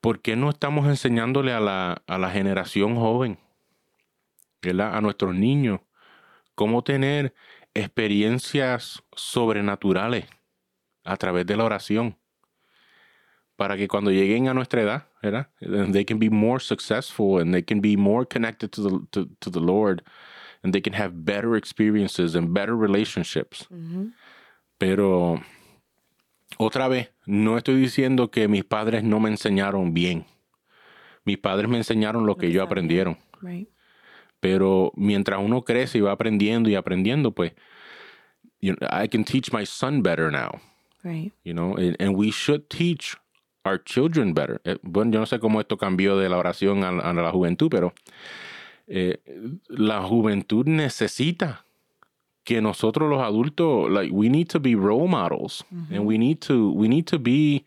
¿por 0.03 0.21
qué 0.21 0.37
no 0.37 0.51
estamos 0.51 0.87
enseñándole 0.89 1.55
a 1.55 1.61
la, 1.61 2.03
a 2.07 2.19
la 2.19 2.29
generación 2.29 2.97
joven, 2.97 3.39
¿verdad? 4.61 4.95
a 4.95 5.01
nuestros 5.01 5.35
niños, 5.35 5.81
cómo 6.55 6.85
tener 6.85 7.33
experiencias 7.73 9.03
sobrenaturales 9.13 10.27
a 11.03 11.17
través 11.17 11.47
de 11.47 11.57
la 11.57 11.65
oración? 11.65 12.19
Para 13.57 13.77
que 13.77 13.89
cuando 13.89 14.11
lleguen 14.11 14.49
a 14.49 14.55
nuestra 14.55 14.83
edad, 14.83 15.07
¿verdad? 15.23 15.49
They 15.61 16.05
can 16.05 16.19
be 16.19 16.29
more 16.29 16.61
successful 16.61 17.41
and 17.41 17.53
they 17.53 17.63
can 17.63 17.81
be 17.81 17.97
more 17.97 18.27
connected 18.27 18.71
to 18.73 18.83
the, 18.83 19.07
to, 19.13 19.29
to 19.41 19.51
the 19.51 19.61
Lord 19.61 20.03
and 20.63 20.73
they 20.75 20.81
can 20.83 20.93
have 20.93 21.25
better 21.25 21.57
experiences 21.57 22.35
and 22.35 22.53
better 22.53 22.77
relationships. 22.77 23.67
Mhm. 23.71 24.13
Pero 24.79 25.41
otra 26.59 26.89
vez, 26.89 27.11
no 27.27 27.57
estoy 27.57 27.77
diciendo 27.77 28.31
que 28.31 28.49
mis 28.49 28.65
padres 28.65 29.03
no 29.03 29.21
me 29.21 29.31
enseñaron 29.31 29.95
bien. 29.95 30.27
Mis 31.25 31.39
padres 31.39 31.69
me 31.69 31.79
enseñaron 31.79 32.27
lo 32.27 32.37
que 32.37 32.47
ellos 32.47 32.65
aprendieron. 32.65 33.19
Right. 33.41 33.69
Pero 34.41 34.93
mientras 34.97 35.41
uno 35.41 35.63
crece 35.63 35.99
y 35.99 36.01
va 36.03 36.13
aprendiendo 36.13 36.69
y 36.69 36.75
aprendiendo, 36.75 37.33
pues, 37.33 37.53
you 38.61 38.75
know, 38.75 38.89
I 38.91 39.09
can 39.09 39.25
teach 39.25 39.53
my 39.53 39.65
son 39.65 40.03
better 40.03 40.31
now. 40.31 40.61
Right. 41.03 41.33
You 41.43 41.55
know, 41.55 41.77
and, 41.77 41.97
and 41.99 42.17
we 42.17 42.31
should 42.31 42.69
teach 42.69 43.17
our 43.67 43.79
children 43.85 44.33
better. 44.33 44.61
Eh, 44.65 44.79
bueno, 44.83 45.11
yo 45.13 45.21
no 45.21 45.27
sé 45.27 45.39
cómo 45.39 45.61
esto 45.61 45.77
cambió 45.77 46.17
de 46.17 46.29
la 46.29 46.39
oración 46.39 46.85
a, 46.85 46.89
a 47.11 47.13
la 47.13 47.31
juventud, 47.33 47.69
pero 47.71 47.93
eh, 48.87 49.19
la 49.69 50.03
juventud 50.03 50.67
necesita 50.67 51.65
que 52.45 52.61
nosotros 52.61 53.11
los 53.11 53.21
adultos, 53.21 53.91
like, 53.91 54.13
we 54.13 54.29
need 54.29 54.49
to 54.49 54.61
be 54.61 54.75
role 54.77 55.09
models, 55.09 55.65
and 55.91 56.07
we 56.07 56.17
need 56.17 56.41
to 56.41 56.71
we 56.73 56.87
need 56.89 57.05
to 57.07 57.19
be 57.19 57.65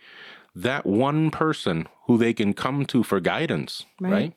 that 0.55 0.85
one 0.85 1.29
person 1.31 1.87
who 2.07 2.17
they 2.17 2.33
can 2.33 2.53
come 2.53 2.85
to 2.85 3.03
for 3.03 3.19
guidance, 3.19 3.85
Right. 3.99 4.11
right? 4.11 4.33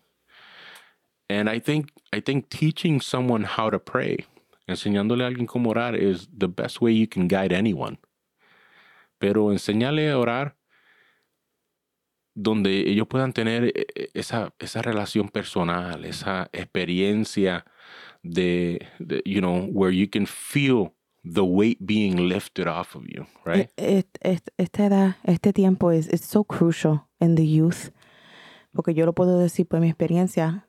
And 1.30 1.48
I 1.48 1.60
think 1.60 1.90
I 2.12 2.20
think 2.20 2.48
teaching 2.50 3.00
someone 3.00 3.44
how 3.44 3.70
to 3.70 3.78
pray, 3.78 4.26
enseñándole 4.68 5.22
a 5.22 5.28
alguien 5.28 5.46
cómo 5.46 5.70
orar 5.70 5.94
is 5.94 6.28
the 6.36 6.48
best 6.48 6.80
way 6.82 6.92
you 6.92 7.06
can 7.06 7.28
guide 7.28 7.52
anyone. 7.52 7.98
Pero 9.20 9.52
enseñarle 9.52 10.10
a 10.10 10.18
orar 10.18 10.56
donde 12.34 12.90
ellos 12.90 13.06
puedan 13.08 13.32
tener 13.32 13.64
eh, 13.64 13.86
eh, 13.94 14.08
esa, 14.14 14.54
esa 14.58 14.82
relación 14.82 15.28
personal, 15.28 16.04
esa 16.04 16.48
experiencia 16.52 17.64
de, 18.22 18.86
you 19.24 19.40
know, 19.40 19.68
where 19.72 19.94
you 19.94 20.08
can 20.08 20.26
feel 20.26 20.92
the 21.24 21.42
weight 21.42 21.78
being 21.80 22.28
lifted 22.28 22.66
off 22.66 22.94
of 22.96 23.04
you, 23.06 23.26
right? 23.44 23.70
E- 23.76 24.04
esta 24.56 24.86
edad, 24.86 25.16
este 25.24 25.52
tiempo 25.52 25.90
es 25.90 26.08
it's 26.08 26.26
so 26.26 26.44
crucial 26.44 27.06
in 27.20 27.34
the 27.34 27.46
youth. 27.46 27.90
Porque 28.72 28.94
yo 28.94 29.04
lo 29.04 29.12
puedo 29.12 29.38
decir 29.38 29.66
por 29.66 29.80
mi 29.80 29.88
experiencia. 29.88 30.68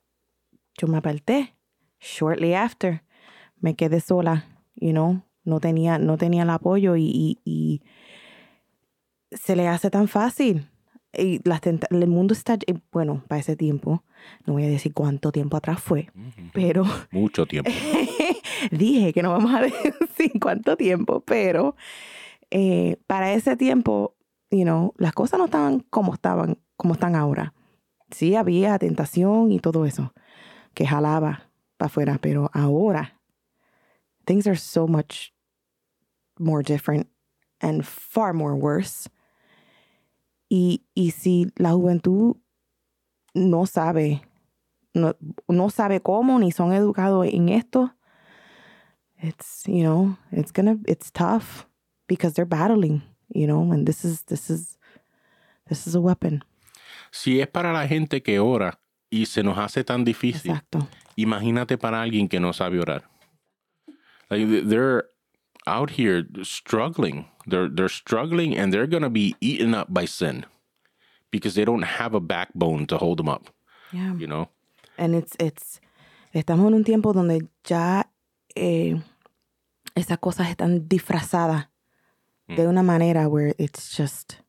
Yo 0.78 0.88
me 0.88 0.98
aparté. 0.98 1.56
Shortly 2.00 2.54
after, 2.54 3.02
me 3.62 3.76
quedé 3.76 4.02
sola, 4.02 4.46
you 4.76 4.92
know. 4.92 5.24
No 5.46 5.60
tenía, 5.60 5.98
no 6.00 6.18
tenía 6.18 6.44
el 6.44 6.50
apoyo 6.50 6.96
y, 6.96 7.40
y 7.44 7.82
se 9.32 9.56
le 9.56 9.68
hace 9.68 9.90
tan 9.90 10.08
fácil. 10.08 10.70
Y 11.16 11.40
las 11.48 11.62
tenta- 11.62 11.88
el 11.92 12.08
mundo 12.08 12.34
está, 12.34 12.58
bueno, 12.92 13.24
para 13.28 13.40
ese 13.40 13.56
tiempo, 13.56 14.04
no 14.46 14.54
voy 14.54 14.64
a 14.64 14.68
decir 14.68 14.94
cuánto 14.94 15.32
tiempo 15.32 15.58
atrás 15.58 15.80
fue, 15.82 16.10
pero 16.54 16.86
Mucho 17.12 17.46
tiempo. 17.46 17.70
dije 18.72 19.14
que 19.14 19.22
no 19.22 19.32
vamos 19.32 19.54
a 19.54 19.62
decir 19.62 20.32
cuánto 20.42 20.76
tiempo, 20.76 21.20
pero 21.22 21.76
eh, 22.50 22.98
para 23.08 23.34
ese 23.34 23.56
tiempo, 23.56 24.16
you 24.50 24.64
know, 24.64 24.94
las 24.98 25.14
cosas 25.14 25.38
no 25.40 25.46
estaban 25.46 25.82
como 25.90 26.14
estaban, 26.16 26.58
como 26.78 26.94
están 26.96 27.16
ahora. 27.16 27.54
Sí 28.12 28.36
había 28.36 28.78
tentación 28.80 29.52
y 29.52 29.60
todo 29.60 29.86
eso 29.86 30.14
que 30.74 30.86
jalaba 30.88 31.50
para 31.78 31.88
afuera, 31.88 32.18
pero 32.22 32.50
ahora 32.54 33.20
things 34.26 34.48
are 34.48 34.58
so 34.58 34.88
much 34.88 35.32
more 36.40 36.64
different 36.64 37.08
and 37.60 37.84
far 37.84 38.34
more 38.34 38.54
worse. 38.56 39.10
Y, 40.56 40.84
y 40.94 41.10
si 41.10 41.48
la 41.56 41.72
juventud 41.72 42.36
no 43.34 43.66
sabe, 43.66 44.22
no, 44.94 45.16
no 45.48 45.72
sabe 45.72 46.00
cómo, 46.00 46.38
ni 46.38 46.52
son 46.52 46.74
educados 46.74 47.26
en 47.26 47.50
esto, 47.50 47.92
it's, 49.20 49.64
you 49.66 49.82
know, 49.82 50.16
it's 50.32 50.52
gonna, 50.52 50.78
it's 50.86 51.12
tough 51.12 51.66
because 52.08 52.36
they're 52.36 52.46
battling, 52.46 53.02
you 53.30 53.48
know, 53.48 53.72
and 53.72 53.88
this 53.88 54.06
is, 54.06 54.26
this 54.26 54.52
is, 54.52 54.78
this 55.70 55.88
is 55.88 55.96
a 55.96 56.00
weapon. 56.00 56.44
Si 57.10 57.42
es 57.42 57.48
para 57.48 57.74
la 57.74 57.88
gente 57.88 58.22
que 58.22 58.38
ora 58.38 58.80
y 59.10 59.26
se 59.26 59.42
nos 59.42 59.58
hace 59.58 59.84
tan 59.84 60.06
difícil, 60.06 60.52
Exacto. 60.52 60.88
imagínate 61.16 61.80
para 61.80 62.00
alguien 62.00 62.30
que 62.30 62.40
no 62.40 62.54
sabe 62.54 62.80
orar. 62.80 63.10
Like 64.30 64.68
they're 64.70 65.06
out 65.68 65.92
here 65.92 66.26
struggling. 66.44 67.26
They're 67.46 67.70
they're 67.70 67.90
struggling 67.90 68.58
and 68.58 68.74
they're 68.74 68.88
gonna 68.88 69.10
be 69.10 69.36
eaten 69.42 69.74
up 69.74 69.94
by 69.94 70.06
sin 70.06 70.46
because 71.32 71.56
they 71.56 71.66
don't 71.66 71.84
have 71.84 72.14
a 72.14 72.22
backbone 72.22 72.86
to 72.86 72.98
hold 72.98 73.18
them 73.18 73.28
up. 73.28 73.50
Yeah. 73.92 74.16
You 74.16 74.28
know. 74.28 74.50
And 74.98 75.16
it's, 75.16 75.36
it's, 75.40 75.82
estamos 76.34 76.68
en 76.68 76.76
un 76.76 76.84
tiempo 76.84 77.14
donde 77.14 77.48
ya 77.64 78.04
eh, 78.56 79.02
esas 79.96 80.20
cosas 80.20 80.50
están 80.50 80.88
disfrazadas 80.88 81.68
de 82.48 82.68
una 82.68 82.84
manera 82.84 83.28
where 83.28 83.56
it's 83.58 83.98
just, 83.98 84.42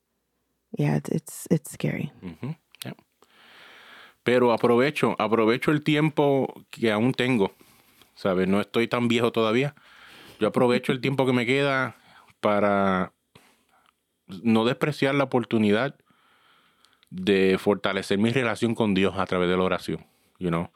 yeah, 0.76 0.96
it's, 0.96 1.08
it's, 1.10 1.48
it's 1.50 1.70
scary. 1.70 2.12
Yeah. 2.84 2.92
Pero 4.24 4.52
aprovecho, 4.52 5.16
aprovecho 5.18 5.70
el 5.70 5.82
tiempo 5.82 6.66
que 6.70 6.90
aún 6.90 7.14
tengo. 7.14 7.52
¿Sabes? 8.14 8.46
No 8.46 8.60
estoy 8.60 8.88
tan 8.88 9.08
viejo 9.08 9.32
todavía. 9.32 9.74
Yo 10.40 10.48
aprovecho 10.48 10.92
el 10.92 11.00
tiempo 11.00 11.26
que 11.26 11.32
me 11.32 11.46
queda 11.46 11.96
para 12.40 13.12
no 14.42 14.64
despreciar 14.64 15.14
la 15.14 15.24
oportunidad 15.24 15.96
de 17.10 17.56
fortalecer 17.58 18.18
mi 18.18 18.30
relación 18.30 18.74
con 18.74 18.94
Dios 18.94 19.14
a 19.16 19.26
través 19.26 19.48
de 19.48 19.56
la 19.56 19.62
oración. 19.62 20.04
You 20.38 20.48
know, 20.48 20.70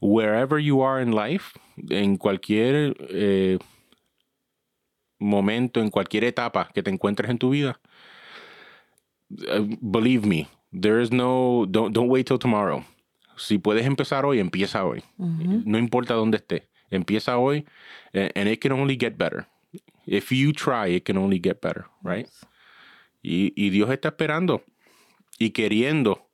wherever 0.00 0.58
you 0.58 0.82
are 0.82 1.02
in 1.02 1.14
life, 1.14 1.58
en 1.88 2.16
cualquier 2.16 2.96
eh, 3.10 3.58
momento, 5.18 5.80
en 5.80 5.90
cualquier 5.90 6.24
etapa 6.24 6.70
que 6.72 6.82
te 6.82 6.90
encuentres 6.90 7.30
en 7.30 7.38
tu 7.38 7.50
vida, 7.50 7.80
uh, 9.30 9.66
believe 9.80 10.26
me, 10.26 10.48
there 10.72 11.02
is 11.02 11.10
no, 11.10 11.66
don't, 11.68 11.92
don't 11.92 12.08
wait 12.08 12.26
till 12.26 12.38
tomorrow. 12.38 12.84
Si 13.36 13.58
puedes 13.58 13.86
empezar 13.86 14.24
hoy, 14.24 14.38
empieza 14.38 14.84
hoy. 14.84 15.02
No 15.16 15.78
importa 15.78 16.12
dónde 16.12 16.36
estés. 16.36 16.69
Empieza 16.90 17.38
hoy, 17.38 17.66
a- 18.12 18.30
and 18.34 18.48
it 18.48 18.60
can 18.60 18.72
only 18.72 18.96
get 18.98 19.16
better. 19.16 19.46
If 20.06 20.30
you 20.32 20.52
try, 20.52 20.94
it 20.96 21.04
can 21.04 21.16
only 21.16 21.40
get 21.42 21.60
better, 21.60 21.84
right? 22.02 22.26
Y, 23.22 23.52
y 23.54 23.70
Dios 23.70 23.90
está 23.90 24.08
esperando 24.08 24.62
y 25.38 25.50
queriendo 25.50 26.26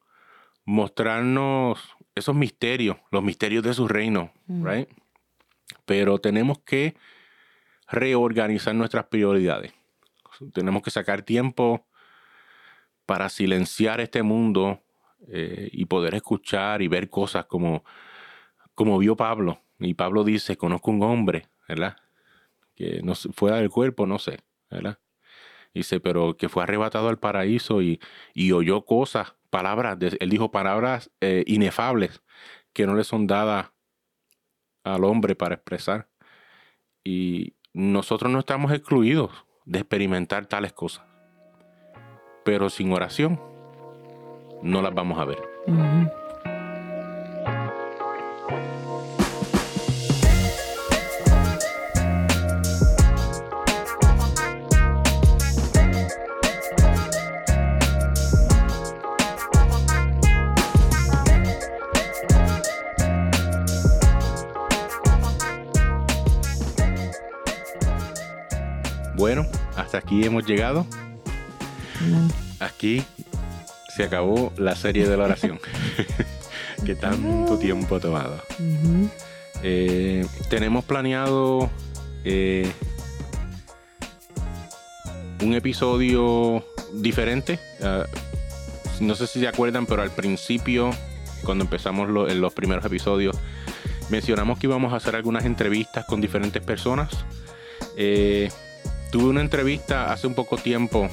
mostrarnos 0.64 1.78
esos 2.14 2.34
misterios, 2.34 2.96
los 3.10 3.22
misterios 3.22 3.62
de 3.64 3.74
su 3.74 3.86
reino, 3.88 4.32
right? 4.48 4.88
Pero 5.84 6.18
tenemos 6.18 6.58
que 6.60 6.96
reorganizar 7.88 8.74
nuestras 8.74 9.04
prioridades. 9.06 9.72
Tenemos 10.52 10.82
que 10.82 10.90
sacar 10.90 11.22
tiempo 11.22 11.86
para 13.04 13.28
silenciar 13.28 14.00
este 14.00 14.22
mundo 14.22 14.82
eh, 15.28 15.68
y 15.72 15.84
poder 15.86 16.14
escuchar 16.14 16.82
y 16.82 16.88
ver 16.88 17.08
cosas 17.08 17.46
como, 17.46 17.84
como 18.74 18.98
vio 18.98 19.16
Pablo. 19.16 19.60
Y 19.78 19.94
Pablo 19.94 20.24
dice, 20.24 20.56
conozco 20.56 20.90
un 20.90 21.02
hombre, 21.02 21.48
¿verdad? 21.68 21.96
Que 22.74 23.00
no 23.02 23.14
fuera 23.14 23.56
del 23.56 23.70
cuerpo, 23.70 24.06
no 24.06 24.18
sé, 24.18 24.40
¿verdad? 24.70 24.98
Dice, 25.74 26.00
pero 26.00 26.36
que 26.36 26.48
fue 26.48 26.62
arrebatado 26.62 27.08
al 27.08 27.18
paraíso 27.18 27.82
y, 27.82 28.00
oyó 28.52 28.84
cosas, 28.86 29.34
palabras, 29.50 29.98
de- 29.98 30.16
él 30.20 30.30
dijo 30.30 30.50
palabras 30.50 31.10
eh, 31.20 31.44
inefables 31.46 32.22
que 32.72 32.86
no 32.86 32.94
le 32.94 33.04
son 33.04 33.26
dadas 33.26 33.70
al 34.84 35.04
hombre 35.04 35.34
para 35.34 35.54
expresar. 35.56 36.08
Y 37.04 37.54
nosotros 37.74 38.32
no 38.32 38.38
estamos 38.38 38.72
excluidos 38.72 39.30
de 39.66 39.80
experimentar 39.80 40.46
tales 40.46 40.72
cosas. 40.72 41.04
Pero 42.44 42.70
sin 42.70 42.92
oración, 42.92 43.40
no 44.62 44.80
las 44.80 44.94
vamos 44.94 45.18
a 45.18 45.24
ver. 45.24 45.42
Hasta 69.96 70.06
aquí 70.06 70.24
hemos 70.24 70.44
llegado. 70.46 70.86
Aquí 72.60 73.02
se 73.96 74.04
acabó 74.04 74.52
la 74.58 74.76
serie 74.76 75.08
de 75.08 75.16
la 75.16 75.24
oración. 75.24 75.58
que 76.84 76.94
tanto 76.94 77.58
tiempo 77.58 77.96
ha 77.96 78.00
tomado. 78.00 78.42
Eh, 79.62 80.26
tenemos 80.50 80.84
planeado 80.84 81.70
eh, 82.24 82.70
un 85.42 85.54
episodio 85.54 86.62
diferente. 86.92 87.58
Ah, 87.82 88.04
no 89.00 89.14
sé 89.14 89.26
si 89.26 89.40
se 89.40 89.48
acuerdan, 89.48 89.86
pero 89.86 90.02
al 90.02 90.10
principio, 90.10 90.90
cuando 91.42 91.64
empezamos 91.64 92.08
lo- 92.10 92.28
en 92.28 92.40
los 92.42 92.52
primeros 92.52 92.84
episodios, 92.84 93.36
mencionamos 94.10 94.58
que 94.58 94.66
íbamos 94.66 94.92
a 94.92 94.96
hacer 94.96 95.16
algunas 95.16 95.44
entrevistas 95.46 96.04
con 96.06 96.20
diferentes 96.20 96.62
personas. 96.62 97.08
Eh, 97.96 98.50
tuve 99.16 99.30
una 99.30 99.40
entrevista 99.40 100.12
hace 100.12 100.26
un 100.26 100.34
poco 100.34 100.58
tiempo 100.58 101.08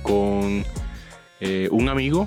con 0.00 0.64
eh, 1.40 1.68
un 1.70 1.90
amigo 1.90 2.26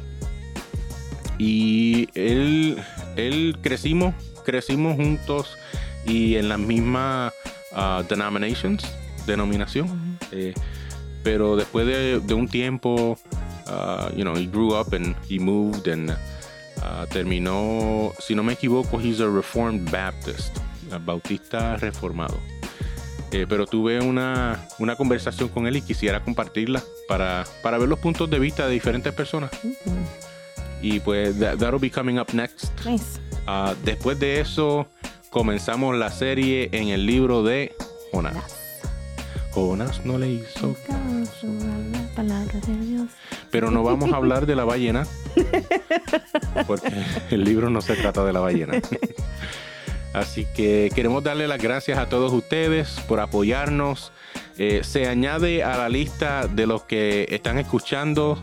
y 1.40 2.08
él, 2.14 2.78
él 3.16 3.58
crecimos, 3.64 4.14
crecimos 4.46 4.98
juntos 4.98 5.58
y 6.06 6.36
en 6.36 6.50
las 6.50 6.60
mismas 6.60 7.34
uh, 7.72 8.04
denominations, 8.08 8.84
denominación. 9.26 10.20
Eh, 10.32 10.54
pero 11.24 11.56
después 11.56 11.88
de, 11.88 12.20
de 12.20 12.34
un 12.36 12.48
tiempo, 12.48 13.18
uh, 13.66 14.16
you 14.16 14.22
know, 14.22 14.36
he 14.36 14.46
grew 14.46 14.76
up 14.80 14.94
and 14.94 15.16
he 15.28 15.40
moved 15.40 15.88
and 15.88 16.12
uh, 16.12 17.08
terminó, 17.10 18.14
si 18.20 18.36
no 18.36 18.44
me 18.44 18.54
equivoco, 18.54 19.00
he's 19.00 19.20
a 19.20 19.28
Reformed 19.28 19.90
Baptist, 19.90 20.56
bautista 21.04 21.76
reformado. 21.78 22.38
Eh, 23.32 23.46
pero 23.48 23.66
tuve 23.66 24.02
una, 24.02 24.60
una, 24.78 24.98
conversación 24.98 25.48
con 25.48 25.66
él 25.66 25.78
y 25.78 25.82
quisiera 25.82 26.22
compartirla 26.22 26.84
para, 27.08 27.46
para 27.64 27.78
ver 27.78 27.88
los 27.88 27.98
puntos 28.00 28.30
de 28.30 28.40
vista 28.40 28.68
de 28.68 28.74
diferentes 28.74 29.14
personas. 29.14 29.52
Y 30.82 31.00
pues 31.00 31.40
that, 31.40 31.58
that'll 31.58 31.80
be 31.80 31.90
coming 31.90 32.20
up 32.20 32.34
next. 32.34 32.72
Nice. 32.86 33.20
Uh, 33.48 33.74
después 33.86 34.20
de 34.20 34.42
eso 34.42 34.88
comenzamos 35.30 35.98
la 35.98 36.12
serie 36.12 36.70
en 36.74 36.90
el 36.90 37.06
libro 37.06 37.42
de 37.42 37.74
Jonás. 38.12 38.58
Jonás 39.54 40.06
no 40.06 40.18
le 40.18 40.30
hizo 40.30 40.76
caso 40.86 41.48
a 41.48 41.98
la 41.98 42.08
palabra 42.16 42.60
de 42.68 42.86
Dios. 42.86 43.10
Pero 43.50 43.72
no 43.72 43.84
vamos 43.84 44.12
a 44.12 44.18
hablar 44.18 44.46
de 44.46 44.56
la 44.56 44.64
ballena, 44.64 45.06
porque 46.68 46.94
el 47.32 47.44
libro 47.44 47.70
no 47.70 47.82
se 47.82 47.96
trata 47.96 48.24
de 48.24 48.34
la 48.34 48.40
ballena. 48.40 48.74
Así 50.14 50.46
que 50.56 50.92
queremos 50.94 51.24
darle 51.24 51.48
las 51.48 51.62
gracias 51.62 51.98
a 51.98 52.10
todos 52.10 52.34
ustedes 52.34 53.00
por 53.08 53.20
apoyarnos. 53.20 54.12
Eh, 54.58 54.82
se 54.84 55.08
añade 55.08 55.64
a 55.64 55.78
la 55.78 55.90
lista 55.90 56.48
de 56.48 56.68
los 56.68 56.84
que 56.84 57.28
están 57.30 57.58
escuchando 57.58 58.38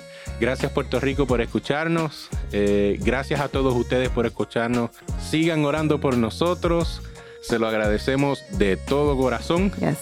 Gracias 0.40 0.72
Puerto 0.72 1.00
Rico 1.00 1.26
por 1.26 1.42
escucharnos. 1.42 2.30
Eh, 2.50 2.98
gracias 3.02 3.40
a 3.40 3.48
todos 3.48 3.74
ustedes 3.76 4.08
por 4.08 4.24
escucharnos. 4.24 4.90
Sigan 5.20 5.66
orando 5.66 6.00
por 6.00 6.16
nosotros. 6.16 7.02
Se 7.42 7.58
lo 7.58 7.68
agradecemos 7.68 8.42
de 8.52 8.78
todo 8.78 9.18
corazón. 9.18 9.70
Yes. 9.72 9.98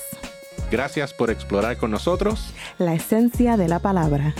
Gracias 0.71 1.13
por 1.13 1.31
explorar 1.31 1.77
con 1.77 1.91
nosotros. 1.91 2.55
La 2.79 2.95
esencia 2.95 3.57
de 3.57 3.67
la 3.67 3.81
palabra. 3.81 4.33